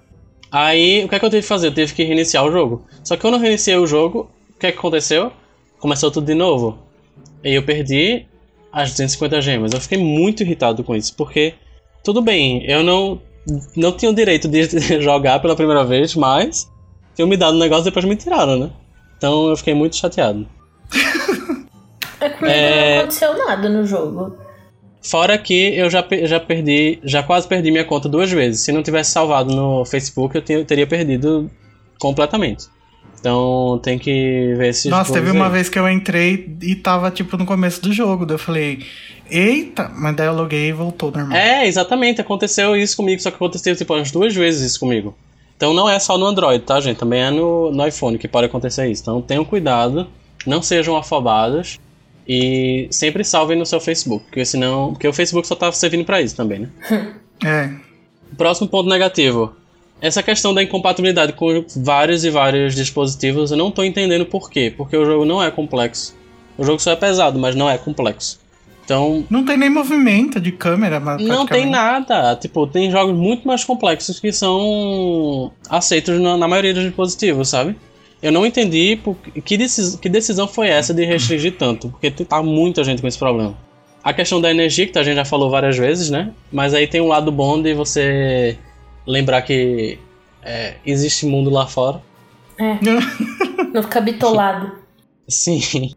Aí, 0.51 1.03
o 1.03 1.09
que 1.09 1.15
é 1.15 1.19
que 1.19 1.25
eu 1.25 1.29
tive 1.29 1.41
que 1.41 1.47
fazer? 1.47 1.67
Eu 1.67 1.73
tive 1.73 1.93
que 1.93 2.03
reiniciar 2.03 2.45
o 2.45 2.51
jogo. 2.51 2.85
Só 3.03 3.15
que 3.15 3.21
quando 3.21 3.33
eu 3.33 3.39
reiniciei 3.39 3.75
o 3.75 3.87
jogo, 3.87 4.29
que, 4.65 4.71
que 4.73 4.79
aconteceu? 4.79 5.31
Começou 5.79 6.11
tudo 6.11 6.25
de 6.25 6.33
novo. 6.33 6.77
E 7.43 7.53
eu 7.53 7.63
perdi 7.63 8.25
as 8.71 8.91
250 8.91 9.41
gemas. 9.41 9.71
Eu 9.71 9.81
fiquei 9.81 9.97
muito 9.97 10.43
irritado 10.43 10.83
com 10.83 10.95
isso, 10.95 11.15
porque 11.15 11.53
tudo 12.03 12.21
bem, 12.21 12.63
eu 12.69 12.83
não 12.83 13.21
não 13.75 13.91
tinha 13.91 14.09
o 14.09 14.15
direito 14.15 14.47
de 14.47 14.63
jogar 15.01 15.39
pela 15.39 15.55
primeira 15.55 15.83
vez, 15.83 16.15
mas 16.15 16.69
tinham 17.15 17.27
me 17.27 17.37
dado 17.37 17.55
um 17.55 17.59
negócio 17.59 17.83
e 17.83 17.85
depois 17.85 18.05
me 18.05 18.15
tiraram, 18.15 18.57
né? 18.57 18.69
Então 19.17 19.49
eu 19.49 19.57
fiquei 19.57 19.73
muito 19.73 19.95
chateado. 19.95 20.47
É 22.17 22.29
que 22.29 22.45
é... 22.45 22.93
não 22.93 22.99
aconteceu 22.99 23.45
nada 23.45 23.69
no 23.69 23.85
jogo. 23.85 24.37
Fora 25.01 25.37
que 25.37 25.75
eu 25.75 25.89
já, 25.89 26.03
já 26.23 26.39
perdi, 26.39 26.97
já 27.03 27.21
quase 27.21 27.45
perdi 27.45 27.69
minha 27.69 27.83
conta 27.83 28.09
duas 28.09 28.31
vezes. 28.31 28.61
Se 28.61 28.71
não 28.71 28.81
tivesse 28.81 29.11
salvado 29.11 29.53
no 29.53 29.85
Facebook, 29.85 30.35
eu 30.35 30.65
teria 30.65 30.87
perdido 30.87 31.51
completamente. 31.99 32.67
Então 33.25 33.79
tem 33.81 33.97
que 33.97 34.53
ver 34.55 34.71
se. 34.71 34.87
Nossa, 34.87 35.11
teve 35.11 35.31
uma 35.31 35.49
vez 35.49 35.67
que 35.67 35.79
eu 35.79 35.89
entrei 35.89 36.55
e 36.61 36.75
tava 36.75 37.09
tipo 37.09 37.35
no 37.37 37.43
começo 37.43 37.81
do 37.81 37.91
jogo. 37.91 38.23
Daí 38.23 38.35
eu 38.35 38.39
falei, 38.39 38.85
eita, 39.27 39.91
mas 39.95 40.15
daí 40.15 40.27
eu 40.27 40.35
loguei 40.35 40.67
e 40.67 40.71
voltou 40.71 41.09
normal. 41.09 41.35
É, 41.35 41.65
exatamente, 41.65 42.21
aconteceu 42.21 42.75
isso 42.75 42.95
comigo, 42.95 43.19
só 43.19 43.31
que 43.31 43.37
aconteceu 43.37 43.75
tipo 43.75 43.95
umas 43.95 44.11
duas 44.11 44.35
vezes 44.35 44.61
isso 44.61 44.79
comigo. 44.79 45.17
Então 45.57 45.73
não 45.73 45.89
é 45.89 45.97
só 45.97 46.19
no 46.19 46.27
Android, 46.27 46.63
tá, 46.63 46.79
gente? 46.79 46.97
Também 46.97 47.23
é 47.23 47.31
no, 47.31 47.71
no 47.71 47.87
iPhone 47.87 48.19
que 48.19 48.27
pode 48.27 48.45
acontecer 48.45 48.87
isso. 48.91 49.01
Então 49.01 49.19
tenham 49.23 49.43
cuidado, 49.43 50.07
não 50.45 50.61
sejam 50.61 50.95
afobados 50.95 51.79
e 52.27 52.87
sempre 52.91 53.23
salvem 53.23 53.57
no 53.57 53.65
seu 53.65 53.79
Facebook, 53.79 54.23
porque 54.25 54.45
senão. 54.45 54.91
Porque 54.91 55.07
o 55.07 55.13
Facebook 55.13 55.47
só 55.47 55.55
tá 55.55 55.71
servindo 55.71 56.05
para 56.05 56.21
isso 56.21 56.35
também, 56.35 56.59
né? 56.59 56.69
é. 57.43 57.71
Próximo 58.37 58.67
ponto 58.67 58.87
negativo. 58.87 59.55
Essa 60.01 60.21
questão 60.21 60.53
da 60.53 60.61
incompatibilidade 60.61 61.33
com 61.33 61.63
vários 61.77 62.25
e 62.25 62.29
vários 62.29 62.75
dispositivos, 62.75 63.51
eu 63.51 63.57
não 63.57 63.69
estou 63.69 63.83
entendendo 63.83 64.25
por 64.25 64.49
quê. 64.49 64.73
Porque 64.75 64.95
o 64.95 65.05
jogo 65.05 65.25
não 65.25 65.41
é 65.41 65.49
complexo. 65.49 66.15
O 66.57 66.63
jogo 66.63 66.79
só 66.79 66.91
é 66.91 66.95
pesado, 66.95 67.39
mas 67.39 67.55
não 67.55 67.69
é 67.69 67.77
complexo. 67.77 68.39
Então. 68.83 69.25
Não 69.29 69.43
tem 69.43 69.57
nem 69.57 69.69
movimento 69.69 70.39
de 70.39 70.51
câmera, 70.51 70.99
mas. 70.99 71.21
Não 71.21 71.45
tem 71.45 71.65
nada. 71.65 72.35
Tipo, 72.35 72.67
tem 72.67 72.91
jogos 72.91 73.15
muito 73.15 73.47
mais 73.47 73.63
complexos 73.63 74.19
que 74.19 74.31
são 74.31 75.51
aceitos 75.69 76.19
na, 76.21 76.37
na 76.37 76.47
maioria 76.47 76.73
dos 76.73 76.83
dispositivos, 76.83 77.49
sabe? 77.49 77.75
Eu 78.21 78.31
não 78.31 78.45
entendi 78.45 78.99
por, 79.03 79.15
que, 79.15 79.57
decis, 79.57 79.95
que 79.95 80.07
decisão 80.07 80.47
foi 80.47 80.69
essa 80.69 80.93
de 80.93 81.03
restringir 81.05 81.57
tanto, 81.57 81.89
porque 81.89 82.09
tá 82.11 82.41
muita 82.41 82.83
gente 82.83 83.01
com 83.01 83.07
esse 83.07 83.17
problema. 83.17 83.55
a 84.03 84.13
questão 84.13 84.39
da 84.39 84.51
energia, 84.51 84.87
que 84.87 84.97
a 84.97 85.03
gente 85.03 85.15
já 85.15 85.25
falou 85.25 85.49
várias 85.49 85.77
vezes, 85.77 86.09
né? 86.09 86.31
Mas 86.51 86.73
aí 86.73 86.87
tem 86.87 87.01
um 87.01 87.07
lado 87.07 87.31
bom 87.31 87.61
de 87.61 87.73
você 87.73 88.57
lembrar 89.05 89.41
que 89.41 89.99
é, 90.43 90.75
existe 90.85 91.25
mundo 91.25 91.49
lá 91.49 91.65
fora. 91.67 92.01
É. 92.57 92.77
não 93.73 93.83
ficar 93.83 94.01
bitolado. 94.01 94.71
Sim. 95.27 95.91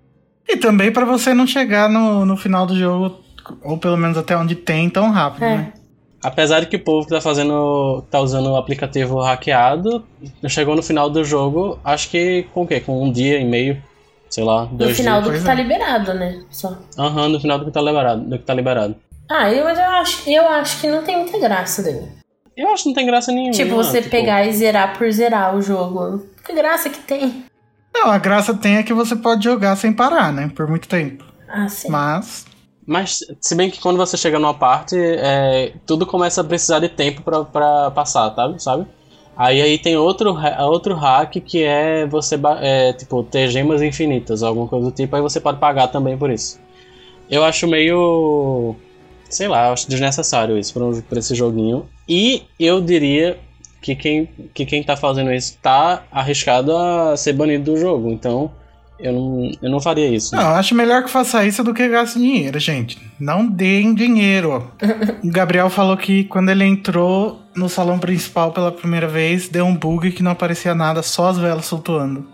E 0.49 0.57
também 0.57 0.91
para 0.93 1.05
você 1.05 1.35
não 1.35 1.47
chegar 1.47 1.89
no, 1.89 2.25
no 2.25 2.37
final 2.37 2.67
do 2.67 2.77
jogo, 2.77 3.19
ou 3.63 3.77
pelo 3.79 3.97
menos 3.97 4.17
até 4.17 4.37
onde 4.37 4.55
tem, 4.55 4.89
tão 4.91 5.11
rápido, 5.11 5.45
É. 5.45 5.57
né? 5.57 5.73
Apesar 6.21 6.59
de 6.61 6.67
que 6.67 6.75
o 6.75 6.83
povo 6.83 7.07
que 7.07 7.15
tá 7.15 7.21
fazendo. 7.21 8.03
tá 8.11 8.19
usando 8.19 8.51
o 8.51 8.57
aplicativo 8.57 9.21
hackeado, 9.21 10.05
chegou 10.49 10.75
no 10.75 10.83
final 10.83 11.09
do 11.09 11.23
jogo, 11.23 11.79
acho 11.85 12.11
que 12.11 12.43
com 12.53 12.63
o 12.63 12.67
quê? 12.67 12.81
Com 12.81 13.05
um 13.05 13.13
dia 13.13 13.39
e 13.39 13.45
meio, 13.45 13.81
sei 14.29 14.43
lá, 14.43 14.63
No 14.67 14.79
dois 14.79 14.97
final 14.97 15.23
dias. 15.23 15.25
do 15.25 15.31
que 15.39 15.45
Pois 15.45 15.45
tá 15.45 15.53
é. 15.53 15.63
liberado, 15.63 16.15
né? 16.15 16.43
Só. 16.51 16.77
Aham, 16.99 17.29
no 17.29 17.39
final 17.39 17.61
do 17.61 17.67
que 17.67 17.71
tá 17.71 17.81
liberado. 17.81 18.25
Do 18.25 18.37
que 18.37 18.45
tá 18.45 18.53
liberado. 18.53 18.97
Ah, 19.31 19.49
eu, 19.53 19.63
mas 19.63 19.79
eu 19.79 19.85
acho, 19.85 20.29
eu 20.29 20.49
acho 20.49 20.81
que 20.81 20.89
não 20.89 21.05
tem 21.05 21.19
muita 21.19 21.39
graça 21.39 21.85
daí. 21.85 22.03
Eu 22.59 22.71
acho 22.71 22.83
que 22.83 22.89
não 22.89 22.95
tem 22.97 23.07
graça 23.07 23.31
nenhuma. 23.31 23.53
Tipo, 23.53 23.77
você 23.77 24.03
pegar 24.03 24.45
e 24.45 24.53
zerar 24.53 24.99
por 24.99 25.09
zerar 25.13 25.55
o 25.55 25.63
jogo. 25.63 26.27
Que 26.45 26.53
graça 26.53 26.91
que 26.91 26.99
tem. 26.99 27.45
Não, 27.95 28.11
a 28.11 28.19
graça 28.19 28.53
tem 28.53 28.79
é 28.79 28.83
que 28.83 28.93
você 28.93 29.15
pode 29.15 29.45
jogar 29.45 29.77
sem 29.77 29.93
parar, 29.93 30.33
né? 30.33 30.51
Por 30.53 30.67
muito 30.67 30.89
tempo. 30.89 31.25
Ah, 31.49 31.69
sim. 31.69 31.89
Mas. 31.89 32.47
Mas, 32.85 33.19
se 33.41 33.55
bem 33.55 33.71
que 33.71 33.81
quando 33.81 33.97
você 33.97 34.17
chega 34.17 34.39
numa 34.39 34.55
parte, 34.55 34.97
é, 34.99 35.75
tudo 35.87 36.05
começa 36.07 36.41
a 36.41 36.45
precisar 36.45 36.81
de 36.81 36.89
tempo 36.89 37.23
pra, 37.23 37.45
pra 37.45 37.91
passar, 37.93 38.31
tá? 38.31 38.53
sabe? 38.59 38.87
Aí, 39.37 39.61
aí 39.61 39.79
tem 39.79 39.97
outro, 39.97 40.35
outro 40.61 40.95
hack 40.95 41.35
que 41.35 41.63
é 41.63 42.07
você 42.07 42.37
é, 42.61 42.93
tipo, 42.95 43.23
ter 43.23 43.49
gemas 43.51 43.83
infinitas, 43.83 44.43
alguma 44.43 44.67
coisa 44.67 44.87
do 44.87 44.91
tipo, 44.91 45.15
aí 45.15 45.23
você 45.23 45.39
pode 45.39 45.59
pagar 45.59 45.89
também 45.89 46.19
por 46.19 46.29
isso. 46.29 46.59
Eu 47.31 47.45
acho 47.45 47.69
meio. 47.69 48.75
Sei 49.29 49.47
lá, 49.49 49.73
acho 49.73 49.89
desnecessário 49.89 50.59
isso 50.59 50.73
pra, 50.73 50.85
um- 50.85 51.01
pra 51.03 51.19
esse 51.19 51.35
joguinho. 51.35 51.87
E 52.09 52.43
eu 52.59 52.81
diria 52.81 53.39
que 53.83 53.95
quem, 53.95 54.29
que 54.55 54.65
quem 54.67 54.83
tá 54.83 54.97
fazendo 54.97 55.33
isso 55.33 55.57
tá 55.63 56.03
arriscado 56.11 56.77
a 56.77 57.17
ser 57.17 57.33
banido 57.35 57.73
do 57.73 57.77
jogo. 57.79 58.11
Então, 58.11 58.51
eu 58.99 59.13
não, 59.13 59.51
eu 59.63 59.71
não 59.71 59.81
faria 59.81 60.09
isso. 60.09 60.35
Não, 60.35 60.43
eu 60.43 60.57
acho 60.57 60.75
melhor 60.75 61.05
que 61.05 61.11
faça 61.11 61.45
isso 61.47 61.63
do 61.63 61.73
que 61.73 61.87
gaste 61.89 62.19
dinheiro, 62.19 62.59
gente. 62.59 62.99
Não 63.21 63.47
deem 63.47 63.95
dinheiro. 63.95 64.73
o 65.23 65.31
Gabriel 65.31 65.71
falou 65.71 65.97
que 65.97 66.25
quando 66.25 66.49
ele 66.51 66.65
entrou 66.65 67.41
no 67.55 67.69
salão 67.69 67.99
principal 67.99 68.51
pela 68.53 68.73
primeira 68.73 69.07
vez, 69.07 69.49
deu 69.49 69.65
um 69.67 69.77
bug 69.77 70.11
que 70.11 70.23
não 70.23 70.33
aparecia 70.33 70.75
nada, 70.75 71.03
só 71.03 71.29
as 71.29 71.39
velas 71.39 71.69
flutuando. 71.69 72.27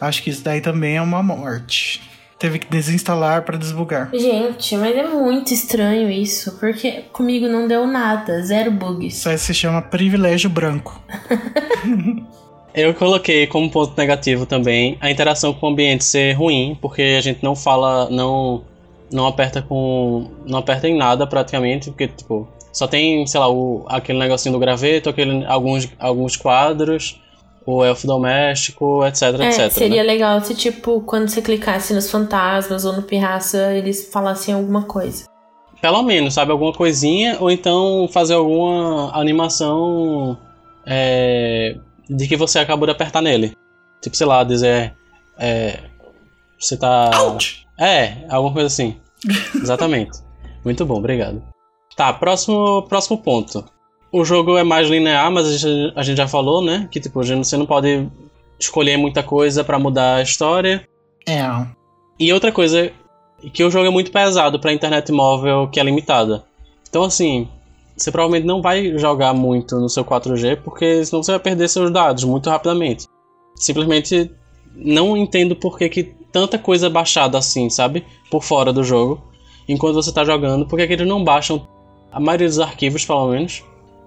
Acho 0.00 0.22
que 0.22 0.30
isso 0.30 0.42
daí 0.42 0.60
também 0.60 0.96
é 0.96 1.02
uma 1.02 1.22
morte. 1.22 2.02
Teve 2.38 2.58
que 2.58 2.66
desinstalar 2.70 3.42
pra 3.42 3.56
desbugar. 3.56 4.10
Gente, 4.12 4.76
mas 4.76 4.96
é 4.96 5.06
muito 5.06 5.54
estranho 5.54 6.10
isso. 6.10 6.58
Porque 6.58 7.04
comigo 7.12 7.46
não 7.48 7.68
deu 7.68 7.86
nada. 7.86 8.42
Zero 8.42 8.70
bugs. 8.70 9.16
Isso 9.18 9.28
aí 9.28 9.38
se 9.38 9.54
chama 9.54 9.80
privilégio 9.80 10.50
branco. 10.50 11.00
Eu 12.74 12.92
coloquei 12.92 13.46
como 13.46 13.70
ponto 13.70 13.96
negativo 13.96 14.44
também 14.46 14.98
a 15.00 15.08
interação 15.08 15.54
com 15.54 15.68
o 15.68 15.70
ambiente 15.70 16.02
ser 16.02 16.32
ruim, 16.32 16.76
porque 16.82 17.14
a 17.16 17.20
gente 17.20 17.40
não 17.40 17.54
fala, 17.54 18.10
não 18.10 18.64
não 19.12 19.28
aperta 19.28 19.62
com 19.62 20.28
não 20.44 20.58
aperta 20.58 20.88
em 20.88 20.96
nada 20.96 21.24
praticamente, 21.24 21.88
porque 21.90 22.08
tipo, 22.08 22.48
só 22.72 22.88
tem, 22.88 23.24
sei 23.28 23.38
lá, 23.38 23.48
o, 23.48 23.84
aquele 23.88 24.18
negocinho 24.18 24.54
do 24.54 24.58
graveto, 24.58 25.08
aquele 25.08 25.44
alguns 25.46 25.88
alguns 26.00 26.36
quadros, 26.36 27.20
o 27.66 27.84
elfo 27.84 28.06
doméstico, 28.06 29.04
etc, 29.04 29.22
É, 29.40 29.48
etc. 29.48 29.70
seria 29.70 30.02
né? 30.02 30.12
legal 30.12 30.40
se, 30.40 30.54
tipo, 30.54 31.00
quando 31.02 31.28
você 31.28 31.40
clicasse 31.40 31.94
nos 31.94 32.10
fantasmas 32.10 32.84
ou 32.84 32.92
no 32.92 33.02
pirraça, 33.02 33.72
eles 33.74 34.10
falassem 34.12 34.54
alguma 34.54 34.82
coisa. 34.82 35.24
Pelo 35.80 36.02
menos, 36.02 36.34
sabe, 36.34 36.50
alguma 36.52 36.72
coisinha, 36.72 37.36
ou 37.40 37.50
então 37.50 38.08
fazer 38.10 38.34
alguma 38.34 39.18
animação 39.18 40.38
é, 40.86 41.76
de 42.08 42.26
que 42.26 42.36
você 42.36 42.58
acabou 42.58 42.86
de 42.86 42.92
apertar 42.92 43.20
nele. 43.20 43.56
Tipo, 44.00 44.16
sei 44.16 44.26
lá, 44.26 44.44
dizer. 44.44 44.94
É, 45.38 45.78
você 46.58 46.76
tá. 46.76 47.10
Ouch! 47.22 47.66
É, 47.78 48.24
alguma 48.28 48.52
coisa 48.52 48.66
assim. 48.66 48.96
Exatamente. 49.54 50.18
Muito 50.64 50.84
bom, 50.86 50.96
obrigado. 50.96 51.42
Tá, 51.96 52.12
próximo, 52.12 52.82
próximo 52.88 53.18
ponto. 53.18 53.64
O 54.14 54.24
jogo 54.24 54.56
é 54.56 54.62
mais 54.62 54.88
linear, 54.88 55.28
mas 55.32 55.48
a 55.48 55.56
gente, 55.56 55.92
a 55.96 56.02
gente 56.04 56.16
já 56.18 56.28
falou, 56.28 56.62
né? 56.62 56.86
Que 56.88 57.00
tipo, 57.00 57.20
você 57.20 57.56
não 57.56 57.66
pode 57.66 58.08
escolher 58.60 58.96
muita 58.96 59.24
coisa 59.24 59.64
pra 59.64 59.76
mudar 59.76 60.14
a 60.14 60.22
história. 60.22 60.88
É. 61.26 61.42
E 62.16 62.32
outra 62.32 62.52
coisa, 62.52 62.92
que 63.52 63.64
o 63.64 63.70
jogo 63.72 63.88
é 63.88 63.90
muito 63.90 64.12
pesado 64.12 64.60
pra 64.60 64.72
internet 64.72 65.10
móvel 65.10 65.66
que 65.66 65.80
é 65.80 65.82
limitada. 65.82 66.44
Então 66.88 67.02
assim, 67.02 67.48
você 67.96 68.12
provavelmente 68.12 68.46
não 68.46 68.62
vai 68.62 68.96
jogar 68.96 69.34
muito 69.34 69.80
no 69.80 69.88
seu 69.88 70.04
4G, 70.04 70.60
porque 70.62 71.04
senão 71.04 71.20
você 71.20 71.32
vai 71.32 71.40
perder 71.40 71.68
seus 71.68 71.90
dados 71.90 72.22
muito 72.22 72.48
rapidamente. 72.48 73.08
Simplesmente 73.56 74.30
não 74.76 75.16
entendo 75.16 75.56
por 75.56 75.76
que, 75.76 75.88
que 75.88 76.04
tanta 76.30 76.56
coisa 76.56 76.86
é 76.86 76.90
baixada 76.90 77.36
assim, 77.36 77.68
sabe? 77.68 78.06
Por 78.30 78.44
fora 78.44 78.72
do 78.72 78.84
jogo. 78.84 79.20
Enquanto 79.68 79.96
você 79.96 80.12
tá 80.12 80.24
jogando, 80.24 80.68
por 80.68 80.78
que, 80.78 80.86
que 80.86 80.92
eles 80.92 81.08
não 81.08 81.24
baixam 81.24 81.66
a 82.12 82.20
maioria 82.20 82.46
dos 82.46 82.60
arquivos, 82.60 83.04
pelo 83.04 83.26
menos? 83.26 83.64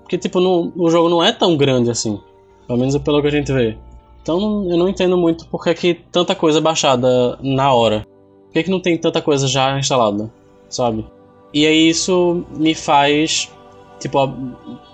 Porque, 0.07 0.17
tipo, 0.17 0.39
no, 0.39 0.71
o 0.73 0.89
jogo 0.89 1.09
não 1.09 1.21
é 1.21 1.33
tão 1.33 1.57
grande 1.57 1.91
assim. 1.91 2.17
Pelo 2.65 2.79
menos 2.79 2.95
é 2.95 2.99
pelo 2.99 3.21
que 3.21 3.27
a 3.27 3.31
gente 3.31 3.51
vê. 3.51 3.77
Então 4.21 4.39
não- 4.39 4.71
eu 4.71 4.77
não 4.77 4.87
entendo 4.87 5.17
muito 5.17 5.45
por 5.49 5.61
que, 5.61 5.73
que 5.73 5.93
tanta 5.93 6.33
coisa 6.33 6.59
é 6.59 6.61
baixada 6.61 7.37
na 7.41 7.73
hora. 7.73 8.05
Por 8.45 8.53
que, 8.53 8.63
que 8.63 8.69
não 8.71 8.79
tem 8.79 8.97
tanta 8.97 9.21
coisa 9.21 9.47
já 9.49 9.77
instalada, 9.77 10.31
sabe? 10.69 11.05
E 11.53 11.65
aí 11.67 11.89
isso 11.89 12.45
me 12.57 12.73
faz, 12.73 13.51
tipo, 13.99 14.17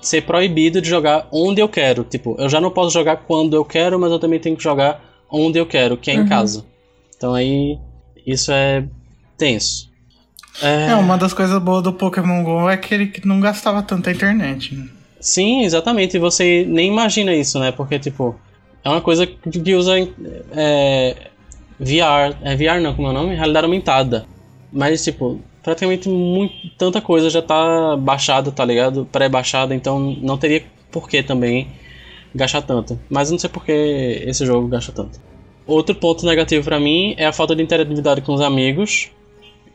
ser 0.02 0.24
proibido 0.24 0.82
de 0.82 0.90
jogar 0.90 1.28
onde 1.32 1.62
eu 1.62 1.70
quero. 1.70 2.04
Tipo, 2.04 2.36
eu 2.40 2.50
já 2.50 2.60
não 2.60 2.72
posso 2.72 2.90
jogar 2.90 3.18
quando 3.18 3.56
eu 3.56 3.64
quero, 3.64 4.00
mas 4.00 4.12
eu 4.12 4.18
também 4.20 4.40
tenho 4.40 4.58
que 4.58 4.64
jogar 4.64 5.00
onde 5.32 5.60
eu 5.60 5.66
quero, 5.68 5.96
que 5.96 6.10
é 6.10 6.16
em 6.16 6.22
Uhum. 6.22 6.28
casa. 6.28 6.66
Então 7.16 7.36
aí 7.36 7.78
isso 8.26 8.52
é 8.52 8.84
tenso. 9.38 9.92
É, 10.62 10.92
É, 10.92 10.96
uma 10.96 11.18
das 11.18 11.34
coisas 11.34 11.60
boas 11.62 11.82
do 11.84 11.92
Pokémon 11.94 12.44
GO 12.44 12.70
é 12.70 12.78
que 12.78 12.94
ele 12.94 13.12
não 13.26 13.40
gastava 13.40 13.82
tanta 13.82 14.12
internet. 14.12 14.76
né? 14.76 14.88
Sim, 15.24 15.62
exatamente. 15.64 16.18
E 16.18 16.20
você 16.20 16.66
nem 16.68 16.90
imagina 16.90 17.34
isso, 17.34 17.58
né? 17.58 17.72
Porque, 17.72 17.98
tipo, 17.98 18.36
é 18.84 18.90
uma 18.90 19.00
coisa 19.00 19.26
que 19.26 19.74
usa 19.74 19.94
é, 20.52 21.16
VR. 21.80 22.36
É 22.42 22.56
VR 22.58 22.82
não, 22.82 22.94
como 22.94 23.08
é 23.08 23.12
o 23.12 23.14
nome? 23.14 23.34
Realidade 23.34 23.66
aumentada. 23.66 24.26
Mas, 24.70 25.02
tipo, 25.02 25.40
praticamente 25.64 26.10
muito, 26.10 26.54
tanta 26.78 27.00
coisa 27.00 27.30
já 27.30 27.42
tá 27.42 27.96
baixada, 27.96 28.52
tá 28.52 28.66
ligado? 28.66 29.08
Pré-baixada, 29.14 29.74
então 29.74 29.98
não 30.22 30.38
teria 30.38 30.66
por 30.92 31.08
que 31.08 31.24
também 31.24 31.70
gastar 32.36 32.62
tanto. 32.62 33.00
Mas 33.10 33.30
eu 33.30 33.36
não 33.36 33.40
sei 33.40 33.50
por 33.50 33.64
que 33.64 33.72
esse 34.28 34.46
jogo 34.46 34.68
gasta 34.68 34.92
tanto. 34.92 35.22
Outro 35.66 35.96
ponto 35.96 36.26
negativo 36.26 36.66
pra 36.66 36.82
mim 36.82 37.16
é 37.18 37.26
a 37.26 37.32
falta 37.32 37.56
de 37.56 37.64
interatividade 37.64 38.20
com 38.20 38.34
os 38.34 38.42
amigos. 38.42 39.10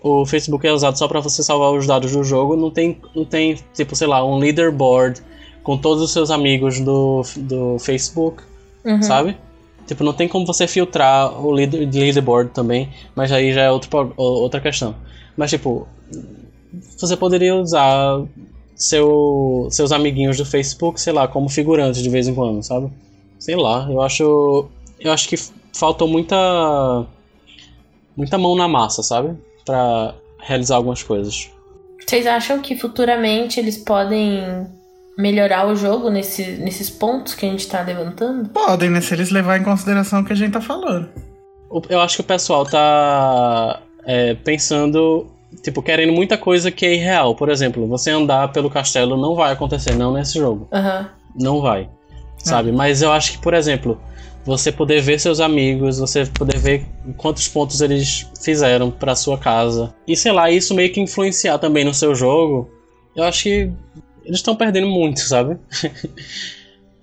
O 0.02 0.26
Facebook 0.26 0.66
é 0.66 0.72
usado 0.72 0.98
só 0.98 1.08
pra 1.08 1.20
você 1.20 1.42
salvar 1.42 1.72
os 1.72 1.86
dados 1.86 2.12
do 2.12 2.22
jogo. 2.22 2.54
Não 2.54 2.70
tem, 2.70 3.00
não 3.16 3.24
tem 3.24 3.56
tipo, 3.72 3.96
sei 3.96 4.06
lá, 4.06 4.22
um 4.22 4.36
leaderboard 4.36 5.22
com 5.68 5.76
todos 5.76 6.02
os 6.02 6.10
seus 6.14 6.30
amigos 6.30 6.80
do, 6.80 7.20
do 7.36 7.78
Facebook, 7.78 8.42
Uhum. 8.82 9.02
sabe? 9.02 9.36
Tipo, 9.86 10.02
não 10.02 10.14
tem 10.14 10.26
como 10.26 10.46
você 10.46 10.66
filtrar 10.66 11.38
o 11.44 11.50
leader, 11.50 11.86
leaderboard 11.92 12.52
também, 12.52 12.88
mas 13.14 13.30
aí 13.30 13.52
já 13.52 13.64
é 13.64 13.70
outro, 13.70 14.14
outra 14.16 14.62
questão. 14.62 14.94
Mas, 15.36 15.50
tipo, 15.50 15.86
você 16.96 17.14
poderia 17.18 17.54
usar 17.54 18.22
seu, 18.74 19.68
seus 19.70 19.92
amiguinhos 19.92 20.38
do 20.38 20.46
Facebook, 20.46 20.98
sei 20.98 21.12
lá, 21.12 21.28
como 21.28 21.50
figurantes 21.50 22.02
de 22.02 22.08
vez 22.08 22.26
em 22.26 22.34
quando, 22.34 22.62
sabe? 22.62 22.90
Sei 23.38 23.54
lá, 23.54 23.86
eu 23.90 24.00
acho. 24.00 24.70
Eu 24.98 25.12
acho 25.12 25.28
que 25.28 25.36
faltou 25.74 26.08
muita. 26.08 27.04
muita 28.16 28.38
mão 28.38 28.56
na 28.56 28.66
massa, 28.66 29.02
sabe? 29.02 29.36
Pra 29.66 30.14
realizar 30.40 30.76
algumas 30.76 31.02
coisas. 31.02 31.50
Vocês 32.06 32.26
acham 32.26 32.62
que 32.62 32.74
futuramente 32.74 33.60
eles 33.60 33.76
podem 33.76 34.66
melhorar 35.18 35.66
o 35.66 35.74
jogo 35.74 36.08
nesse, 36.08 36.44
nesses 36.58 36.88
pontos 36.88 37.34
que 37.34 37.44
a 37.44 37.50
gente 37.50 37.66
tá 37.66 37.82
levantando? 37.82 38.48
Podem, 38.50 38.88
né? 38.88 39.00
Se 39.00 39.12
eles 39.14 39.30
levar 39.30 39.58
em 39.58 39.64
consideração 39.64 40.20
o 40.20 40.24
que 40.24 40.32
a 40.32 40.36
gente 40.36 40.52
tá 40.52 40.60
falando. 40.60 41.08
Eu 41.90 42.00
acho 42.00 42.16
que 42.16 42.20
o 42.20 42.24
pessoal 42.24 42.64
tá 42.64 43.82
é, 44.06 44.34
pensando, 44.34 45.26
tipo, 45.62 45.82
querendo 45.82 46.12
muita 46.12 46.38
coisa 46.38 46.70
que 46.70 46.86
é 46.86 46.94
irreal. 46.94 47.34
Por 47.34 47.48
exemplo, 47.48 47.86
você 47.88 48.12
andar 48.12 48.52
pelo 48.52 48.70
castelo 48.70 49.16
não 49.16 49.34
vai 49.34 49.52
acontecer, 49.52 49.96
não 49.96 50.12
nesse 50.12 50.38
jogo. 50.38 50.68
Aham. 50.72 51.10
Não 51.34 51.60
vai. 51.60 51.90
Sabe? 52.38 52.70
Mas 52.70 53.02
eu 53.02 53.10
acho 53.10 53.32
que, 53.32 53.38
por 53.38 53.52
exemplo, 53.52 54.00
você 54.44 54.70
poder 54.70 55.02
ver 55.02 55.18
seus 55.18 55.40
amigos, 55.40 55.98
você 55.98 56.24
poder 56.26 56.58
ver 56.58 56.86
quantos 57.16 57.48
pontos 57.48 57.80
eles 57.80 58.30
fizeram 58.40 58.88
pra 58.90 59.16
sua 59.16 59.36
casa. 59.36 59.92
E 60.06 60.16
sei 60.16 60.30
lá, 60.30 60.48
isso 60.48 60.74
meio 60.74 60.92
que 60.92 61.00
influenciar 61.00 61.58
também 61.58 61.84
no 61.84 61.92
seu 61.92 62.14
jogo. 62.14 62.70
Eu 63.16 63.24
acho 63.24 63.42
que 63.42 63.72
eles 64.28 64.38
estão 64.38 64.54
perdendo 64.54 64.86
muito, 64.86 65.20
sabe? 65.20 65.58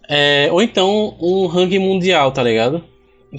É, 0.08 0.50
ou 0.52 0.62
então 0.62 1.16
um 1.20 1.48
ranking 1.48 1.80
mundial, 1.80 2.32
tá 2.32 2.44
ligado? 2.44 2.84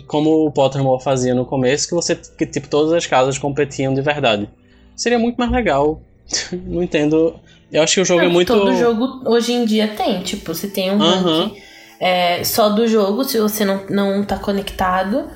Como 0.09 0.47
o 0.47 0.51
Pottermore 0.51 1.01
fazia 1.01 1.32
no 1.32 1.47
começo, 1.47 1.87
que 1.87 1.95
você 1.95 2.16
que 2.16 2.45
tipo 2.45 2.66
todas 2.66 2.93
as 2.93 3.07
casas 3.07 3.39
competiam 3.39 3.95
de 3.95 4.03
verdade. 4.03 4.49
seria 4.97 5.16
muito 5.16 5.37
mais 5.37 5.53
legal. 5.53 6.03
não 6.66 6.82
entendo. 6.82 7.37
Eu 7.70 7.84
acho 7.84 7.95
que 7.95 8.01
o 8.01 8.05
jogo 8.05 8.22
Não, 8.22 8.30
é 8.30 8.32
muito. 8.32 8.53
Todo 8.53 8.74
jogo 8.74 9.22
hoje 9.30 9.53
em 9.53 9.64
dia 9.64 9.87
tem. 9.87 10.24
Tipo, 10.24 10.53
você 10.53 10.66
tem 10.66 10.91
um 10.91 11.01
Aham. 11.01 11.43
ranking 11.45 11.62
é, 12.01 12.43
só 12.45 12.68
do 12.68 12.87
jogo, 12.87 13.22
se 13.22 13.39
você 13.39 13.64
não, 13.64 13.87
não 13.89 14.24
tá 14.24 14.37
conectado 14.37 15.30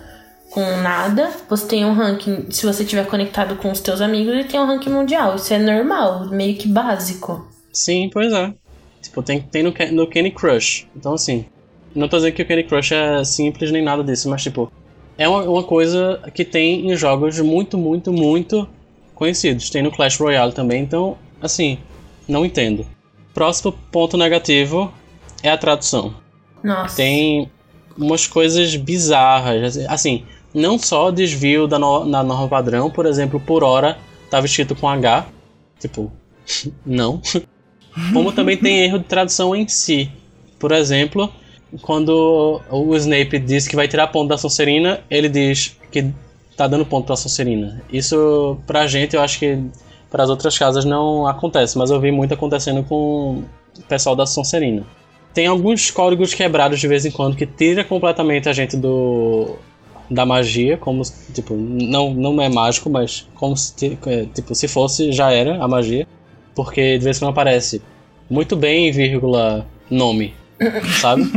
com 0.51 0.65
nada. 0.79 1.31
Você 1.49 1.67
tem 1.67 1.85
um 1.85 1.93
ranking, 1.93 2.51
se 2.51 2.67
você 2.67 2.85
tiver 2.85 3.07
conectado 3.07 3.55
com 3.57 3.71
os 3.71 3.81
teus 3.81 4.01
amigos, 4.01 4.35
e 4.35 4.45
tem 4.45 4.59
um 4.59 4.67
ranking 4.67 4.91
mundial. 4.91 5.37
Isso 5.37 5.55
é 5.55 5.59
normal, 5.59 6.27
meio 6.29 6.57
que 6.57 6.67
básico. 6.67 7.49
Sim, 7.73 8.11
pois 8.13 8.33
é. 8.33 8.53
Tipo, 9.03 9.23
tem, 9.23 9.41
tem 9.41 9.63
no, 9.63 9.73
no 9.93 10.07
Candy 10.07 10.31
Crush. 10.31 10.87
Então, 10.95 11.15
assim, 11.15 11.45
não 11.95 12.09
tô 12.09 12.17
dizendo 12.17 12.35
que 12.35 12.43
o 12.43 12.47
Candy 12.47 12.65
Crush 12.65 12.93
é 12.93 13.25
simples 13.25 13.71
nem 13.71 13.83
nada 13.83 14.05
disso, 14.05 14.29
mas, 14.29 14.43
tipo, 14.43 14.71
é 15.17 15.29
uma, 15.29 15.43
uma 15.43 15.63
coisa 15.63 16.21
que 16.35 16.45
tem 16.45 16.91
em 16.91 16.97
jogos 16.97 17.39
muito, 17.41 17.77
muito, 17.77 18.13
muito 18.13 18.69
conhecidos. 19.15 19.71
Tem 19.71 19.83
no 19.83 19.91
Clash 19.91 20.19
Royale 20.19 20.53
também, 20.53 20.83
então, 20.83 21.17
assim, 21.41 21.79
não 22.27 22.45
entendo. 22.45 22.87
Próximo 23.35 23.73
ponto 23.93 24.17
negativo 24.17 24.93
é 25.43 25.51
a 25.51 25.59
tradução. 25.59 26.15
Nossa. 26.63 26.97
Tem 26.97 27.51
umas 27.97 28.27
coisas 28.27 28.75
bizarras, 28.77 29.77
assim, 29.89 30.25
não 30.55 30.79
só 30.79 31.11
desvio 31.11 31.67
da, 31.67 31.79
no, 31.79 32.11
da 32.11 32.23
norma 32.23 32.49
padrão, 32.49 32.91
por 32.91 33.07
exemplo, 33.07 33.39
por 33.39 33.63
hora 33.63 33.99
tava 34.31 34.47
escrito 34.47 34.75
com 34.75 34.89
H, 34.89 35.27
tipo, 35.79 36.11
não. 36.85 37.21
Como 38.13 38.33
também 38.33 38.57
tem 38.57 38.85
erro 38.85 38.99
de 38.99 39.05
tradução 39.05 39.55
em 39.55 39.67
si. 39.67 40.11
Por 40.59 40.73
exemplo, 40.73 41.33
quando 41.83 42.61
o 42.71 42.95
Snape 42.97 43.39
diz 43.39 43.67
que 43.67 43.77
vai 43.77 43.89
tirar 43.89 44.09
ponto 44.09 44.29
da 44.29 44.39
Sonserina, 44.39 45.01
ele 45.11 45.29
diz 45.29 45.77
que 45.91 46.13
tá 46.57 46.67
dando 46.67 46.85
ponto 46.85 47.07
pra 47.07 47.17
Sonserina. 47.17 47.83
Isso, 47.93 48.59
pra 48.67 48.87
gente, 48.87 49.17
eu 49.17 49.23
acho 49.23 49.39
que 49.39 49.59
para 50.11 50.25
as 50.25 50.31
outras 50.31 50.59
casas 50.59 50.85
não 50.85 51.27
acontece, 51.27 51.79
mas 51.79 51.91
eu 51.91 52.01
vi 52.01 52.11
muito 52.11 52.35
acontecendo 52.35 52.83
com 52.85 53.45
o 53.79 53.83
pessoal 53.89 54.17
da 54.17 54.27
Sonserina. 54.27 54.85
Tem 55.33 55.47
alguns 55.47 55.91
códigos 55.91 56.35
quebrados 56.35 56.81
de 56.81 56.89
vez 56.89 57.07
em 57.07 57.11
quando 57.11 57.37
que 57.37 57.47
tira 57.47 57.85
completamente 57.85 58.49
a 58.49 58.53
gente 58.53 58.77
do 58.77 59.57
da 60.11 60.27
magia, 60.27 60.77
como 60.77 61.03
tipo, 61.33 61.55
não 61.55 62.13
não 62.13 62.43
é 62.43 62.49
mágico, 62.49 62.91
mas 62.91 63.29
como 63.37 63.57
se 63.57 63.97
é, 64.07 64.27
tipo 64.35 64.53
se 64.57 64.67
fosse 64.67 65.13
já 65.13 65.31
era 65.31 65.63
a 65.63 65.69
magia, 65.69 66.05
porque 66.55 66.99
de 66.99 67.05
vez 67.05 67.17
em 67.17 67.21
quando 67.21 67.33
aparece 67.33 67.83
muito 68.29 68.57
bem, 68.57 68.93
vírgula, 68.93 69.67
nome, 69.91 70.35
sabe? 71.01 71.23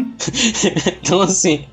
então 1.02 1.22
assim, 1.22 1.66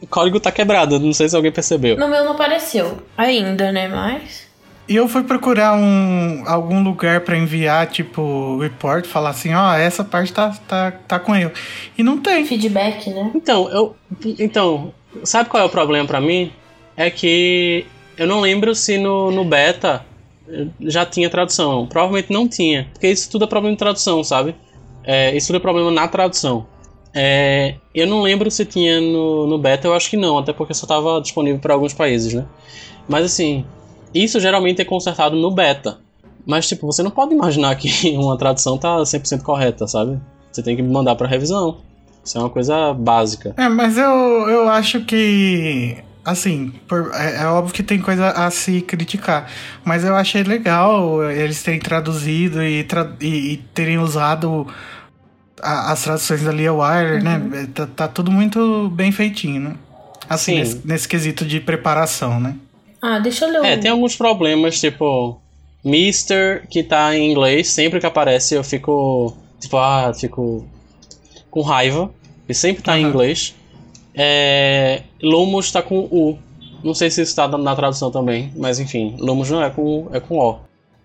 o 0.00 0.06
código 0.06 0.40
tá 0.40 0.50
quebrado, 0.50 0.98
não 0.98 1.12
sei 1.12 1.28
se 1.28 1.36
alguém 1.36 1.52
percebeu. 1.52 1.96
No 1.96 2.08
meu 2.08 2.24
não 2.24 2.32
apareceu 2.32 2.98
ainda, 3.16 3.72
né? 3.72 3.88
Mas. 3.88 4.48
E 4.88 4.96
eu 4.96 5.06
fui 5.06 5.22
procurar 5.22 5.74
um, 5.74 6.44
algum 6.46 6.82
lugar 6.82 7.20
pra 7.20 7.36
enviar, 7.36 7.86
tipo, 7.88 8.58
report, 8.58 9.04
falar 9.04 9.30
assim, 9.30 9.52
ó, 9.52 9.74
essa 9.74 10.02
parte 10.02 10.32
tá, 10.32 10.50
tá, 10.66 10.90
tá 10.90 11.18
com 11.18 11.36
eu. 11.36 11.52
E 11.96 12.02
não 12.02 12.18
tem. 12.18 12.46
Feedback, 12.46 13.10
né? 13.10 13.30
Então, 13.34 13.68
eu. 13.70 13.94
Então, 14.38 14.94
sabe 15.24 15.50
qual 15.50 15.62
é 15.62 15.66
o 15.66 15.68
problema 15.68 16.06
pra 16.06 16.22
mim? 16.22 16.50
É 16.96 17.10
que 17.10 17.84
eu 18.16 18.26
não 18.26 18.40
lembro 18.40 18.74
se 18.74 18.96
no, 18.96 19.30
no 19.30 19.44
beta 19.44 20.04
já 20.80 21.04
tinha 21.04 21.28
tradução. 21.28 21.86
Provavelmente 21.86 22.32
não 22.32 22.48
tinha. 22.48 22.88
Porque 22.92 23.08
isso 23.08 23.30
tudo 23.30 23.44
é 23.44 23.48
problema 23.48 23.74
de 23.74 23.78
tradução, 23.78 24.22
sabe? 24.24 24.54
É, 25.04 25.36
isso 25.36 25.48
tudo 25.48 25.56
é 25.56 25.60
problema 25.60 25.90
na 25.90 26.06
tradução. 26.08 26.66
É, 27.14 27.76
eu 27.94 28.06
não 28.06 28.22
lembro 28.22 28.50
se 28.50 28.64
tinha 28.64 29.00
no, 29.00 29.46
no 29.46 29.58
beta, 29.58 29.86
eu 29.86 29.94
acho 29.94 30.10
que 30.10 30.16
não, 30.16 30.38
até 30.38 30.52
porque 30.52 30.74
só 30.74 30.84
estava 30.84 31.20
disponível 31.20 31.58
para 31.58 31.74
alguns 31.74 31.94
países, 31.94 32.34
né? 32.34 32.44
Mas 33.08 33.24
assim, 33.24 33.64
isso 34.14 34.38
geralmente 34.38 34.82
é 34.82 34.84
consertado 34.84 35.36
no 35.36 35.50
beta. 35.50 35.98
Mas, 36.46 36.66
tipo, 36.66 36.86
você 36.86 37.02
não 37.02 37.10
pode 37.10 37.34
imaginar 37.34 37.74
que 37.76 37.88
uma 38.16 38.36
tradução 38.38 38.78
tá 38.78 38.96
100% 38.98 39.42
correta, 39.42 39.86
sabe? 39.86 40.18
Você 40.50 40.62
tem 40.62 40.76
que 40.76 40.82
mandar 40.82 41.14
para 41.14 41.28
revisão. 41.28 41.78
Isso 42.24 42.36
é 42.38 42.40
uma 42.40 42.50
coisa 42.50 42.92
básica. 42.94 43.54
É, 43.56 43.68
mas 43.68 43.96
eu, 43.96 44.10
eu 44.48 44.68
acho 44.68 45.00
que. 45.04 45.96
Assim, 46.24 46.72
por- 46.86 47.10
é, 47.14 47.42
é 47.42 47.46
óbvio 47.46 47.72
que 47.74 47.82
tem 47.82 47.98
coisa 48.00 48.30
a 48.30 48.50
se 48.50 48.80
criticar. 48.82 49.50
Mas 49.84 50.04
eu 50.04 50.14
achei 50.14 50.42
legal 50.42 51.22
eles 51.30 51.62
terem 51.62 51.80
traduzido 51.80 52.62
e, 52.62 52.84
tra- 52.84 53.12
e- 53.20 53.52
e 53.52 53.56
terem 53.72 53.98
usado 53.98 54.66
a- 55.62 55.92
as 55.92 56.02
traduções 56.02 56.42
da 56.42 56.52
Lia 56.52 56.72
Wire, 56.72 57.22
né? 57.22 57.68
Tá, 57.74 57.86
tá 57.86 58.08
tudo 58.08 58.30
muito 58.30 58.90
bem 58.90 59.10
feitinho, 59.10 59.60
né? 59.60 59.74
Assim, 60.28 60.52
Sim. 60.52 60.58
nesse, 60.58 60.80
nesse 60.86 61.08
quesito 61.08 61.44
de 61.46 61.60
preparação, 61.60 62.38
né? 62.38 62.54
Ah, 63.00 63.18
deixa 63.18 63.46
eu 63.46 63.52
ler 63.52 63.60
o. 63.60 63.64
É, 63.64 63.76
tem 63.76 63.90
alguns 63.90 64.14
problemas, 64.16 64.78
tipo, 64.78 65.40
Mister, 65.84 66.66
que 66.68 66.82
tá 66.82 67.16
em 67.16 67.30
inglês, 67.30 67.68
sempre 67.68 68.00
que 68.00 68.06
aparece 68.06 68.54
eu 68.54 68.62
fico, 68.64 69.34
tipo, 69.60 69.76
ah, 69.78 70.12
fico 70.12 70.68
com 71.50 71.62
raiva, 71.62 72.10
e 72.48 72.52
sempre 72.52 72.82
tá 72.82 72.98
em 72.98 73.04
Aham. 73.04 73.10
inglês. 73.10 73.54
É, 74.18 75.04
Lumos 75.22 75.70
tá 75.70 75.80
com 75.80 76.00
U. 76.00 76.36
Não 76.82 76.92
sei 76.92 77.08
se 77.10 77.22
isso 77.22 77.36
tá 77.36 77.46
na 77.46 77.76
tradução 77.76 78.10
também, 78.10 78.52
mas 78.56 78.80
enfim, 78.80 79.16
Lumos 79.18 79.48
não 79.48 79.62
é 79.62 79.70
com 79.70 79.82
U, 79.82 80.10
é 80.12 80.18
com 80.18 80.38
O. 80.38 80.58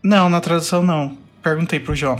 Não, 0.03 0.30
na 0.30 0.41
tradução 0.41 0.82
não. 0.82 1.16
Perguntei 1.43 1.80
pro 1.80 1.95
João. 1.95 2.18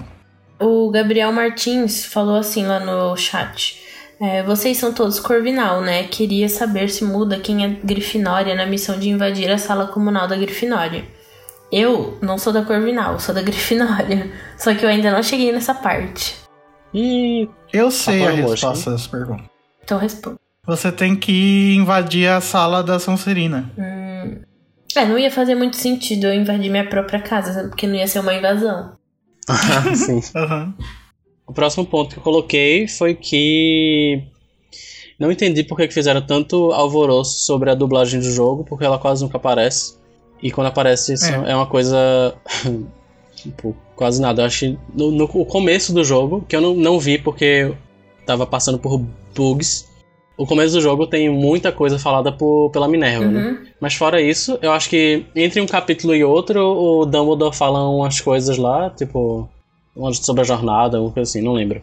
O 0.60 0.90
Gabriel 0.92 1.32
Martins 1.32 2.06
falou 2.06 2.36
assim 2.36 2.66
lá 2.66 2.80
no 2.80 3.18
chat. 3.18 3.82
É, 4.22 4.44
vocês 4.44 4.78
são 4.78 4.94
todos 4.94 5.20
Corvinal, 5.20 5.82
né? 5.82 6.04
Queria 6.04 6.48
saber 6.48 6.90
se 6.90 7.04
muda 7.04 7.40
quem 7.40 7.66
é 7.66 7.70
Grifinória 7.84 8.56
na 8.56 8.66
missão 8.66 8.98
de 8.98 9.10
invadir 9.10 9.50
a 9.50 9.58
sala 9.58 9.88
comunal 9.88 10.28
da 10.28 10.38
Grifinória. 10.38 11.04
Eu 11.72 12.18
não 12.22 12.38
sou 12.38 12.54
da 12.54 12.64
Corvinal, 12.64 13.20
sou 13.20 13.34
da 13.34 13.42
Grifinória. 13.42 14.32
Só 14.58 14.74
que 14.76 14.86
eu 14.86 14.90
ainda 14.90 15.12
não 15.12 15.24
cheguei 15.24 15.52
nessa 15.52 15.74
parte. 15.74 16.36
E 16.94 17.50
Eu 17.74 17.90
sei 17.90 18.20
Tá 18.24 18.30
a 18.30 18.36
mosca, 18.36 18.52
resposta 18.52 18.92
dessa 18.92 19.10
pergunta. 19.10 19.44
Então 19.84 19.98
respondo. 19.98 20.43
Você 20.66 20.92
tem 20.92 21.16
que 21.16 21.76
invadir 21.76 22.30
a 22.30 22.40
sala 22.40 22.82
da 22.82 23.00
Sonserina. 23.00 23.72
Hum... 23.78 24.42
É, 24.96 25.06
não 25.06 25.18
ia 25.18 25.32
fazer 25.32 25.56
muito 25.56 25.76
sentido 25.76 26.28
eu 26.28 26.34
invadir 26.34 26.70
minha 26.70 26.88
própria 26.88 27.20
casa, 27.20 27.68
porque 27.68 27.88
não 27.88 27.96
ia 27.96 28.08
ser 28.08 28.20
uma 28.20 28.34
invasão. 28.34 28.96
sim. 29.96 30.22
Aham. 30.36 30.74
O 31.48 31.52
próximo 31.52 31.86
ponto 31.86 32.14
que 32.14 32.20
eu 32.20 32.24
coloquei 32.24 32.88
foi 32.88 33.16
que 33.16 34.24
não 35.20 35.32
entendi 35.32 35.64
por 35.64 35.78
que 35.78 35.90
fizeram 35.90 36.22
tanto 36.22 36.72
alvoroço 36.72 37.44
sobre 37.44 37.70
a 37.70 37.76
dublagem 37.76 38.20
do 38.20 38.32
jogo, 38.32 38.64
porque 38.64 38.86
ela 38.86 38.98
quase 38.98 39.24
nunca 39.24 39.38
aparece. 39.38 39.96
E 40.42 40.52
quando 40.52 40.68
aparece, 40.68 41.14
isso 41.14 41.26
É. 41.26 41.52
é, 41.52 41.56
uma 41.56 41.68
coisa. 41.68 42.36
tipo, 43.36 43.76
quase 43.96 44.22
nada. 44.22 44.42
Eu 44.42 44.46
acho 44.46 44.60
que 44.60 44.80
no, 44.94 45.12
no 45.12 45.28
começo 45.28 45.94
do 45.94 46.04
jogo, 46.04 46.46
que 46.48 46.56
eu 46.56 46.62
não, 46.62 46.76
não 46.76 47.00
vi 47.00 47.18
porque 47.18 47.46
eu 47.46 47.78
tava 48.26 48.46
passando 48.46 48.78
por 48.78 48.98
bugs. 49.36 49.90
O 50.36 50.48
começo 50.48 50.74
do 50.74 50.82
jogo 50.82 51.06
tem 51.06 51.30
muita 51.30 51.72
coisa 51.72 52.00
falada 52.00 52.32
por, 52.32 52.72
pela 52.72 52.88
Minerva, 52.88 53.26
né? 53.26 53.42
Uhum. 53.42 53.58
Mas 53.80 53.94
fora 53.94 54.22
isso, 54.22 54.58
eu 54.62 54.72
acho 54.72 54.90
que 54.90 55.26
entre 55.36 55.62
um 55.62 55.68
capítulo 55.68 56.16
e 56.16 56.24
outro, 56.24 56.60
o 56.60 57.06
Dumbledore 57.06 57.56
fala 57.56 57.88
umas 57.88 58.20
coisas 58.20 58.58
lá, 58.58 58.90
tipo, 58.90 59.48
sobre 60.14 60.42
a 60.42 60.46
jornada, 60.46 61.00
uma 61.00 61.12
coisa 61.12 61.30
assim, 61.30 61.42
não 61.42 61.54
lembro. 61.54 61.82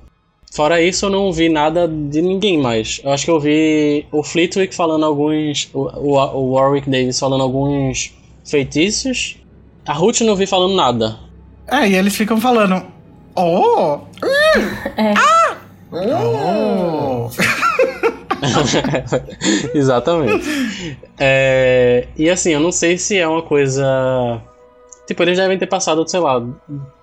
Fora 0.53 0.83
isso, 0.83 1.07
eu 1.07 1.11
não 1.11 1.33
vi 1.33 1.49
nada 1.49 1.87
de 1.87 2.21
ninguém 2.21 2.59
mais. 2.59 3.01
Eu 3.05 3.13
acho 3.13 3.25
que 3.25 3.31
eu 3.31 3.39
vi 3.39 4.05
o 4.11 4.25
Flitwick 4.25 4.75
falando 4.75 5.07
alguns. 5.07 5.71
O, 5.73 5.89
o, 5.97 6.53
Warwick 6.55 6.91
Davis 6.91 7.21
falando 7.21 7.43
alguns 7.43 8.13
feitiços. 8.45 9.37
A 9.87 9.93
Ruth 9.93 10.23
não 10.23 10.35
vi 10.35 10.47
falando 10.47 10.75
nada. 10.75 11.21
É, 11.69 11.89
e 11.89 11.95
eles 11.95 12.17
ficam 12.17 12.41
falando. 12.41 12.85
Oh! 13.37 14.01
É. 14.97 15.15
Oh! 15.93 17.10
Exatamente. 19.75 20.99
É, 21.19 22.07
e 22.17 22.29
assim, 22.31 22.51
eu 22.53 22.61
não 22.61 22.73
sei 22.73 22.99
se 22.99 23.19
é 23.19 23.27
uma 23.27 23.43
coisa. 23.43 24.41
Tipo, 25.07 25.23
eles 25.23 25.37
devem 25.39 25.59
ter 25.59 25.67
passado, 25.67 26.07
sei 26.09 26.21
lá, 26.21 26.43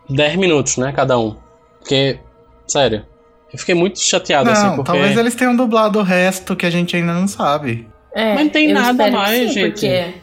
10 0.09 0.35
minutos, 0.37 0.77
né? 0.77 0.91
Cada 0.91 1.17
um. 1.19 1.35
Porque, 1.79 2.19
sério, 2.67 3.05
eu 3.51 3.59
fiquei 3.59 3.75
muito 3.75 3.99
chateado, 3.99 4.49
assim, 4.49 4.63
Não, 4.67 4.75
porque. 4.77 4.91
talvez 4.91 5.17
eles 5.17 5.35
tenham 5.35 5.55
dublado 5.55 5.99
o 5.99 6.03
resto 6.03 6.55
que 6.55 6.65
a 6.65 6.69
gente 6.69 6.95
ainda 6.95 7.13
não 7.13 7.27
sabe. 7.27 7.87
É, 8.13 8.33
Mas 8.33 8.43
não 8.45 8.49
tem 8.51 8.73
nada 8.73 9.11
mais, 9.11 9.49
sim, 9.49 9.53
gente. 9.53 9.71
Porque 9.71 10.13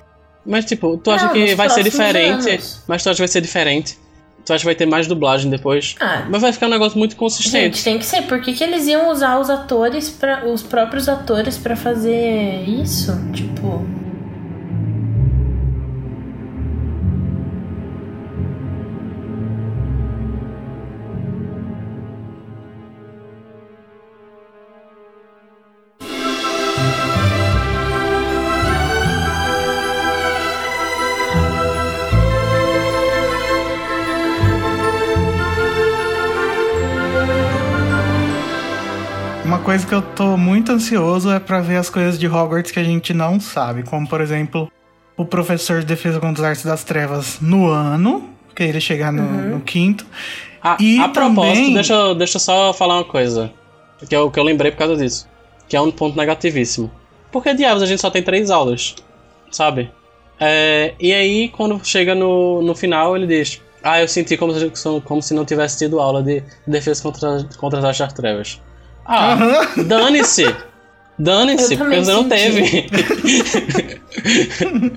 Mas, 0.45 0.65
tipo, 0.65 0.97
tu 0.99 1.11
acha 1.11 1.27
Não, 1.27 1.33
que 1.33 1.55
vai 1.55 1.71
ser 1.71 1.83
diferente? 1.85 2.51
anos. 2.51 2.83
Mas 2.89 3.03
tu 3.03 3.09
acha 3.09 3.17
que 3.17 3.23
vai 3.23 3.29
ser 3.29 3.41
diferente? 3.41 3.99
Tu 4.45 4.53
acha 4.53 4.61
que 4.61 4.67
vai 4.67 4.75
ter 4.75 4.85
mais 4.87 5.07
dublagem 5.07 5.51
depois? 5.51 5.95
Ah, 5.99 6.27
Mas 6.29 6.43
vai 6.43 6.53
ficar 6.53 6.67
um 6.67 6.71
negócio 6.71 6.99
muito 6.99 7.13
Gente, 7.13 7.19
consistente. 7.19 7.83
tem 7.83 7.99
que 7.99 8.05
ser. 8.05 8.23
Por 8.23 8.41
que, 8.43 8.53
que 8.53 8.63
eles 8.63 8.87
iam 8.87 9.11
usar 9.11 9.39
os 9.41 9.49
atores, 9.49 10.11
pra, 10.11 10.45
os 10.47 10.63
próprios 10.63 11.09
atores, 11.09 11.57
pra 11.57 11.75
fazer 11.75 12.63
isso? 12.69 13.13
Tipo. 13.33 13.64
Coisa 39.75 39.87
que 39.89 39.95
eu 39.95 40.03
tô 40.03 40.37
muito 40.37 40.71
ansioso 40.71 41.33
é 41.33 41.41
para 41.41 41.61
ver 41.61 41.79
as 41.79 41.91
coisas 41.91 42.17
de 42.17 42.29
Hogwarts 42.29 42.71
que 42.71 42.79
a 42.79 42.85
gente 42.85 43.13
não 43.13 43.41
sabe, 43.41 43.83
como 43.83 44.07
por 44.07 44.21
exemplo, 44.21 44.71
o 45.17 45.25
professor 45.25 45.81
de 45.81 45.87
defesa 45.87 46.21
contra 46.21 46.45
as 46.45 46.49
artes 46.51 46.65
das 46.65 46.85
trevas 46.85 47.41
no 47.41 47.69
ano, 47.69 48.31
que 48.55 48.63
ele 48.63 48.81
chegar 48.81 49.13
no, 49.13 49.23
uhum. 49.23 49.57
no 49.57 49.61
quinto. 49.63 50.07
Ah, 50.63 50.77
e 50.79 51.01
a 51.01 51.09
também... 51.09 51.35
propósito, 51.35 51.75
deixa, 51.75 51.93
eu, 51.93 52.15
deixa 52.15 52.37
eu 52.37 52.41
só 52.41 52.73
falar 52.73 52.99
uma 52.99 53.05
coisa, 53.05 53.53
que 54.09 54.15
eu, 54.15 54.31
que 54.31 54.39
eu 54.39 54.45
lembrei 54.45 54.71
por 54.71 54.79
causa 54.79 54.97
disso, 54.97 55.29
que 55.69 55.75
é 55.75 55.81
um 55.81 55.91
ponto 55.91 56.17
negativíssimo. 56.17 56.89
Por 57.33 57.43
que 57.43 57.53
diabos 57.53 57.83
a 57.83 57.87
gente 57.87 58.01
só 58.01 58.11
tem 58.11 58.23
três 58.23 58.53
aulas, 58.53 58.95
sabe? 59.51 59.91
É, 60.39 60.95
e 61.01 61.13
aí, 61.13 61.49
quando 61.49 61.85
chega 61.85 62.15
no, 62.15 62.63
no 62.63 62.77
final, 62.77 63.17
ele 63.17 63.27
diz: 63.27 63.61
Ah, 63.83 64.01
eu 64.01 64.07
senti 64.07 64.37
como, 64.37 64.53
como 65.03 65.21
se 65.21 65.35
não 65.35 65.45
tivesse 65.45 65.79
tido 65.79 65.99
aula 66.01 66.23
de 66.23 66.45
defesa 66.65 67.03
contra, 67.03 67.45
contra 67.59 67.81
as 67.81 67.85
artes 67.85 67.99
das 67.99 68.13
trevas. 68.13 68.61
Ah, 69.05 69.37
uhum. 69.77 69.85
dane-se! 69.85 70.55
Dane-se, 71.19 71.77
porque 71.77 71.97
você 71.97 72.13
não 72.13 72.29
teve. 72.29 72.87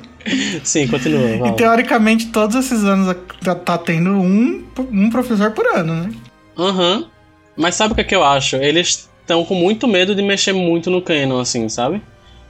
Sim, 0.63 0.87
continua. 0.87 1.49
E 1.49 1.51
teoricamente, 1.53 2.27
todos 2.27 2.55
esses 2.55 2.83
anos 2.83 3.15
tá, 3.43 3.55
tá, 3.55 3.77
tendo 3.77 4.11
um, 4.11 4.63
um 4.91 5.09
professor 5.09 5.51
por 5.51 5.65
ano, 5.67 5.93
né? 5.93 6.11
Aham. 6.57 6.97
Uhum. 6.97 7.05
Mas 7.55 7.75
sabe 7.75 7.93
o 7.93 7.95
que, 7.95 8.01
é 8.01 8.03
que 8.03 8.15
eu 8.15 8.23
acho? 8.23 8.55
Eles 8.57 9.09
estão 9.21 9.43
com 9.43 9.55
muito 9.55 9.87
medo 9.87 10.15
de 10.15 10.21
mexer 10.21 10.53
muito 10.53 10.91
no 10.91 11.01
canon, 11.01 11.39
assim, 11.39 11.67
sabe? 11.69 12.01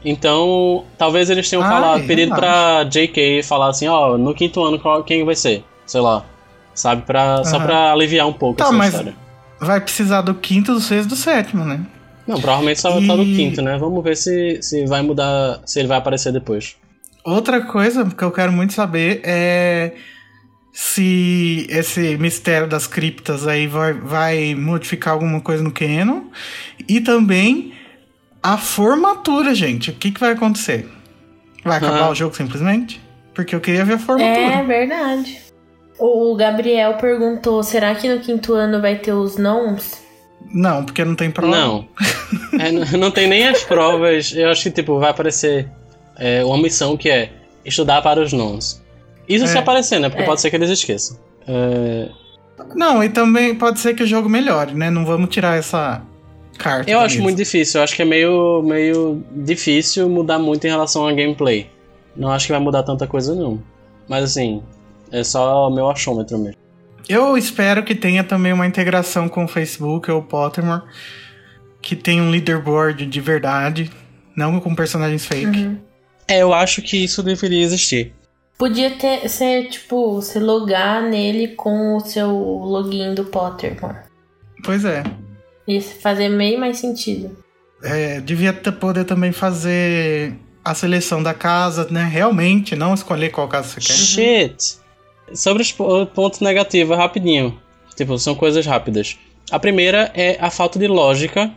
Então, 0.04 0.84
talvez 0.98 1.30
eles 1.30 1.50
tenham 1.50 1.64
Ai, 1.64 1.70
falado, 1.70 2.06
pedido 2.06 2.36
pra 2.36 2.84
JK 2.84 3.42
falar 3.44 3.70
assim, 3.70 3.88
ó, 3.88 4.14
oh, 4.14 4.18
no 4.18 4.34
quinto 4.34 4.64
ano 4.64 4.80
quem 5.04 5.24
vai 5.24 5.36
ser? 5.36 5.64
Sei 5.86 6.02
lá. 6.02 6.24
Sabe? 6.74 7.04
Pra, 7.04 7.38
uhum. 7.38 7.46
Só 7.46 7.60
pra 7.60 7.92
aliviar 7.92 8.28
um 8.28 8.34
pouco 8.34 8.58
tá, 8.58 8.66
essa 8.66 8.74
mas 8.74 8.94
história. 8.94 9.27
Vai 9.60 9.82
precisar 9.82 10.22
do 10.22 10.36
quinto, 10.36 10.74
do 10.74 10.80
sexto 10.80 11.08
e 11.08 11.10
do 11.10 11.16
sétimo, 11.16 11.66
né? 11.66 11.86
Não, 12.28 12.40
provavelmente 12.40 12.82
só 12.82 12.92
vai 12.92 13.02
estar 13.02 13.16
no 13.16 13.24
quinto, 13.24 13.62
né? 13.62 13.78
Vamos 13.78 14.04
ver 14.04 14.18
se, 14.18 14.62
se 14.62 14.86
vai 14.86 15.02
mudar, 15.02 15.62
se 15.66 15.80
ele 15.80 15.88
vai 15.88 15.98
aparecer 15.98 16.34
depois. 16.34 16.76
Outra 17.24 17.62
coisa 17.62 18.06
que 18.06 18.24
eu 18.24 18.32
quero 18.32 18.52
muito 18.52 18.74
saber 18.74 19.22
é 19.24 19.94
se 20.72 21.66
esse 21.70 22.18
mistério 22.18 22.68
das 22.68 22.86
criptas 22.86 23.48
aí 23.48 23.66
vai, 23.66 23.94
vai 23.94 24.54
modificar 24.54 25.14
alguma 25.14 25.42
coisa 25.42 25.64
no 25.64 25.72
Canon. 25.72 26.26
E 26.88 27.02
também 27.02 27.74
a 28.44 28.58
formatura, 28.58 29.56
gente. 29.56 29.90
O 29.90 29.94
que, 29.94 30.12
que 30.12 30.20
vai 30.20 30.34
acontecer? 30.34 30.88
Vai 31.64 31.78
acabar 31.78 32.12
o 32.12 32.16
jogo 32.16 32.36
simplesmente? 32.36 33.02
Porque 33.34 33.56
eu 33.56 33.60
queria 33.60 33.84
ver 33.84 33.94
a 33.94 34.00
formatura. 34.00 34.54
É 34.54 34.64
verdade. 34.64 35.47
O 36.00 36.36
Gabriel 36.36 36.96
perguntou: 36.96 37.64
será 37.64 37.96
que 37.96 38.08
no 38.08 38.20
quinto 38.20 38.54
ano 38.54 38.82
vai 38.82 38.98
ter 38.98 39.14
os 39.14 39.38
nãos? 39.38 40.06
Não, 40.54 40.86
porque 40.86 41.04
não 41.04 41.16
tem 41.16 41.32
prova. 41.32 41.56
Não. 41.56 41.88
é, 42.60 42.98
não 42.98 43.12
tem 43.12 43.28
nem 43.28 43.48
as 43.48 43.64
provas. 43.64 44.34
Eu 44.34 44.50
acho 44.50 44.64
que, 44.64 44.72
tipo, 44.72 45.00
vai 45.00 45.10
aparecer 45.10 45.70
é, 46.18 46.44
uma 46.44 46.58
missão 46.58 46.96
que 46.96 47.10
é 47.10 47.32
estudar 47.66 48.02
para 48.02 48.22
os 48.22 48.32
nãos. 48.32 48.82
Isso 49.28 49.46
é. 49.46 49.48
se 49.48 49.58
aparecer, 49.58 50.00
né? 50.00 50.10
Porque 50.10 50.24
é. 50.24 50.26
pode 50.26 50.40
ser 50.40 50.50
que 50.50 50.56
eles 50.56 50.70
esqueçam. 50.70 51.18
É... 51.48 52.10
Não, 52.76 53.04
e 53.04 53.10
também 53.10 53.54
pode 53.56 53.80
ser 53.80 53.94
que 53.94 54.04
o 54.04 54.08
jogo 54.08 54.30
melhore, 54.30 54.74
né? 54.74 54.90
Não 54.90 55.06
vamos 55.06 55.30
tirar 55.30 55.58
essa 55.58 56.02
carta. 56.58 56.90
Eu 56.90 57.00
acho 57.00 57.16
mesa. 57.16 57.24
muito 57.24 57.38
difícil. 57.38 57.80
Eu 57.80 57.84
acho 57.84 57.96
que 57.96 58.02
é 58.02 58.06
meio, 58.06 58.62
meio 58.64 59.24
difícil 59.32 60.10
mudar 60.10 60.40
muito 60.40 60.66
em 60.66 60.70
relação 60.70 61.08
a 61.08 61.14
gameplay. 61.14 61.70
Não 62.16 62.32
acho 62.32 62.48
que 62.48 62.52
vai 62.52 62.62
mudar 62.62 62.84
tanta 62.84 63.06
coisa, 63.06 63.36
não. 63.36 63.62
Mas 64.08 64.24
assim, 64.24 64.64
é 65.12 65.24
só 65.24 65.70
meu 65.70 65.90
achômetro 65.90 66.38
mesmo. 66.38 66.58
Eu 67.08 67.38
espero 67.38 67.84
que 67.84 67.96
tenha 67.96 68.24
também 68.24 68.52
uma 68.52 68.68
integração 68.68 69.30
com 69.30 69.46
o 69.46 69.48
Facebook 69.48 70.12
ou 70.12 70.20
o 70.20 70.24
Pottermore. 70.24 70.84
Que 71.82 71.96
tenha 71.96 72.22
um 72.22 72.30
leaderboard 72.30 73.06
de 73.06 73.22
verdade, 73.22 73.90
não 74.36 74.60
com 74.60 74.76
personagens 74.76 75.26
fake. 75.26 75.60
Uhum. 75.60 75.78
É, 76.28 76.40
eu 76.40 76.54
acho 76.54 76.82
que 76.82 77.02
isso 77.02 77.24
deveria 77.24 77.64
existir. 77.64 78.14
Podia 78.58 78.92
ter, 78.92 79.30
ser, 79.30 79.70
tipo, 79.70 80.16
você 80.16 80.40
logar 80.40 81.04
nele 81.04 81.50
com 81.50 81.96
o 81.96 82.00
seu 82.02 82.30
login 82.30 83.14
do 83.14 83.24
Pottermore. 83.24 84.00
Pois 84.64 84.84
é. 84.84 85.04
Isso 85.68 85.96
fazer 86.02 86.28
meio 86.28 86.60
mais 86.60 86.78
sentido. 86.78 87.38
É, 87.84 88.20
devia 88.20 88.52
ter, 88.52 88.72
poder 88.72 89.06
também 89.06 89.32
fazer 89.32 90.34
a 90.66 90.74
seleção 90.74 91.22
da 91.22 91.34
casa, 91.34 91.88
né? 91.90 92.04
Realmente, 92.04 92.76
não 92.76 92.94
escolher 92.94 93.30
qual 93.30 93.48
casa 93.48 93.70
você 93.70 93.80
quer. 93.80 93.94
Shit! 93.94 94.87
Sobre 95.34 95.62
os 95.62 95.72
pontos 95.72 96.40
negativos, 96.40 96.98
rapidinho. 96.98 97.60
Tipo, 97.96 98.18
são 98.18 98.36
coisas 98.36 98.66
rápidas. 98.66 99.18
A 99.52 99.60
primeira 99.60 100.12
é 100.14 100.38
a 100.40 100.50
falta 100.50 100.78
de 100.78 100.88
lógica 100.88 101.52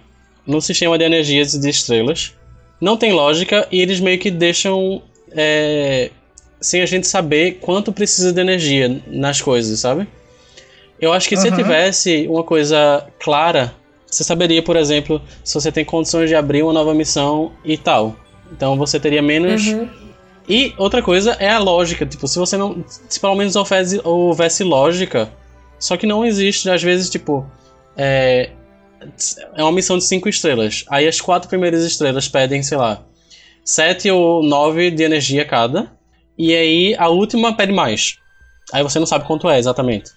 no 0.46 0.60
sistema 0.60 0.96
de 0.96 1.04
energias 1.04 1.54
e 1.54 1.60
de 1.60 1.68
estrelas. 1.68 2.34
Não 2.80 2.96
tem 2.96 3.12
lógica 3.12 3.66
e 3.70 3.80
eles 3.80 4.00
meio 4.00 4.18
que 4.18 4.30
deixam 4.30 5.02
é, 5.32 6.10
sem 6.60 6.82
a 6.82 6.86
gente 6.86 7.06
saber 7.06 7.58
quanto 7.60 7.92
precisa 7.92 8.32
de 8.32 8.40
energia 8.40 9.00
nas 9.06 9.40
coisas, 9.40 9.80
sabe? 9.80 10.06
Eu 11.00 11.12
acho 11.12 11.28
que 11.28 11.34
uhum. 11.34 11.40
se 11.40 11.52
tivesse 11.52 12.26
uma 12.28 12.44
coisa 12.44 13.06
clara, 13.18 13.74
você 14.06 14.22
saberia, 14.22 14.62
por 14.62 14.76
exemplo, 14.76 15.20
se 15.42 15.54
você 15.54 15.72
tem 15.72 15.84
condições 15.84 16.28
de 16.28 16.34
abrir 16.34 16.62
uma 16.62 16.72
nova 16.72 16.92
missão 16.94 17.52
e 17.64 17.78
tal. 17.78 18.16
Então 18.52 18.76
você 18.76 19.00
teria 19.00 19.22
menos 19.22 19.66
uhum. 19.66 19.88
E 20.48 20.74
outra 20.76 21.02
coisa 21.02 21.32
é 21.32 21.50
a 21.50 21.58
lógica. 21.58 22.04
Tipo, 22.06 22.26
se 22.26 22.38
você 22.38 22.56
não. 22.56 22.84
Se 22.86 23.20
pelo 23.20 23.34
menos 23.34 23.56
houvesse, 23.56 24.00
houvesse 24.04 24.64
lógica. 24.64 25.30
Só 25.78 25.96
que 25.96 26.06
não 26.06 26.24
existe, 26.24 26.68
às 26.68 26.82
vezes, 26.82 27.08
tipo. 27.08 27.46
É, 27.96 28.50
é 29.56 29.62
uma 29.62 29.72
missão 29.72 29.96
de 29.98 30.04
cinco 30.04 30.28
estrelas. 30.28 30.84
Aí 30.88 31.06
as 31.06 31.20
quatro 31.20 31.48
primeiras 31.48 31.84
estrelas 31.84 32.28
pedem, 32.28 32.62
sei 32.62 32.78
lá, 32.78 33.02
sete 33.64 34.10
ou 34.10 34.42
nove 34.42 34.90
de 34.90 35.02
energia 35.02 35.44
cada. 35.44 35.90
E 36.36 36.54
aí 36.54 36.96
a 36.98 37.08
última 37.08 37.56
pede 37.56 37.72
mais. 37.72 38.16
Aí 38.72 38.82
você 38.82 38.98
não 38.98 39.06
sabe 39.06 39.26
quanto 39.26 39.48
é 39.48 39.58
exatamente. 39.58 40.10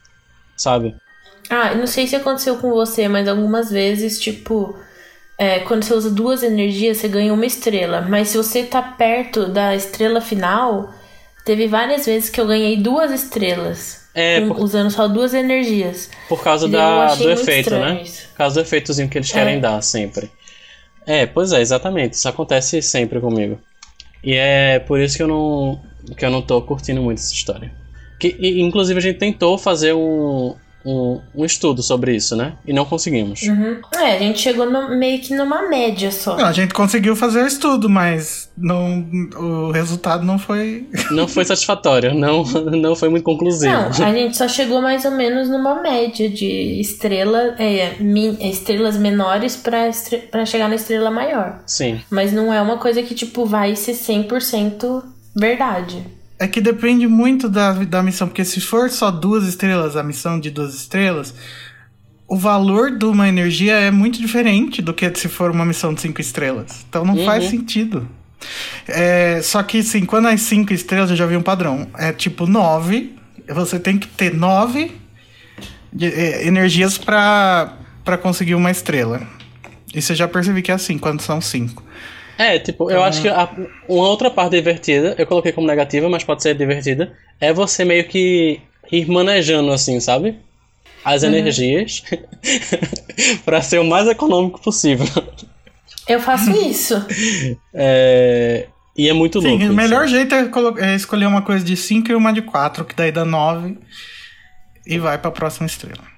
Sabe? 0.56 0.96
Ah, 1.50 1.76
não 1.76 1.88
sei 1.88 2.08
se 2.08 2.16
aconteceu 2.16 2.58
com 2.58 2.72
você, 2.72 3.08
mas 3.08 3.28
algumas 3.28 3.70
vezes, 3.70 4.20
tipo 4.20 4.78
é, 5.38 5.60
quando 5.60 5.84
você 5.84 5.94
usa 5.94 6.10
duas 6.10 6.44
energias, 6.44 6.98
você 6.98 7.08
ganha 7.08 7.34
uma 7.34 7.46
estrela. 7.46 8.02
Mas 8.02 8.30
se 8.30 8.38
você 8.38 8.64
tá 8.64 8.82
perto 8.82 9.48
da 9.48 9.76
estrela 9.76 10.22
final, 10.22 10.94
teve 11.44 11.68
várias 11.68 12.06
vezes 12.06 12.30
que 12.30 12.40
eu 12.40 12.48
ganhei 12.48 12.78
duas 12.78 13.12
estrelas. 13.12 14.04
É, 14.16 14.42
por... 14.42 14.60
usando 14.60 14.92
só 14.92 15.08
duas 15.08 15.34
energias. 15.34 16.10
Por 16.30 16.44
causa 16.44 16.68
da, 16.68 17.16
do 17.16 17.32
efeito, 17.32 17.72
né? 17.72 18.04
Isso. 18.04 18.28
Por 18.30 18.38
causa 18.38 18.62
do 18.62 18.66
efeitozinho 18.66 19.10
que 19.10 19.18
eles 19.18 19.32
querem 19.32 19.56
é. 19.56 19.60
dar 19.60 19.82
sempre. 19.82 20.32
É, 21.06 21.26
pois 21.26 21.52
é, 21.52 21.62
exatamente. 21.62 22.14
Isso 22.14 22.30
acontece 22.30 22.82
sempre 22.82 23.20
comigo. 23.20 23.60
E 24.24 24.36
é 24.36 24.80
por 24.80 25.00
isso 25.00 25.18
que 25.18 25.24
eu 25.24 25.28
não, 25.28 25.82
que 26.16 26.24
eu 26.24 26.30
não 26.30 26.42
tô 26.42 26.62
curtindo 26.62 27.02
muito 27.02 27.18
essa 27.20 27.34
história. 27.34 27.72
Que, 28.20 28.36
e, 28.40 28.62
inclusive 28.62 29.00
a 29.00 29.02
gente 29.02 29.18
tentou 29.18 29.58
fazer 29.58 29.94
um, 29.94 30.56
um, 30.86 31.22
um, 31.36 31.46
estudo 31.46 31.82
sobre 31.82 32.16
isso, 32.16 32.36
né? 32.36 32.54
E 32.66 32.74
não 32.74 32.86
conseguimos. 32.86 33.42
Uhum. 33.44 33.80
É, 33.96 34.16
a 34.16 34.20
gente 34.20 34.40
chegou 34.40 34.70
no, 34.70 34.90
meio 34.98 35.20
que 35.22 35.34
numa 35.34 35.70
média 35.70 36.12
só. 36.12 36.36
Não, 36.36 36.46
a 36.46 36.52
gente 36.52 36.74
conseguiu 36.74 37.16
fazer 37.16 37.44
o 37.44 37.48
estudo, 37.48 37.90
mas 37.90 38.50
não, 38.58 39.06
o 39.38 39.72
resultado 39.72 40.26
não 40.26 40.38
foi. 40.38 40.88
Não 41.12 41.28
foi 41.28 41.46
satisfatório, 41.46 42.14
não, 42.14 42.44
não 42.44 42.96
foi 42.96 43.08
muito 43.08 43.24
conclusivo. 43.24 43.72
Não, 43.72 43.88
a 43.88 44.14
gente 44.14 44.36
só 44.36 44.48
chegou 44.48 44.82
mais 44.82 45.06
ou 45.06 45.12
menos 45.12 45.48
numa 45.48 45.82
média 45.82 46.30
de 46.30 46.80
estrela, 46.80 47.56
é, 47.60 47.96
min, 48.00 48.36
estrelas 48.40 48.98
menores 48.98 49.56
para 49.56 49.90
estre, 49.90 50.24
chegar 50.46 50.68
na 50.68 50.76
estrela 50.76 51.12
maior. 51.12 51.62
Sim. 51.68 52.02
Mas 52.10 52.34
não 52.34 52.54
é 52.54 52.62
uma 52.62 52.78
coisa 52.78 53.04
que, 53.04 53.14
tipo, 53.14 53.46
vai 53.46 53.76
ser 53.76 53.94
100% 53.94 55.04
verdade. 55.36 56.04
É 56.40 56.48
que 56.48 56.60
depende 56.60 57.08
muito 57.08 57.48
da, 57.48 57.72
da 57.74 58.04
missão, 58.04 58.28
porque 58.28 58.44
se 58.44 58.60
for 58.60 58.90
só 58.90 59.12
duas 59.12 59.46
estrelas, 59.48 59.96
a 59.96 60.04
missão 60.04 60.40
de 60.40 60.50
duas 60.50 60.74
estrelas, 60.74 61.34
o 62.28 62.36
valor 62.36 62.98
de 62.98 63.06
uma 63.06 63.28
energia 63.30 63.74
é 63.74 63.92
muito 63.92 64.20
diferente 64.20 64.82
do 64.82 64.94
que 64.94 65.14
se 65.16 65.30
for 65.30 65.52
uma 65.52 65.66
missão 65.66 65.94
de 65.94 66.02
cinco 66.02 66.20
estrelas. 66.20 66.86
Então 66.90 67.06
não 67.06 67.16
uhum. 67.16 67.26
faz 67.26 67.50
sentido. 67.50 68.08
É, 68.88 69.40
só 69.42 69.62
que, 69.64 69.84
sim, 69.84 70.06
quando 70.06 70.28
é 70.28 70.36
cinco 70.36 70.74
estrelas, 70.74 71.10
eu 71.10 71.16
já 71.16 71.26
vi 71.26 71.38
um 71.38 71.42
padrão. 71.42 71.88
É 71.98 72.12
tipo 72.12 72.48
nove. 72.48 73.16
Você 73.48 73.80
tem 73.80 73.98
que 73.98 74.08
ter 74.08 74.34
nove 74.34 74.92
de, 75.92 76.08
é, 76.08 76.48
energias 76.48 76.98
para 76.98 77.78
conseguir 78.22 78.56
uma 78.56 78.72
estrela. 78.72 79.22
Isso 79.94 80.12
eu 80.12 80.16
já 80.16 80.28
percebi 80.28 80.62
que 80.62 80.72
é 80.72 80.74
assim, 80.74 80.98
quando 80.98 81.22
são 81.22 81.40
cinco. 81.40 81.84
É, 82.38 82.58
tipo, 82.58 82.90
eu 82.90 83.04
acho 83.04 83.22
que 83.22 83.28
a, 83.28 83.50
uma 83.88 84.08
outra 84.08 84.30
parte 84.30 84.52
divertida, 84.52 85.16
eu 85.18 85.28
coloquei 85.28 85.52
como 85.52 85.68
negativa, 85.68 86.10
mas 86.10 86.24
pode 86.24 86.42
ser 86.42 86.56
divertida, 86.56 87.14
é 87.40 87.54
você 87.54 87.86
meio 87.86 88.08
que 88.08 88.60
ir 88.92 89.08
manejando 89.08 89.72
assim, 89.72 90.00
sabe? 90.00 90.38
As 91.04 91.24
uhum. 91.24 91.30
energias 91.30 92.04
para 93.46 93.62
ser 93.62 93.80
o 93.80 93.86
mais 93.86 94.08
econômico 94.08 94.62
possível. 94.62 95.08
Eu 96.08 96.20
faço 96.20 96.52
isso. 96.52 96.96
é... 97.74 98.68
E 98.96 99.10
é 99.10 99.14
muito 99.14 99.42
Sim, 99.42 99.48
louco. 99.48 99.64
Sim, 99.64 99.70
o 99.70 99.74
melhor 99.74 100.08
jeito 100.08 100.36
é, 100.36 100.48
é, 100.78 100.96
escolher 100.96 101.26
uma 101.26 101.42
coisa 101.42 101.66
de 101.66 101.76
5 101.76 102.12
e 102.12 102.16
uma 102.16 102.32
de 102.32 102.44
4, 102.44 102.86
que 102.86 102.96
daí 102.96 103.12
dá 103.12 103.26
9 103.26 103.78
e 104.86 105.00
vai 105.00 105.18
para 105.18 105.30
a 105.30 105.32
próxima 105.32 105.66
estrela. 105.66 106.13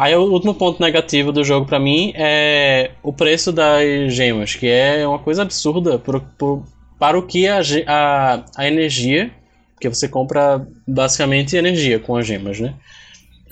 Aí 0.00 0.16
o 0.16 0.22
último 0.22 0.54
ponto 0.54 0.80
negativo 0.80 1.30
do 1.30 1.44
jogo 1.44 1.66
para 1.66 1.78
mim 1.78 2.14
é 2.16 2.92
o 3.02 3.12
preço 3.12 3.52
das 3.52 4.14
gemas, 4.14 4.54
que 4.54 4.66
é 4.66 5.06
uma 5.06 5.18
coisa 5.18 5.42
absurda 5.42 5.98
por, 5.98 6.22
por, 6.38 6.64
para 6.98 7.18
o 7.18 7.26
que 7.26 7.46
a, 7.46 7.60
a, 7.86 8.44
a 8.56 8.66
energia, 8.66 9.30
porque 9.74 9.90
você 9.90 10.08
compra 10.08 10.66
basicamente 10.88 11.54
energia 11.54 11.98
com 11.98 12.16
as 12.16 12.26
gemas, 12.26 12.58
né? 12.58 12.72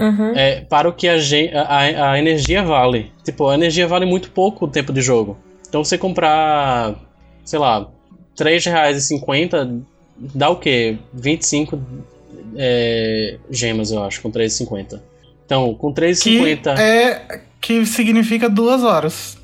Uhum. 0.01 0.33
É, 0.35 0.63
para 0.63 0.89
o 0.89 0.93
que 0.95 1.07
a, 1.07 1.17
a, 1.67 2.13
a 2.13 2.19
energia 2.19 2.63
vale. 2.63 3.13
Tipo, 3.23 3.49
a 3.49 3.55
energia 3.55 3.87
vale 3.87 4.07
muito 4.07 4.31
pouco 4.31 4.65
o 4.65 4.69
tempo 4.69 4.91
de 4.91 5.03
jogo. 5.03 5.37
Então 5.69 5.85
você 5.85 5.99
comprar, 5.99 6.95
sei 7.45 7.59
lá, 7.59 7.91
R$3,50 8.41 9.83
dá 10.17 10.49
o 10.49 10.57
quê? 10.57 10.97
25 11.13 11.79
é, 12.57 13.37
gemas, 13.51 13.93
eu 13.93 14.03
acho, 14.03 14.23
com 14.23 14.33
3,50. 14.33 14.99
Então, 15.49 15.73
com 15.73 15.95
3,50. 15.95 16.75
Que, 16.75 16.83
é, 16.83 17.41
que 17.59 17.87
significa 17.87 18.51
duas 18.51 18.85
horas. 18.85 19.39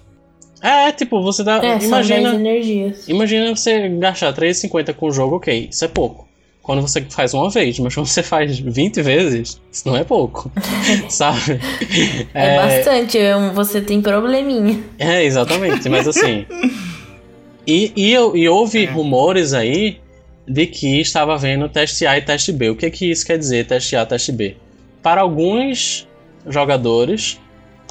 É, 0.60 0.92
tipo, 0.92 1.22
você 1.22 1.42
dá. 1.42 1.64
É, 1.64 1.82
imagina. 1.82 2.30
São 2.30 2.42
10 2.42 2.46
energias. 2.46 3.08
Imagina 3.08 3.56
você 3.56 3.88
gastar 3.88 4.34
3,50 4.34 4.92
com 4.92 5.06
o 5.06 5.10
jogo, 5.12 5.36
ok, 5.36 5.68
isso 5.70 5.82
é 5.82 5.88
pouco. 5.88 6.28
Quando 6.62 6.82
você 6.82 7.00
faz 7.08 7.32
uma 7.32 7.48
vez, 7.48 7.78
mas 7.78 7.94
quando 7.94 8.06
você 8.06 8.22
faz 8.22 8.58
20 8.58 9.00
vezes, 9.00 9.58
isso 9.72 9.88
não 9.88 9.96
é 9.96 10.04
pouco. 10.04 10.52
sabe? 11.08 11.58
É, 12.34 12.54
é, 12.54 12.56
bastante, 12.56 13.18
você 13.54 13.80
tem 13.80 14.02
probleminha. 14.02 14.78
É, 14.98 15.24
exatamente, 15.24 15.88
mas 15.88 16.06
assim. 16.06 16.44
E, 17.66 17.92
e, 17.96 18.12
e 18.12 18.48
houve 18.48 18.84
é. 18.84 18.90
rumores 18.90 19.54
aí 19.54 20.00
de 20.46 20.66
que 20.66 21.00
estava 21.00 21.32
havendo 21.32 21.66
teste 21.66 22.06
A 22.06 22.18
e 22.18 22.20
teste 22.22 22.52
B. 22.52 22.68
O 22.68 22.76
que, 22.76 22.90
que 22.90 23.10
isso 23.10 23.24
quer 23.24 23.38
dizer, 23.38 23.66
teste 23.66 23.96
A 23.96 24.02
e 24.02 24.06
teste 24.06 24.32
B? 24.32 24.56
Para 25.04 25.20
alguns 25.20 26.08
jogadores, 26.48 27.38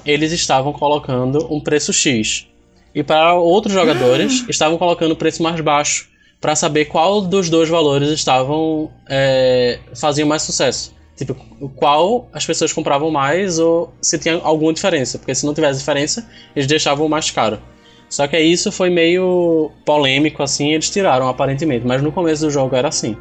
eles 0.04 0.32
estavam 0.32 0.74
colocando 0.74 1.48
um 1.54 1.62
preço 1.62 1.94
X. 1.94 2.48
E 2.94 3.04
para 3.04 3.36
outros 3.36 3.72
jogadores, 3.72 4.44
estavam 4.50 4.80
colocando 4.80 5.12
o 5.12 5.16
preço 5.16 5.44
mais 5.44 5.62
baixo 5.62 6.10
para 6.42 6.56
saber 6.56 6.86
qual 6.86 7.22
dos 7.22 7.52
dois 7.52 7.70
valores 7.70 8.10
estavam 8.10 8.90
é, 9.08 9.78
faziam 9.96 10.28
mais 10.28 10.42
sucesso. 10.42 10.92
Tipo, 11.16 11.36
qual 11.76 12.28
as 12.34 12.48
pessoas 12.48 12.74
compravam 12.74 13.12
mais 13.12 13.60
ou 13.60 13.94
se 14.02 14.18
tinha 14.18 14.42
alguma 14.42 14.74
diferença. 14.74 15.20
Porque 15.20 15.36
se 15.36 15.46
não 15.46 15.54
tivesse 15.54 15.78
diferença, 15.78 16.28
eles 16.56 16.66
deixavam 16.66 17.08
mais 17.08 17.30
caro. 17.30 17.62
Só 18.10 18.26
que 18.28 18.40
isso 18.40 18.72
foi 18.72 18.90
meio 18.90 19.70
polêmico, 19.86 20.42
assim, 20.42 20.74
eles 20.74 20.90
tiraram 20.90 21.28
aparentemente. 21.28 21.86
Mas 21.86 22.02
no 22.02 22.12
começo 22.12 22.44
do 22.46 22.50
jogo 22.50 22.76
era 22.76 22.88
assim. 22.88 23.16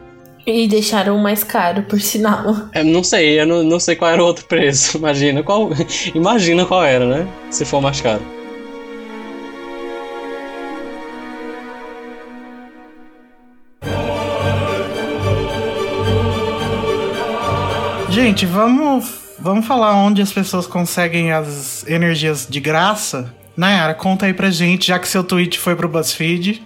E 0.46 0.66
deixaram 0.66 1.18
mais 1.18 1.44
caro, 1.44 1.84
por 1.84 2.00
sinal. 2.00 2.68
É, 2.72 2.82
não 2.82 3.04
sei, 3.04 3.40
eu 3.40 3.46
não, 3.46 3.62
não 3.62 3.78
sei 3.78 3.94
qual 3.94 4.10
era 4.10 4.22
o 4.22 4.26
outro 4.26 4.44
preço. 4.46 4.98
Imagina 5.02 5.42
qual, 5.42 5.70
imagina 6.14 6.66
qual 6.66 6.84
era, 6.84 7.06
né? 7.06 7.28
Se 7.50 7.64
for 7.64 7.80
mais 7.80 8.00
caro. 8.00 8.22
Gente, 18.08 18.44
vamos, 18.44 19.10
vamos 19.38 19.66
falar 19.66 19.94
onde 19.94 20.20
as 20.20 20.32
pessoas 20.32 20.66
conseguem 20.66 21.32
as 21.32 21.86
energias 21.86 22.46
de 22.48 22.60
graça. 22.60 23.32
Nayara, 23.56 23.94
conta 23.94 24.26
aí 24.26 24.34
pra 24.34 24.50
gente, 24.50 24.88
já 24.88 24.98
que 24.98 25.08
seu 25.08 25.24
tweet 25.24 25.58
foi 25.58 25.74
pro 25.74 25.88
BuzzFeed. 25.88 26.62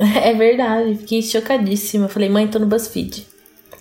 É 0.22 0.32
verdade, 0.32 0.96
fiquei 0.96 1.22
chocadíssima. 1.22 2.08
Falei, 2.08 2.30
mãe, 2.30 2.48
tô 2.48 2.58
no 2.58 2.66
BuzzFeed. 2.66 3.26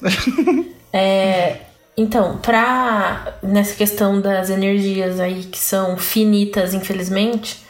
é, 0.92 1.58
então, 1.96 2.38
pra. 2.38 3.38
Nessa 3.42 3.74
questão 3.76 4.20
das 4.20 4.50
energias 4.50 5.20
aí 5.20 5.44
que 5.44 5.58
são 5.58 5.98
finitas, 5.98 6.74
infelizmente, 6.74 7.62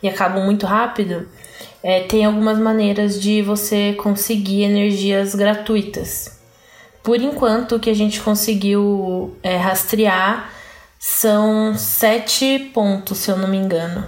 e 0.00 0.08
acabam 0.08 0.44
muito 0.44 0.64
rápido, 0.64 1.28
é, 1.82 2.02
tem 2.02 2.24
algumas 2.24 2.58
maneiras 2.58 3.20
de 3.20 3.42
você 3.42 3.94
conseguir 3.94 4.62
energias 4.62 5.34
gratuitas. 5.34 6.38
Por 7.02 7.20
enquanto, 7.20 7.76
o 7.76 7.80
que 7.80 7.90
a 7.90 7.94
gente 7.94 8.20
conseguiu 8.20 9.36
é, 9.42 9.56
rastrear 9.56 10.52
são 10.98 11.74
sete 11.76 12.70
pontos, 12.74 13.18
se 13.18 13.30
eu 13.30 13.36
não 13.36 13.48
me 13.48 13.56
engano. 13.56 14.04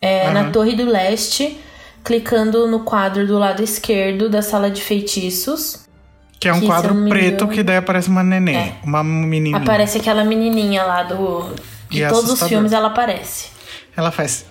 É, 0.00 0.26
uhum. 0.26 0.32
Na 0.32 0.50
Torre 0.50 0.74
do 0.74 0.84
Leste, 0.84 1.60
clicando 2.04 2.66
no 2.66 2.80
quadro 2.80 3.26
do 3.26 3.38
lado 3.38 3.62
esquerdo 3.62 4.28
da 4.28 4.42
sala 4.42 4.70
de 4.70 4.82
feitiços. 4.82 5.86
Que 6.38 6.48
é 6.48 6.52
um 6.54 6.60
que, 6.60 6.66
quadro 6.66 6.94
preto 7.08 7.44
engano, 7.44 7.52
que 7.52 7.62
daí 7.62 7.76
aparece 7.76 8.08
uma 8.08 8.22
neném, 8.22 8.56
é. 8.56 8.74
uma 8.82 9.04
menininha. 9.04 9.58
Aparece 9.58 9.98
aquela 9.98 10.24
menininha 10.24 10.82
lá 10.84 11.02
do. 11.02 11.52
De 11.90 12.02
e 12.02 12.08
todos 12.08 12.30
os 12.30 12.42
filmes 12.48 12.72
ela 12.72 12.88
aparece. 12.88 13.48
Ela 13.96 14.10
faz. 14.10 14.46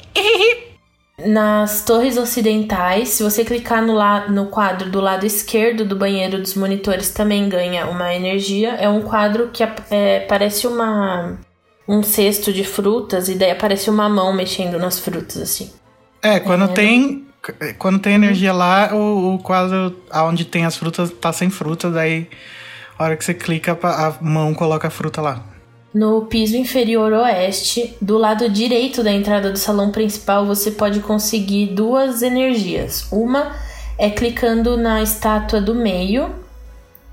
Nas 1.26 1.84
torres 1.84 2.16
ocidentais, 2.16 3.10
se 3.10 3.24
você 3.24 3.44
clicar 3.44 3.82
no, 3.82 3.94
la 3.94 4.28
no 4.30 4.46
quadro 4.46 4.90
do 4.90 5.02
lado 5.02 5.26
esquerdo 5.26 5.84
do 5.84 5.96
banheiro 5.96 6.38
dos 6.40 6.54
monitores, 6.54 7.10
também 7.10 7.50
ganha 7.50 7.88
uma 7.88 8.14
energia. 8.14 8.76
É 8.76 8.88
um 8.88 9.02
quadro 9.02 9.50
que 9.52 9.64
é, 9.64 10.20
parece 10.22 10.68
uma 10.68 11.38
um 11.88 12.04
cesto 12.04 12.54
de 12.54 12.64
frutas 12.64 13.28
e 13.30 13.36
daí 13.36 13.50
aparece 13.50 13.90
uma 13.90 14.08
mão 14.08 14.32
mexendo 14.32 14.78
nas 14.78 15.00
frutas, 15.00 15.38
assim. 15.38 15.72
É, 16.22 16.40
quando 16.40 16.66
é, 16.66 16.68
tem. 16.68 17.26
Quando 17.78 18.00
tem 18.00 18.16
energia 18.16 18.52
lá, 18.52 18.94
o, 18.94 19.36
o 19.36 19.40
quadro 19.40 19.96
onde 20.14 20.46
tem 20.46 20.66
as 20.66 20.76
frutas 20.76 21.10
tá 21.10 21.32
sem 21.32 21.50
fruta, 21.50 21.90
daí 21.90 22.28
a 22.98 23.04
hora 23.04 23.16
que 23.16 23.24
você 23.24 23.34
clica, 23.34 23.78
a 23.82 24.18
mão 24.22 24.54
coloca 24.54 24.88
a 24.88 24.92
fruta 24.92 25.22
lá. 25.22 25.44
No 25.94 26.26
piso 26.26 26.56
inferior 26.56 27.14
oeste, 27.14 27.96
do 28.00 28.18
lado 28.18 28.48
direito 28.50 29.04
da 29.04 29.12
entrada 29.12 29.52
do 29.52 29.58
salão 29.58 29.90
principal, 29.90 30.46
você 30.46 30.70
pode 30.70 31.00
conseguir 31.00 31.68
duas 31.68 32.22
energias. 32.22 33.08
Uma 33.12 33.56
é 33.98 34.10
clicando 34.10 34.78
na 34.78 35.02
estátua 35.02 35.60
do 35.60 35.74
meio 35.74 36.36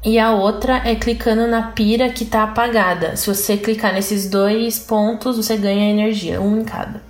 e 0.05 0.19
a 0.19 0.33
outra 0.33 0.83
é 0.85 0.95
clicando 0.95 1.47
na 1.47 1.73
pira 1.73 2.11
que 2.11 2.25
está 2.25 2.43
apagada. 2.43 3.17
Se 3.17 3.27
você 3.27 3.57
clicar 3.57 3.95
nesses 3.95 4.29
dois 4.29 4.79
pontos, 4.79 5.37
você 5.37 5.57
ganha 5.57 5.91
energia, 5.91 6.41
um 6.41 6.61
em 6.61 6.65
cada. 6.65 7.03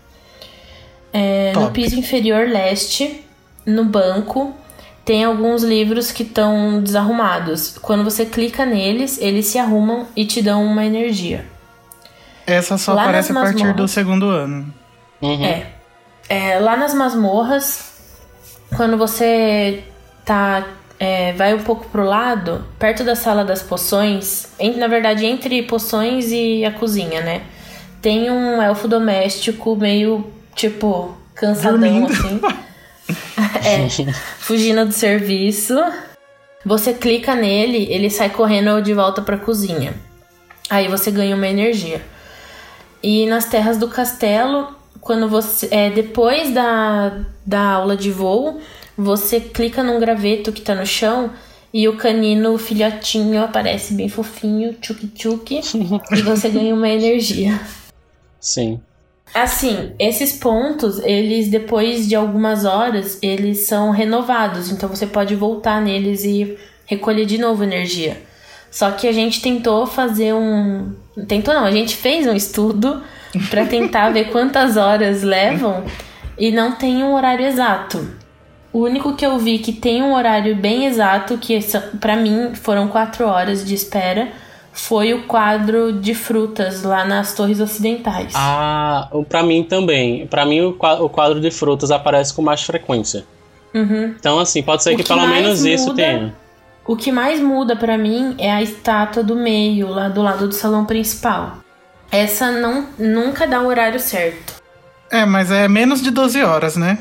É, 1.18 1.52
no 1.54 1.70
piso 1.70 1.98
inferior 1.98 2.46
leste, 2.46 3.24
no 3.64 3.86
banco, 3.86 4.54
tem 5.02 5.24
alguns 5.24 5.62
livros 5.62 6.12
que 6.12 6.22
estão 6.22 6.82
desarrumados. 6.82 7.78
Quando 7.78 8.04
você 8.04 8.26
clica 8.26 8.66
neles, 8.66 9.18
eles 9.18 9.46
se 9.46 9.58
arrumam 9.58 10.06
e 10.14 10.26
te 10.26 10.42
dão 10.42 10.62
uma 10.62 10.84
energia. 10.84 11.46
Essa 12.46 12.76
só 12.76 12.92
lá 12.92 13.04
aparece 13.04 13.32
a 13.32 13.34
partir 13.34 13.72
do 13.72 13.88
segundo 13.88 14.28
ano. 14.28 14.72
Uhum. 15.22 15.44
É. 15.44 15.66
é. 16.28 16.58
Lá 16.58 16.76
nas 16.76 16.92
masmorras, 16.92 17.94
quando 18.76 18.98
você 18.98 19.84
tá. 20.24 20.66
É, 20.98 21.34
vai 21.34 21.52
um 21.54 21.62
pouco 21.62 21.86
pro 21.88 22.02
lado, 22.02 22.64
perto 22.78 23.04
da 23.04 23.14
sala 23.14 23.44
das 23.44 23.62
poções, 23.62 24.48
em, 24.58 24.78
na 24.78 24.88
verdade, 24.88 25.26
entre 25.26 25.62
poções 25.62 26.32
e 26.32 26.64
a 26.64 26.72
cozinha, 26.72 27.20
né? 27.20 27.42
Tem 28.00 28.30
um 28.30 28.62
elfo 28.62 28.88
doméstico 28.88 29.76
meio, 29.76 30.26
tipo, 30.56 31.16
cansadão, 31.34 31.78
Dormindo. 31.78 32.12
assim. 32.12 32.40
é, 33.64 33.88
fugindo 34.38 34.84
do 34.84 34.92
serviço. 34.92 35.74
Você 36.64 36.92
clica 36.92 37.34
nele, 37.34 37.86
ele 37.88 38.10
sai 38.10 38.30
correndo 38.30 38.82
de 38.82 38.92
volta 38.92 39.22
pra 39.22 39.36
cozinha. 39.36 39.94
Aí 40.68 40.88
você 40.88 41.12
ganha 41.12 41.36
uma 41.36 41.46
energia. 41.46 42.02
E 43.00 43.24
nas 43.26 43.44
terras 43.44 43.78
do 43.78 43.86
castelo, 43.86 44.74
quando 45.00 45.28
você 45.28 45.68
é 45.70 45.90
depois 45.90 46.52
da, 46.52 47.20
da 47.44 47.60
aula 47.60 47.96
de 47.96 48.10
voo, 48.10 48.60
você 48.98 49.38
clica 49.38 49.84
num 49.84 50.00
graveto 50.00 50.50
que 50.50 50.60
tá 50.60 50.74
no 50.74 50.84
chão 50.84 51.30
e 51.72 51.86
o 51.86 51.96
canino 51.96 52.54
o 52.54 52.58
filhotinho 52.58 53.44
aparece 53.44 53.94
bem 53.94 54.08
fofinho, 54.08 54.72
tchuki, 54.74 55.60
e 56.10 56.22
você 56.22 56.48
ganha 56.48 56.74
uma 56.74 56.88
energia. 56.88 57.60
Sim. 58.40 58.80
Assim, 59.36 59.92
esses 59.98 60.32
pontos, 60.32 60.98
eles 61.00 61.48
depois 61.48 62.08
de 62.08 62.16
algumas 62.16 62.64
horas, 62.64 63.18
eles 63.20 63.66
são 63.66 63.90
renovados, 63.90 64.70
então 64.70 64.88
você 64.88 65.06
pode 65.06 65.34
voltar 65.34 65.78
neles 65.78 66.24
e 66.24 66.56
recolher 66.86 67.26
de 67.26 67.36
novo 67.36 67.62
energia. 67.62 68.22
Só 68.70 68.90
que 68.92 69.06
a 69.06 69.12
gente 69.12 69.42
tentou 69.42 69.86
fazer 69.86 70.32
um. 70.32 70.94
Tentou 71.28 71.52
não, 71.52 71.66
a 71.66 71.70
gente 71.70 71.94
fez 71.94 72.26
um 72.26 72.32
estudo 72.32 73.02
para 73.50 73.66
tentar 73.66 74.08
ver 74.08 74.30
quantas 74.30 74.78
horas 74.78 75.22
levam 75.22 75.84
e 76.38 76.50
não 76.50 76.72
tem 76.72 77.04
um 77.04 77.12
horário 77.12 77.44
exato. 77.44 78.08
O 78.72 78.84
único 78.84 79.16
que 79.16 79.26
eu 79.26 79.38
vi 79.38 79.58
que 79.58 79.72
tem 79.72 80.02
um 80.02 80.14
horário 80.14 80.56
bem 80.56 80.86
exato, 80.86 81.36
que 81.36 81.58
para 82.00 82.16
mim 82.16 82.54
foram 82.54 82.88
quatro 82.88 83.26
horas 83.26 83.62
de 83.62 83.74
espera, 83.74 84.32
foi 84.76 85.14
o 85.14 85.22
quadro 85.22 85.90
de 85.92 86.14
frutas 86.14 86.82
lá 86.82 87.04
nas 87.04 87.34
Torres 87.34 87.60
Ocidentais. 87.60 88.32
Ah, 88.34 89.08
para 89.28 89.42
mim 89.42 89.62
também. 89.64 90.26
Para 90.26 90.44
mim 90.44 90.60
o 90.60 91.08
quadro 91.08 91.40
de 91.40 91.50
frutas 91.50 91.90
aparece 91.90 92.34
com 92.34 92.42
mais 92.42 92.62
frequência. 92.62 93.24
Uhum. 93.74 94.14
Então 94.18 94.38
assim, 94.38 94.62
pode 94.62 94.82
ser 94.82 94.90
que, 94.94 95.02
que 95.02 95.08
pelo 95.08 95.26
menos 95.26 95.60
muda... 95.60 95.70
isso 95.70 95.94
tenha. 95.94 96.34
O 96.86 96.94
que 96.94 97.10
mais 97.10 97.40
muda 97.40 97.74
para 97.74 97.98
mim 97.98 98.34
é 98.38 98.52
a 98.52 98.62
estátua 98.62 99.22
do 99.22 99.34
meio, 99.34 99.88
lá 99.88 100.08
do 100.08 100.22
lado 100.22 100.46
do 100.46 100.54
salão 100.54 100.84
principal. 100.84 101.56
Essa 102.12 102.52
não 102.52 102.86
nunca 102.98 103.46
dá 103.46 103.60
o 103.60 103.66
horário 103.66 103.98
certo. 103.98 104.62
É, 105.10 105.24
mas 105.24 105.50
é 105.50 105.66
menos 105.66 106.00
de 106.02 106.10
12 106.10 106.42
horas, 106.42 106.76
né? 106.76 106.98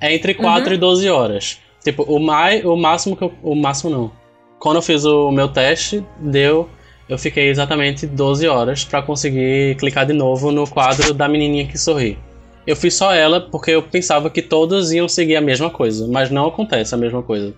É 0.00 0.14
entre 0.14 0.34
4 0.34 0.68
Uhum. 0.68 0.74
e 0.74 0.78
12 0.78 1.08
horas. 1.08 1.58
Tipo, 1.82 2.02
o, 2.02 2.18
mai, 2.18 2.62
o 2.62 2.76
máximo 2.76 3.16
que 3.16 3.22
eu. 3.22 3.32
O 3.42 3.54
máximo 3.54 3.90
não. 3.90 4.12
Quando 4.58 4.76
eu 4.76 4.82
fiz 4.82 5.04
o 5.04 5.30
meu 5.30 5.48
teste, 5.48 6.04
deu. 6.18 6.68
Eu 7.10 7.18
fiquei 7.18 7.48
exatamente 7.48 8.06
12 8.06 8.46
horas 8.46 8.84
pra 8.84 9.02
conseguir 9.02 9.74
clicar 9.74 10.06
de 10.06 10.12
novo 10.12 10.52
no 10.52 10.64
quadro 10.64 11.12
da 11.12 11.28
menininha 11.28 11.66
que 11.66 11.76
sorri. 11.76 12.16
Eu 12.64 12.76
fiz 12.76 12.94
só 12.94 13.12
ela 13.12 13.40
porque 13.40 13.72
eu 13.72 13.82
pensava 13.82 14.30
que 14.30 14.40
todos 14.40 14.92
iam 14.92 15.08
seguir 15.08 15.34
a 15.34 15.40
mesma 15.40 15.68
coisa, 15.68 16.06
mas 16.06 16.30
não 16.30 16.46
acontece 16.46 16.94
a 16.94 16.98
mesma 16.98 17.20
coisa. 17.20 17.52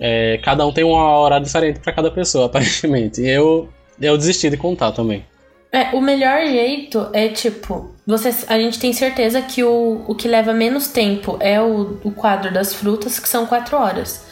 É, 0.00 0.40
cada 0.42 0.66
um 0.66 0.72
tem 0.72 0.84
uma 0.84 1.02
hora 1.18 1.38
diferente 1.38 1.80
pra 1.80 1.92
cada 1.92 2.10
pessoa, 2.10 2.46
aparentemente. 2.48 3.20
E 3.20 3.28
eu, 3.28 3.68
eu 4.00 4.16
desisti 4.16 4.48
de 4.48 4.56
contar 4.56 4.92
também. 4.92 5.22
É, 5.70 5.94
o 5.94 6.00
melhor 6.00 6.40
jeito 6.46 7.08
é 7.12 7.28
tipo, 7.28 7.94
você, 8.06 8.30
a 8.46 8.58
gente 8.58 8.78
tem 8.78 8.94
certeza 8.94 9.42
que 9.42 9.62
o, 9.62 10.02
o 10.08 10.14
que 10.14 10.26
leva 10.26 10.54
menos 10.54 10.88
tempo 10.88 11.36
é 11.40 11.60
o, 11.60 11.98
o 12.02 12.10
quadro 12.10 12.50
das 12.50 12.74
frutas, 12.74 13.18
que 13.18 13.28
são 13.28 13.44
4 13.44 13.76
horas. 13.76 14.31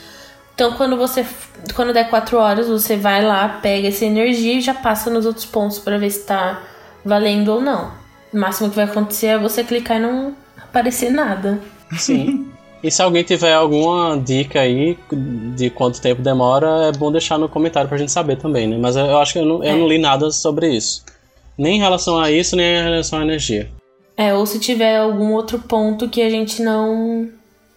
Então 0.60 0.72
quando 0.72 0.94
você 0.94 1.24
quando 1.74 1.90
der 1.90 2.10
4 2.10 2.36
horas, 2.36 2.68
você 2.68 2.94
vai 2.94 3.24
lá, 3.24 3.48
pega 3.62 3.88
essa 3.88 4.04
energia 4.04 4.58
e 4.58 4.60
já 4.60 4.74
passa 4.74 5.08
nos 5.08 5.24
outros 5.24 5.46
pontos 5.46 5.78
pra 5.78 5.96
ver 5.96 6.10
se 6.10 6.26
tá 6.26 6.62
valendo 7.02 7.48
ou 7.48 7.62
não. 7.62 7.92
O 8.30 8.36
máximo 8.36 8.68
que 8.68 8.76
vai 8.76 8.84
acontecer 8.84 9.28
é 9.28 9.38
você 9.38 9.64
clicar 9.64 9.96
e 9.96 10.00
não 10.00 10.34
aparecer 10.62 11.10
nada. 11.10 11.58
Sim. 11.96 12.46
E 12.82 12.90
se 12.90 13.02
alguém 13.02 13.22
tiver 13.22 13.52
alguma 13.52 14.16
dica 14.18 14.58
aí 14.62 14.96
de 15.54 15.68
quanto 15.68 16.00
tempo 16.00 16.22
demora, 16.22 16.86
é 16.88 16.92
bom 16.92 17.12
deixar 17.12 17.36
no 17.36 17.46
comentário 17.46 17.90
pra 17.90 17.98
gente 17.98 18.10
saber 18.10 18.36
também, 18.36 18.66
né? 18.66 18.78
Mas 18.80 18.96
eu 18.96 19.04
eu 19.04 19.18
acho 19.18 19.34
que 19.34 19.38
eu 19.38 19.44
não, 19.44 19.62
eu 19.62 19.74
É. 19.74 19.76
não 19.76 19.86
li 19.86 19.98
nada 19.98 20.30
sobre 20.30 20.74
isso. 20.74 21.04
Nem 21.58 21.76
em 21.76 21.78
relação 21.78 22.18
a 22.18 22.30
isso, 22.30 22.56
nem 22.56 22.64
em 22.78 22.82
relação 22.82 23.18
à 23.18 23.22
energia. 23.22 23.70
É, 24.16 24.32
ou 24.32 24.46
se 24.46 24.58
tiver 24.58 24.96
algum 24.96 25.34
outro 25.34 25.58
ponto 25.58 26.08
que 26.08 26.22
a 26.22 26.30
gente 26.30 26.62
não 26.62 27.28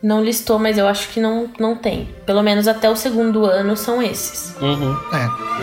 não 0.04 0.22
listou, 0.22 0.60
mas 0.60 0.78
eu 0.78 0.86
acho 0.86 1.08
que 1.10 1.22
não, 1.22 1.50
não 1.58 1.78
tem. 1.78 2.10
Pelo 2.26 2.44
menos 2.44 2.68
até 2.68 2.90
o 2.90 2.96
segundo 2.96 3.46
ano 3.46 3.78
são 3.78 4.04
esses. 4.04 4.54
Uhum. 4.62 4.98
É. 5.14 5.54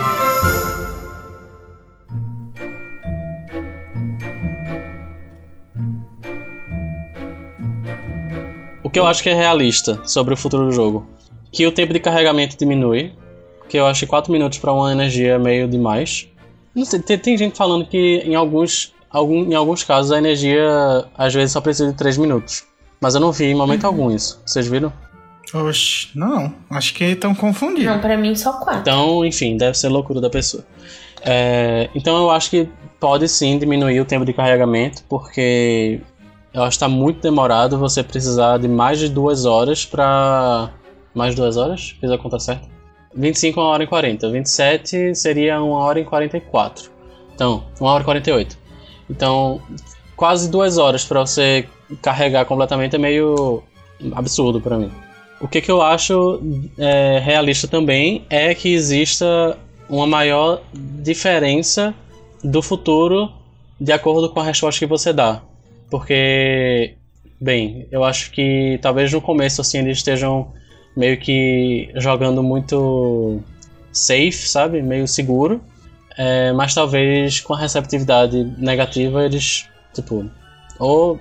O 8.83 8.89
que 8.89 8.99
eu 8.99 9.07
acho 9.07 9.23
que 9.23 9.29
é 9.29 9.35
realista 9.35 10.01
sobre 10.07 10.33
o 10.33 10.37
futuro 10.37 10.65
do 10.65 10.73
jogo. 10.73 11.07
Que 11.53 11.67
o 11.67 11.73
tempo 11.73 11.93
de 11.93 12.01
carregamento 12.01 12.57
diminui. 12.57 13.13
Que 13.69 13.77
eu 13.77 13.87
acho 13.87 14.01
que 14.01 14.07
4 14.07 14.33
minutos 14.33 14.59
pra 14.59 14.73
uma 14.73 14.91
energia 14.91 15.35
é 15.35 15.39
meio 15.39 15.69
demais. 15.69 16.27
Não 16.75 16.85
sei, 16.87 16.99
tem, 16.99 17.19
tem 17.19 17.37
gente 17.37 17.59
falando 17.59 17.85
que 17.85 18.23
em 18.25 18.35
alguns, 18.35 18.95
algum, 19.11 19.45
em 19.45 19.55
alguns 19.55 19.85
casos 19.85 20.11
a 20.11 20.19
energia 20.19 21.05
às 21.17 21.35
vezes 21.35 21.53
só 21.53 21.61
precisa 21.61 21.91
de 21.91 21.97
3 21.97 22.17
minutos. 22.17 22.65
Mas 23.01 23.15
eu 23.15 23.21
não 23.21 23.33
vi 23.33 23.47
em 23.47 23.55
momento 23.55 23.87
algum 23.87 24.11
isso. 24.11 24.41
Vocês 24.45 24.67
viram? 24.67 24.93
Oxe, 25.55 26.09
não. 26.15 26.55
Acho 26.71 26.95
que 26.95 27.05
estão 27.05 27.35
confundindo. 27.35 27.91
Não, 27.91 28.01
pra 28.01 28.17
mim 28.17 28.35
só 28.37 28.53
quatro. 28.53 28.81
Então, 28.81 29.25
enfim, 29.25 29.57
deve 29.57 29.77
ser 29.77 29.89
loucura 29.89 30.21
da 30.21 30.31
pessoa. 30.31 30.65
É, 31.23 31.89
então 31.95 32.17
eu 32.19 32.31
acho 32.31 32.51
que 32.51 32.69
pode 32.99 33.29
sim 33.29 33.59
diminuir 33.59 34.01
o 34.01 34.05
tempo 34.05 34.25
de 34.25 34.33
carregamento, 34.33 35.03
porque 35.09 36.01
eu 36.53 36.63
acho 36.63 36.77
que 36.77 36.81
tá 36.81 36.89
muito 36.89 37.21
demorado 37.21 37.79
você 37.79 38.03
precisar 38.03 38.59
de 38.59 38.69
mais 38.69 38.99
de 38.99 39.09
duas 39.09 39.45
horas 39.45 39.85
pra. 39.85 40.71
Mais 41.15 41.35
de 41.35 41.41
duas 41.41 41.57
horas? 41.57 41.97
Fiz 42.01 42.11
a 42.11 42.19
conta 42.19 42.39
certa? 42.39 42.69
25 43.15 43.59
é 43.59 43.63
uma 43.63 43.71
hora 43.71 43.83
e 43.83 43.87
40. 43.87 44.31
27 44.31 45.15
seria 45.15 45.61
uma 45.61 45.79
hora 45.79 45.99
e 45.99 46.05
44. 46.05 46.91
Então, 47.35 47.65
uma 47.81 47.91
hora 47.91 48.03
e 48.03 48.05
48. 48.05 48.57
Então, 49.09 49.61
quase 50.15 50.49
duas 50.49 50.79
horas 50.79 51.05
pra 51.05 51.21
você 51.21 51.67
carregar 52.03 52.45
completamente 52.45 52.97
é 52.97 52.99
meio 52.99 53.63
absurdo 54.13 54.61
pra 54.61 54.79
mim. 54.79 54.91
O 55.41 55.49
que, 55.49 55.61
que 55.61 55.71
eu 55.71 55.81
acho 55.81 56.41
é, 56.79 57.19
realista 57.23 57.67
também 57.67 58.25
é 58.29 58.55
que 58.55 58.73
exista 58.73 59.57
uma 59.89 60.07
maior 60.07 60.63
diferença 60.73 61.95
do 62.45 62.63
futuro 62.63 63.33
de 63.81 63.93
acordo 63.93 64.29
com 64.29 64.41
a 64.41 64.45
resposta 64.45 64.79
que 64.79 64.87
você 64.87 65.13
dá. 65.13 65.43
Porque, 65.91 66.95
bem, 67.41 67.89
eu 67.91 68.05
acho 68.05 68.31
que 68.31 68.79
talvez 68.83 69.13
no 69.13 69.21
começo 69.21 69.61
assim 69.61 69.79
eles 69.79 69.99
estejam 69.99 70.53
meio 70.97 71.19
que 71.19 71.91
jogando 71.95 72.43
muito 72.43 73.41
safe, 73.91 74.47
sabe? 74.47 74.83
Meio 74.83 75.09
seguro. 75.09 75.61
É, 76.19 76.53
mas 76.53 76.75
talvez 76.75 77.41
com 77.41 77.55
a 77.55 77.59
receptividade 77.59 78.45
negativa 78.59 79.25
eles, 79.25 79.67
tipo, 79.95 80.29
ou 80.79 81.19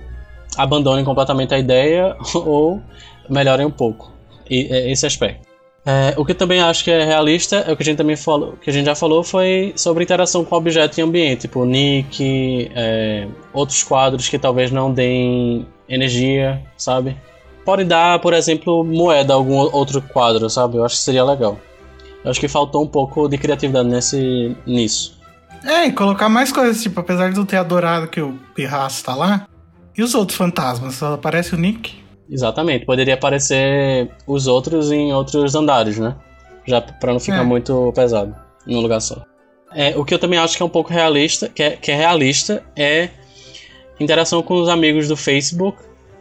abandonem 0.56 1.04
completamente 1.04 1.54
a 1.54 1.58
ideia 1.58 2.16
ou 2.34 2.80
melhorem 3.28 3.66
um 3.66 3.70
pouco 3.70 4.12
e, 4.48 4.68
é, 4.70 4.90
esse 4.90 5.06
aspecto. 5.06 5.48
É, 5.84 6.14
o 6.18 6.26
que 6.26 6.34
também 6.34 6.60
acho 6.60 6.84
que 6.84 6.90
é 6.90 7.04
realista 7.04 7.56
é 7.56 7.72
o 7.72 7.76
que 7.76 7.82
a 7.82 7.86
gente 7.86 7.96
também 7.96 8.16
falou, 8.16 8.52
que 8.60 8.68
a 8.68 8.72
gente 8.72 8.84
já 8.84 8.94
falou 8.94 9.24
foi 9.24 9.72
sobre 9.76 10.04
interação 10.04 10.44
com 10.44 10.54
objeto 10.54 10.98
e 10.98 11.02
ambiente, 11.02 11.42
tipo 11.42 11.64
nick, 11.64 12.70
é, 12.74 13.26
outros 13.52 13.82
quadros 13.82 14.28
que 14.28 14.38
talvez 14.38 14.70
não 14.70 14.92
deem 14.92 15.66
energia, 15.88 16.62
sabe? 16.76 17.16
Pode 17.64 17.84
dar, 17.84 18.18
por 18.18 18.34
exemplo, 18.34 18.84
moeda 18.84 19.32
a 19.32 19.36
algum 19.36 19.56
outro 19.56 20.02
quadro, 20.02 20.50
sabe? 20.50 20.76
Eu 20.76 20.84
acho 20.84 20.96
que 20.96 21.02
seria 21.02 21.24
legal. 21.24 21.58
Eu 22.22 22.30
acho 22.30 22.40
que 22.40 22.48
faltou 22.48 22.82
um 22.82 22.86
pouco 22.86 23.28
de 23.28 23.38
criatividade 23.38 23.88
nesse 23.88 24.54
nisso. 24.66 25.18
É, 25.64 25.86
e 25.86 25.92
colocar 25.92 26.28
mais 26.28 26.52
coisas, 26.52 26.82
tipo, 26.82 27.00
apesar 27.00 27.32
de 27.32 27.38
eu 27.38 27.46
ter 27.46 27.56
adorado 27.56 28.08
que 28.08 28.20
o 28.20 28.38
Pirraço 28.54 29.04
tá 29.04 29.14
lá, 29.14 29.46
e 29.96 30.02
os 30.02 30.14
outros 30.14 30.36
fantasmas? 30.36 30.94
Só 30.94 31.14
aparece 31.14 31.54
o 31.54 31.58
Nick? 31.58 31.94
Exatamente, 32.30 32.84
poderia 32.86 33.14
aparecer 33.14 34.08
os 34.26 34.46
outros 34.46 34.92
em 34.92 35.12
outros 35.12 35.54
andares, 35.54 35.98
né? 35.98 36.14
Já 36.66 36.80
pra 36.80 37.12
não 37.12 37.20
ficar 37.20 37.40
É. 37.40 37.44
muito 37.44 37.92
pesado 37.94 38.34
num 38.66 38.80
lugar 38.80 39.00
só. 39.00 39.22
É, 39.74 39.96
o 39.96 40.04
que 40.04 40.14
eu 40.14 40.18
também 40.18 40.38
acho 40.38 40.56
que 40.56 40.62
é 40.62 40.66
um 40.66 40.70
pouco 40.70 40.92
realista, 40.92 41.48
que 41.48 41.62
é, 41.62 41.70
que 41.76 41.90
é 41.90 41.96
realista, 41.96 42.62
é 42.76 43.08
interação 43.98 44.42
com 44.42 44.60
os 44.60 44.68
amigos 44.68 45.08
do 45.08 45.16
Facebook 45.16 45.78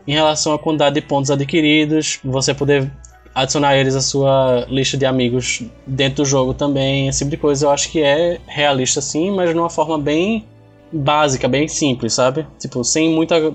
em 0.07 0.13
relação 0.13 0.53
à 0.53 0.59
quantidade 0.59 0.95
de 0.95 1.01
pontos 1.01 1.29
adquiridos, 1.31 2.19
você 2.23 2.53
poder 2.53 2.91
adicionar 3.33 3.75
eles 3.77 3.95
à 3.95 4.01
sua 4.01 4.65
lista 4.69 4.97
de 4.97 5.05
amigos 5.05 5.61
dentro 5.85 6.23
do 6.23 6.25
jogo 6.25 6.53
também, 6.53 7.07
esse 7.07 7.19
tipo 7.19 7.31
de 7.31 7.37
coisa 7.37 7.65
eu 7.67 7.69
acho 7.71 7.89
que 7.91 8.01
é 8.01 8.39
realista 8.47 8.99
sim, 9.01 9.31
mas 9.31 9.51
de 9.51 9.57
uma 9.57 9.69
forma 9.69 9.97
bem 9.99 10.45
básica, 10.91 11.47
bem 11.47 11.67
simples, 11.67 12.13
sabe? 12.13 12.45
Tipo, 12.59 12.83
sem 12.83 13.09
muita 13.09 13.53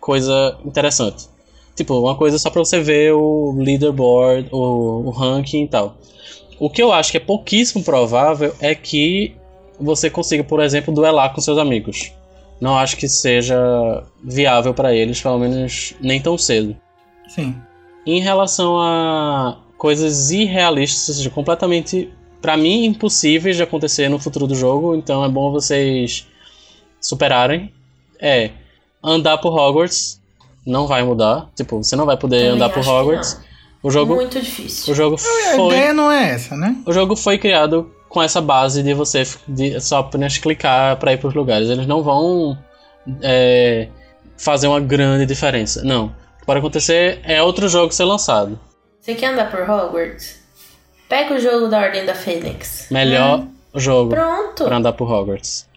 coisa 0.00 0.58
interessante. 0.64 1.26
Tipo, 1.74 1.98
uma 1.98 2.14
coisa 2.14 2.38
só 2.38 2.50
pra 2.50 2.64
você 2.64 2.80
ver 2.80 3.12
o 3.12 3.54
leaderboard, 3.58 4.48
o, 4.52 5.06
o 5.06 5.10
ranking 5.10 5.64
e 5.64 5.68
tal. 5.68 5.96
O 6.58 6.70
que 6.70 6.82
eu 6.82 6.92
acho 6.92 7.10
que 7.10 7.16
é 7.16 7.20
pouquíssimo 7.20 7.82
provável 7.82 8.54
é 8.60 8.74
que 8.74 9.34
você 9.78 10.08
consiga, 10.08 10.44
por 10.44 10.60
exemplo, 10.60 10.94
duelar 10.94 11.34
com 11.34 11.40
seus 11.40 11.58
amigos. 11.58 12.12
Não 12.60 12.76
acho 12.76 12.96
que 12.96 13.08
seja 13.08 13.56
viável 14.22 14.72
pra 14.72 14.94
eles, 14.94 15.20
pelo 15.20 15.38
menos 15.38 15.94
nem 16.00 16.20
tão 16.20 16.38
cedo. 16.38 16.76
Sim. 17.28 17.56
Em 18.06 18.20
relação 18.20 18.78
a 18.80 19.58
coisas 19.76 20.30
irrealistas, 20.30 21.08
ou 21.08 21.14
seja, 21.16 21.30
completamente, 21.30 22.12
pra 22.40 22.56
mim, 22.56 22.84
impossíveis 22.84 23.56
de 23.56 23.62
acontecer 23.62 24.08
no 24.08 24.18
futuro 24.18 24.46
do 24.46 24.54
jogo, 24.54 24.94
então 24.94 25.24
é 25.24 25.28
bom 25.28 25.50
vocês 25.50 26.26
superarem. 27.04 27.72
É 28.20 28.50
andar 29.02 29.38
por 29.38 29.52
Hogwarts, 29.56 30.20
não 30.66 30.86
vai 30.86 31.02
mudar. 31.02 31.48
Tipo, 31.54 31.82
você 31.82 31.94
não 31.94 32.06
vai 32.06 32.16
poder 32.16 32.38
Também 32.38 32.54
andar 32.54 32.70
por 32.70 32.86
Hogwarts. 32.86 33.38
O 33.82 33.90
jogo, 33.90 34.14
Muito 34.14 34.40
difícil. 34.40 34.92
o 34.92 34.96
jogo 34.96 35.16
A 35.16 35.18
foi 35.18 35.66
ideia 35.66 35.92
não 35.92 36.10
é 36.10 36.30
essa, 36.30 36.56
né? 36.56 36.74
o 36.86 36.92
jogo 36.92 37.14
foi 37.14 37.36
criado 37.36 37.92
com 38.08 38.22
essa 38.22 38.40
base 38.40 38.82
de 38.82 38.94
você 38.94 39.24
de 39.46 39.78
só 39.78 39.98
apenas 39.98 40.38
clicar 40.38 40.96
pra 40.96 41.12
ir 41.12 41.18
pros 41.18 41.34
lugares. 41.34 41.68
Eles 41.68 41.86
não 41.86 42.02
vão 42.02 42.56
é, 43.20 43.88
fazer 44.38 44.68
uma 44.68 44.80
grande 44.80 45.26
diferença. 45.26 45.82
Não. 45.84 46.06
O 46.06 46.40
que 46.40 46.46
pode 46.46 46.60
acontecer 46.60 47.20
é 47.24 47.42
outro 47.42 47.68
jogo 47.68 47.92
ser 47.92 48.04
lançado. 48.04 48.58
Você 49.00 49.14
quer 49.14 49.32
andar 49.34 49.50
por 49.50 49.68
Hogwarts? 49.68 50.42
Pega 51.06 51.34
o 51.34 51.38
jogo 51.38 51.68
da 51.68 51.80
Ordem 51.80 52.06
da 52.06 52.14
Fênix. 52.14 52.86
Melhor 52.90 53.44
jogo 53.74 54.14
Pronto. 54.14 54.64
pra 54.64 54.76
andar 54.78 54.94
por 54.94 55.10
Hogwarts. 55.10 55.68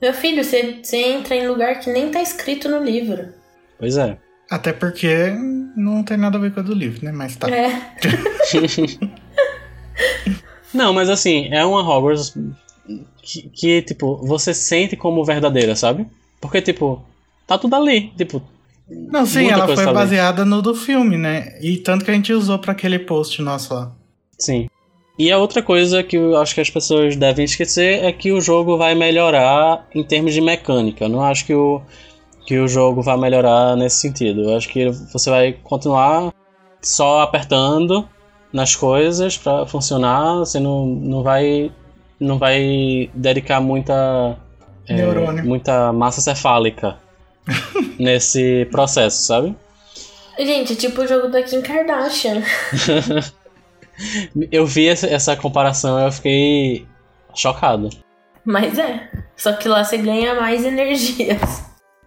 Meu 0.00 0.12
filho, 0.14 0.44
você, 0.44 0.78
você 0.82 0.96
entra 0.96 1.34
em 1.34 1.48
lugar 1.48 1.80
que 1.80 1.90
nem 1.90 2.10
tá 2.10 2.22
escrito 2.22 2.68
no 2.68 2.82
livro. 2.82 3.28
Pois 3.78 3.96
é. 3.96 4.16
Até 4.50 4.72
porque 4.72 5.30
não 5.76 6.02
tem 6.02 6.16
nada 6.16 6.38
a 6.38 6.40
ver 6.40 6.52
com 6.52 6.60
a 6.60 6.62
do 6.62 6.74
livro, 6.74 7.04
né? 7.04 7.12
Mas 7.12 7.36
tá. 7.36 7.48
É. 7.50 7.92
Não, 10.72 10.92
mas 10.92 11.08
assim, 11.08 11.48
é 11.52 11.64
uma 11.64 11.82
Hogwarts 11.82 12.34
que, 13.22 13.42
que, 13.50 13.82
tipo, 13.82 14.16
você 14.26 14.54
sente 14.54 14.96
como 14.96 15.24
verdadeira, 15.24 15.74
sabe? 15.74 16.06
Porque, 16.40 16.62
tipo, 16.62 17.02
tá 17.46 17.58
tudo 17.58 17.74
ali. 17.74 18.12
Tipo, 18.16 18.42
Não, 18.88 19.26
sim, 19.26 19.50
ela 19.50 19.66
foi 19.66 19.76
tá 19.76 19.82
ali. 19.84 19.94
baseada 19.94 20.44
no 20.44 20.62
do 20.62 20.74
filme, 20.74 21.16
né? 21.16 21.58
E 21.60 21.78
tanto 21.78 22.04
que 22.04 22.10
a 22.10 22.14
gente 22.14 22.32
usou 22.32 22.58
pra 22.58 22.72
aquele 22.72 22.98
post 22.98 23.42
nosso 23.42 23.74
lá. 23.74 23.92
Sim. 24.38 24.68
E 25.18 25.32
a 25.32 25.38
outra 25.38 25.60
coisa 25.60 26.02
que 26.02 26.16
eu 26.16 26.36
acho 26.36 26.54
que 26.54 26.60
as 26.60 26.70
pessoas 26.70 27.16
devem 27.16 27.44
esquecer 27.44 28.04
é 28.04 28.12
que 28.12 28.30
o 28.30 28.40
jogo 28.40 28.78
vai 28.78 28.94
melhorar 28.94 29.84
em 29.92 30.04
termos 30.04 30.32
de 30.32 30.40
mecânica. 30.40 31.04
Eu 31.04 31.08
não 31.08 31.22
acho 31.22 31.44
que 31.44 31.52
o, 31.52 31.82
que 32.46 32.56
o 32.56 32.68
jogo 32.68 33.02
vai 33.02 33.16
melhorar 33.16 33.74
nesse 33.76 33.96
sentido. 33.96 34.42
Eu 34.42 34.56
acho 34.56 34.68
que 34.68 34.88
você 35.12 35.28
vai 35.28 35.52
continuar 35.52 36.32
só 36.80 37.22
apertando 37.22 38.08
nas 38.52 38.76
coisas 38.76 39.36
para 39.36 39.66
funcionar. 39.66 40.36
Você 40.36 40.60
não, 40.60 40.86
não 40.86 41.22
vai 41.24 41.72
não 42.20 42.38
vai 42.38 43.10
dedicar 43.12 43.60
muita 43.60 44.36
é, 44.86 45.42
muita 45.42 45.92
massa 45.92 46.20
cefálica 46.20 46.96
nesse 47.98 48.66
processo, 48.70 49.24
sabe? 49.24 49.54
Gente, 50.38 50.74
é 50.74 50.76
tipo 50.76 51.02
o 51.02 51.06
jogo 51.06 51.28
da 51.28 51.42
Kim 51.42 51.60
Kardashian. 51.60 52.42
Eu 54.50 54.66
vi 54.66 54.88
essa, 54.88 55.06
essa 55.06 55.36
comparação 55.36 56.00
e 56.00 56.04
eu 56.04 56.12
fiquei 56.12 56.86
chocado. 57.34 57.90
Mas 58.44 58.78
é. 58.78 59.08
Só 59.36 59.52
que 59.52 59.68
lá 59.68 59.84
você 59.84 59.98
ganha 59.98 60.34
mais 60.34 60.64
energias. 60.64 61.64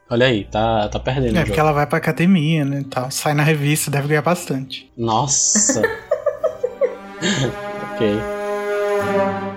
Olha 0.09 0.25
aí, 0.25 0.43
tá, 0.45 0.89
tá 0.89 0.99
perdendo. 0.99 1.37
É 1.37 1.41
o 1.41 1.45
porque 1.45 1.59
ela 1.59 1.71
vai 1.71 1.87
pra 1.87 1.97
academia, 1.97 2.65
né? 2.65 2.83
Tal. 2.89 3.09
Sai 3.09 3.33
na 3.33 3.43
revista, 3.43 3.89
deve 3.89 4.09
ganhar 4.09 4.21
bastante. 4.21 4.91
Nossa. 4.97 5.81
ok. 7.93 9.50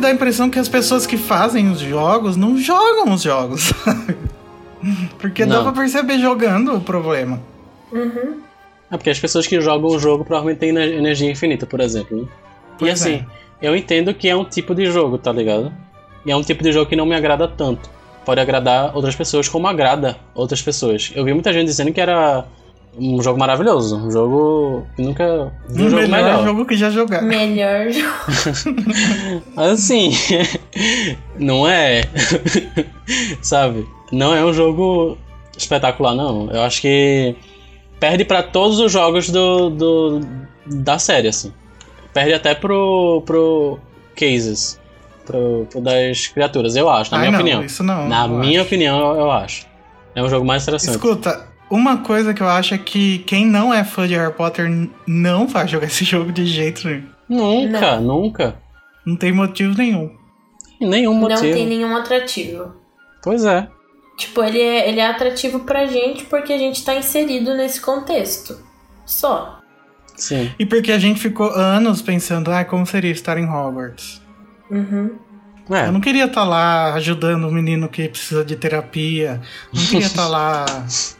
Me 0.00 0.02
dá 0.02 0.08
a 0.08 0.12
impressão 0.12 0.48
que 0.48 0.58
as 0.58 0.68
pessoas 0.68 1.04
que 1.06 1.18
fazem 1.18 1.70
os 1.70 1.78
jogos 1.78 2.34
não 2.34 2.56
jogam 2.56 3.12
os 3.12 3.20
jogos? 3.22 3.70
Porque 5.20 5.44
dá 5.44 5.56
Não. 5.56 5.62
pra 5.64 5.72
perceber 5.72 6.18
jogando 6.18 6.74
o 6.74 6.80
problema. 6.80 7.38
É 8.90 8.96
porque 8.96 9.10
as 9.10 9.20
pessoas 9.20 9.46
que 9.46 9.60
jogam 9.60 9.90
o 9.90 9.98
jogo 9.98 10.24
provavelmente 10.24 10.58
têm 10.58 10.70
ener- 10.70 10.94
energia 10.94 11.30
infinita, 11.30 11.66
por 11.66 11.80
exemplo. 11.80 12.22
né? 12.22 12.28
E 12.80 12.88
assim, 12.88 13.26
é. 13.60 13.68
eu 13.68 13.76
entendo 13.76 14.14
que 14.14 14.26
é 14.26 14.34
um 14.34 14.42
tipo 14.44 14.74
de 14.74 14.86
jogo, 14.86 15.18
tá 15.18 15.30
ligado? 15.30 15.70
E 16.24 16.30
é 16.32 16.36
um 16.36 16.40
tipo 16.42 16.62
de 16.64 16.72
jogo 16.72 16.88
que 16.88 16.96
não 16.96 17.04
me 17.04 17.14
agrada 17.14 17.46
tanto. 17.46 17.90
Pode 18.24 18.40
agradar 18.40 18.96
outras 18.96 19.14
pessoas 19.14 19.48
como 19.50 19.66
agrada 19.68 20.16
outras 20.34 20.62
pessoas. 20.62 21.12
Eu 21.14 21.26
vi 21.26 21.34
muita 21.34 21.52
gente 21.52 21.66
dizendo 21.66 21.92
que 21.92 22.00
era 22.00 22.46
um 22.98 23.22
jogo 23.22 23.38
maravilhoso, 23.38 23.96
um 23.96 24.10
jogo 24.10 24.86
que 24.96 25.02
nunca 25.02 25.52
vi 25.68 25.82
um 25.82 25.86
o 25.86 25.90
jogo 25.90 26.08
melhor 26.08 26.08
melhor. 26.08 26.44
jogo 26.44 26.66
que 26.66 26.76
já 26.76 26.90
jogaram. 26.90 27.26
Melhor 27.26 27.90
jogo. 27.90 29.42
Assim, 29.56 30.10
não 31.38 31.68
é. 31.68 32.02
Sabe? 33.42 33.86
Não 34.12 34.34
é 34.34 34.44
um 34.44 34.52
jogo 34.52 35.16
espetacular, 35.56 36.14
não. 36.14 36.50
Eu 36.50 36.62
acho 36.62 36.80
que 36.80 37.36
perde 37.98 38.24
pra 38.24 38.42
todos 38.42 38.80
os 38.80 38.90
jogos 38.90 39.30
do, 39.30 39.70
do 39.70 40.20
da 40.66 40.98
série, 40.98 41.28
assim. 41.28 41.52
Perde 42.12 42.32
até 42.34 42.54
pro, 42.54 43.22
pro 43.24 43.78
Cases. 44.16 44.80
Pro, 45.24 45.66
pro 45.70 45.80
das 45.80 46.26
criaturas, 46.26 46.74
eu 46.74 46.90
acho, 46.90 47.12
na 47.12 47.18
Ai, 47.18 47.22
minha 47.28 47.30
não, 47.32 47.38
opinião. 47.40 47.64
isso 47.64 47.82
não. 47.84 48.08
na 48.08 48.24
eu 48.24 48.28
minha 48.30 48.60
acho. 48.60 48.66
opinião, 48.66 48.98
eu, 49.14 49.20
eu 49.20 49.30
acho. 49.30 49.64
É 50.14 50.22
um 50.22 50.28
jogo 50.28 50.44
mais 50.44 50.62
interessante. 50.64 50.96
Escuta, 50.96 51.46
uma 51.70 51.98
coisa 51.98 52.34
que 52.34 52.42
eu 52.42 52.48
acho 52.48 52.74
é 52.74 52.78
que 52.78 53.20
quem 53.20 53.46
não 53.46 53.72
é 53.72 53.84
fã 53.84 54.06
de 54.08 54.14
Harry 54.14 54.32
Potter 54.34 54.68
não 55.06 55.46
vai 55.46 55.66
jogar 55.68 55.86
esse 55.86 56.04
jogo 56.06 56.32
de 56.32 56.44
jeito 56.46 56.86
nenhum. 56.86 57.06
Nunca, 57.28 58.00
nunca. 58.00 58.56
Não 59.06 59.16
tem 59.16 59.32
motivo 59.32 59.76
nenhum. 59.78 60.10
Nenhum 60.80 61.12
Não 61.14 61.20
motivo. 61.20 61.42
tem 61.42 61.66
nenhum 61.66 61.94
atrativo. 61.96 62.74
Pois 63.22 63.44
é. 63.44 63.68
Tipo, 64.16 64.42
ele 64.42 64.60
é, 64.60 64.88
ele 64.88 65.00
é 65.00 65.06
atrativo 65.06 65.60
pra 65.60 65.86
gente 65.86 66.24
porque 66.24 66.52
a 66.52 66.58
gente 66.58 66.84
tá 66.84 66.94
inserido 66.94 67.54
nesse 67.54 67.80
contexto. 67.80 68.58
Só. 69.06 69.60
Sim. 70.16 70.50
E 70.58 70.66
porque 70.66 70.92
a 70.92 70.98
gente 70.98 71.20
ficou 71.20 71.50
anos 71.50 72.02
pensando, 72.02 72.50
ah, 72.50 72.64
como 72.64 72.84
seria 72.84 73.10
estar 73.10 73.38
em 73.38 73.48
Hogwarts? 73.48 74.20
Uhum. 74.70 75.16
É. 75.70 75.86
Eu 75.86 75.92
não 75.92 76.00
queria 76.00 76.24
estar 76.24 76.44
lá 76.44 76.92
ajudando 76.94 77.44
o 77.48 77.52
menino 77.52 77.88
que 77.88 78.08
precisa 78.08 78.44
de 78.44 78.56
terapia. 78.56 79.40
Não 79.72 79.82
queria 79.86 80.06
estar 80.06 80.26
lá 80.28 80.64
aj- 80.84 81.16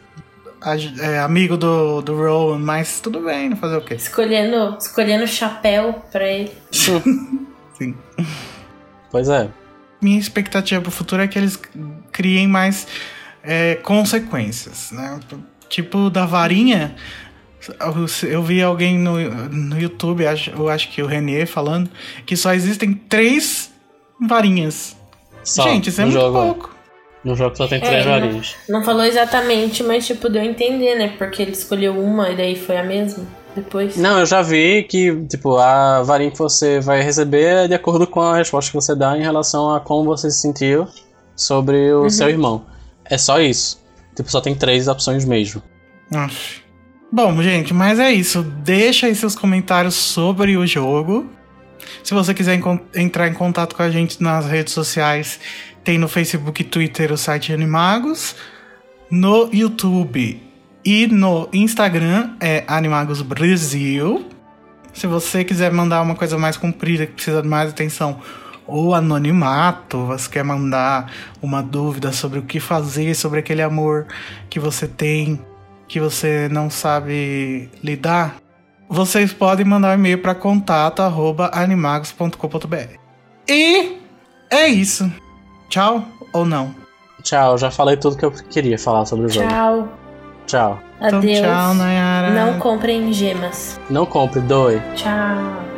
é, 0.99 1.19
amigo 1.19 1.57
do, 1.57 2.01
do 2.01 2.15
Rowan, 2.15 2.59
mas 2.59 2.99
tudo 2.99 3.21
bem, 3.21 3.55
fazer 3.55 3.77
o 3.77 3.81
quê? 3.81 3.95
Escolhendo, 3.95 4.77
escolhendo 4.79 5.25
chapéu 5.27 6.01
pra 6.11 6.27
ele. 6.27 6.51
Sim. 6.71 7.95
Pois 9.09 9.27
é. 9.27 9.49
Minha 10.01 10.19
expectativa 10.19 10.81
pro 10.81 10.91
futuro 10.91 11.21
é 11.21 11.27
que 11.27 11.37
eles 11.37 11.59
criem 12.11 12.47
mais 12.47 12.87
é, 13.43 13.75
consequências, 13.75 14.91
né? 14.91 15.19
Tipo 15.69 16.09
da 16.09 16.25
varinha. 16.25 16.95
eu- 18.27 18.41
vi 18.43 18.61
alguém 18.61 18.97
no, 18.97 19.19
no 19.49 19.79
YouTube, 19.79 20.25
acho- 20.25 20.51
eu 20.51 20.69
acho 20.69 20.89
que 20.91 21.01
o 21.01 21.05
Renier 21.07 21.47
falando, 21.47 21.89
que 22.25 22.35
só 22.35 22.53
existem 22.53 22.93
três 22.93 23.71
varinhas. 24.19 24.95
Só 25.43 25.63
Gente, 25.63 25.89
isso 25.89 26.01
é 26.01 26.05
muito 26.05 26.19
jogo. 26.19 26.33
pouco. 26.39 26.70
No 27.23 27.35
jogo 27.35 27.55
só 27.55 27.67
tem 27.67 27.79
três 27.79 28.03
É, 28.03 28.05
não- 28.05 28.11
varinhas. 28.19 28.55
Não 28.67 28.83
falou 28.83 29.03
exatamente, 29.05 29.83
mas 29.83 30.07
tipo, 30.07 30.27
deu 30.29 30.41
a 30.41 30.45
entender, 30.45 30.95
né? 30.95 31.13
Porque 31.17 31.41
ele 31.41 31.51
escolheu 31.51 31.93
uma 31.99 32.29
e 32.29 32.35
daí 32.35 32.55
foi 32.55 32.77
a 32.77 32.83
mesma. 32.83 33.25
Depois. 33.55 33.97
Não, 33.97 34.17
eu 34.19 34.25
já 34.25 34.41
vi 34.41 34.83
que, 34.83 35.13
tipo, 35.27 35.57
a 35.57 36.01
varinha 36.03 36.31
que 36.31 36.39
você 36.39 36.79
vai 36.79 37.01
receber 37.01 37.43
é 37.65 37.67
de 37.67 37.73
acordo 37.73 38.07
com 38.07 38.21
a 38.21 38.37
resposta 38.37 38.71
que 38.71 38.75
você 38.75 38.95
dá 38.95 39.17
em 39.17 39.21
relação 39.21 39.75
a 39.75 39.79
como 39.81 40.05
você 40.05 40.31
se 40.31 40.39
sentiu 40.39 40.87
sobre 41.35 41.91
o 41.93 42.09
seu 42.09 42.29
irmão. 42.29 42.65
É 43.03 43.17
só 43.17 43.41
isso. 43.41 43.81
Tipo, 44.15 44.31
só 44.31 44.39
tem 44.39 44.55
três 44.55 44.87
opções 44.87 45.25
mesmo. 45.25 45.61
Aff. 46.15 46.61
Bom, 47.11 47.41
gente, 47.43 47.73
mas 47.73 47.99
é 47.99 48.09
isso. 48.09 48.41
Deixa 48.41 49.07
aí 49.07 49.15
seus 49.15 49.35
comentários 49.35 49.95
sobre 49.95 50.55
o 50.55 50.65
jogo. 50.65 51.29
Se 52.03 52.13
você 52.13 52.33
quiser 52.33 52.57
entrar 52.95 53.27
em 53.27 53.33
contato 53.33 53.75
com 53.75 53.83
a 53.83 53.89
gente 53.91 54.23
nas 54.23 54.45
redes 54.45 54.71
sociais, 54.73 55.39
tem 55.83 55.97
no 55.97 56.07
Facebook 56.07 56.61
e 56.61 56.65
Twitter 56.65 57.11
o 57.11 57.17
site 57.17 57.53
Animagos. 57.53 58.35
No 59.09 59.49
YouTube 59.53 60.41
e 60.85 61.07
no 61.07 61.49
Instagram 61.51 62.35
é 62.39 62.63
Animagos 62.67 63.21
Brasil. 63.21 64.25
Se 64.93 65.07
você 65.07 65.43
quiser 65.43 65.71
mandar 65.71 66.01
uma 66.01 66.15
coisa 66.15 66.37
mais 66.37 66.55
comprida, 66.57 67.05
que 67.05 67.13
precisa 67.13 67.41
de 67.41 67.47
mais 67.47 67.69
atenção, 67.69 68.19
ou 68.67 68.93
anonimato, 68.93 70.05
você 70.05 70.29
quer 70.29 70.43
mandar 70.43 71.11
uma 71.41 71.63
dúvida 71.63 72.11
sobre 72.11 72.39
o 72.39 72.43
que 72.43 72.59
fazer, 72.59 73.15
sobre 73.15 73.39
aquele 73.39 73.61
amor 73.61 74.07
que 74.49 74.59
você 74.59 74.85
tem, 74.87 75.39
que 75.87 75.97
você 75.99 76.49
não 76.49 76.69
sabe 76.69 77.69
lidar, 77.83 78.35
vocês 78.87 79.33
podem 79.33 79.65
mandar 79.65 79.91
um 79.91 79.95
e-mail 79.95 80.19
para 80.19 80.35
contato@animagos.com.br. 80.35 82.99
E 83.47 83.97
é 84.49 84.67
isso. 84.67 85.11
Tchau 85.71 86.03
ou 86.33 86.43
não? 86.43 86.75
Tchau, 87.23 87.57
já 87.57 87.71
falei 87.71 87.95
tudo 87.95 88.17
que 88.17 88.25
eu 88.25 88.31
queria 88.31 88.77
falar 88.77 89.05
sobre 89.05 89.27
o 89.27 89.29
jogo. 89.29 89.47
Tchau. 89.47 89.87
Tchau. 90.45 90.79
Então, 90.99 91.19
Adeus. 91.19 91.39
tchau, 91.39 91.73
Nayara. 91.75 92.29
Não 92.31 92.59
comprem 92.59 93.13
gemas. 93.13 93.79
Não 93.89 94.05
compre, 94.05 94.41
doe. 94.41 94.81
Tchau. 94.95 95.70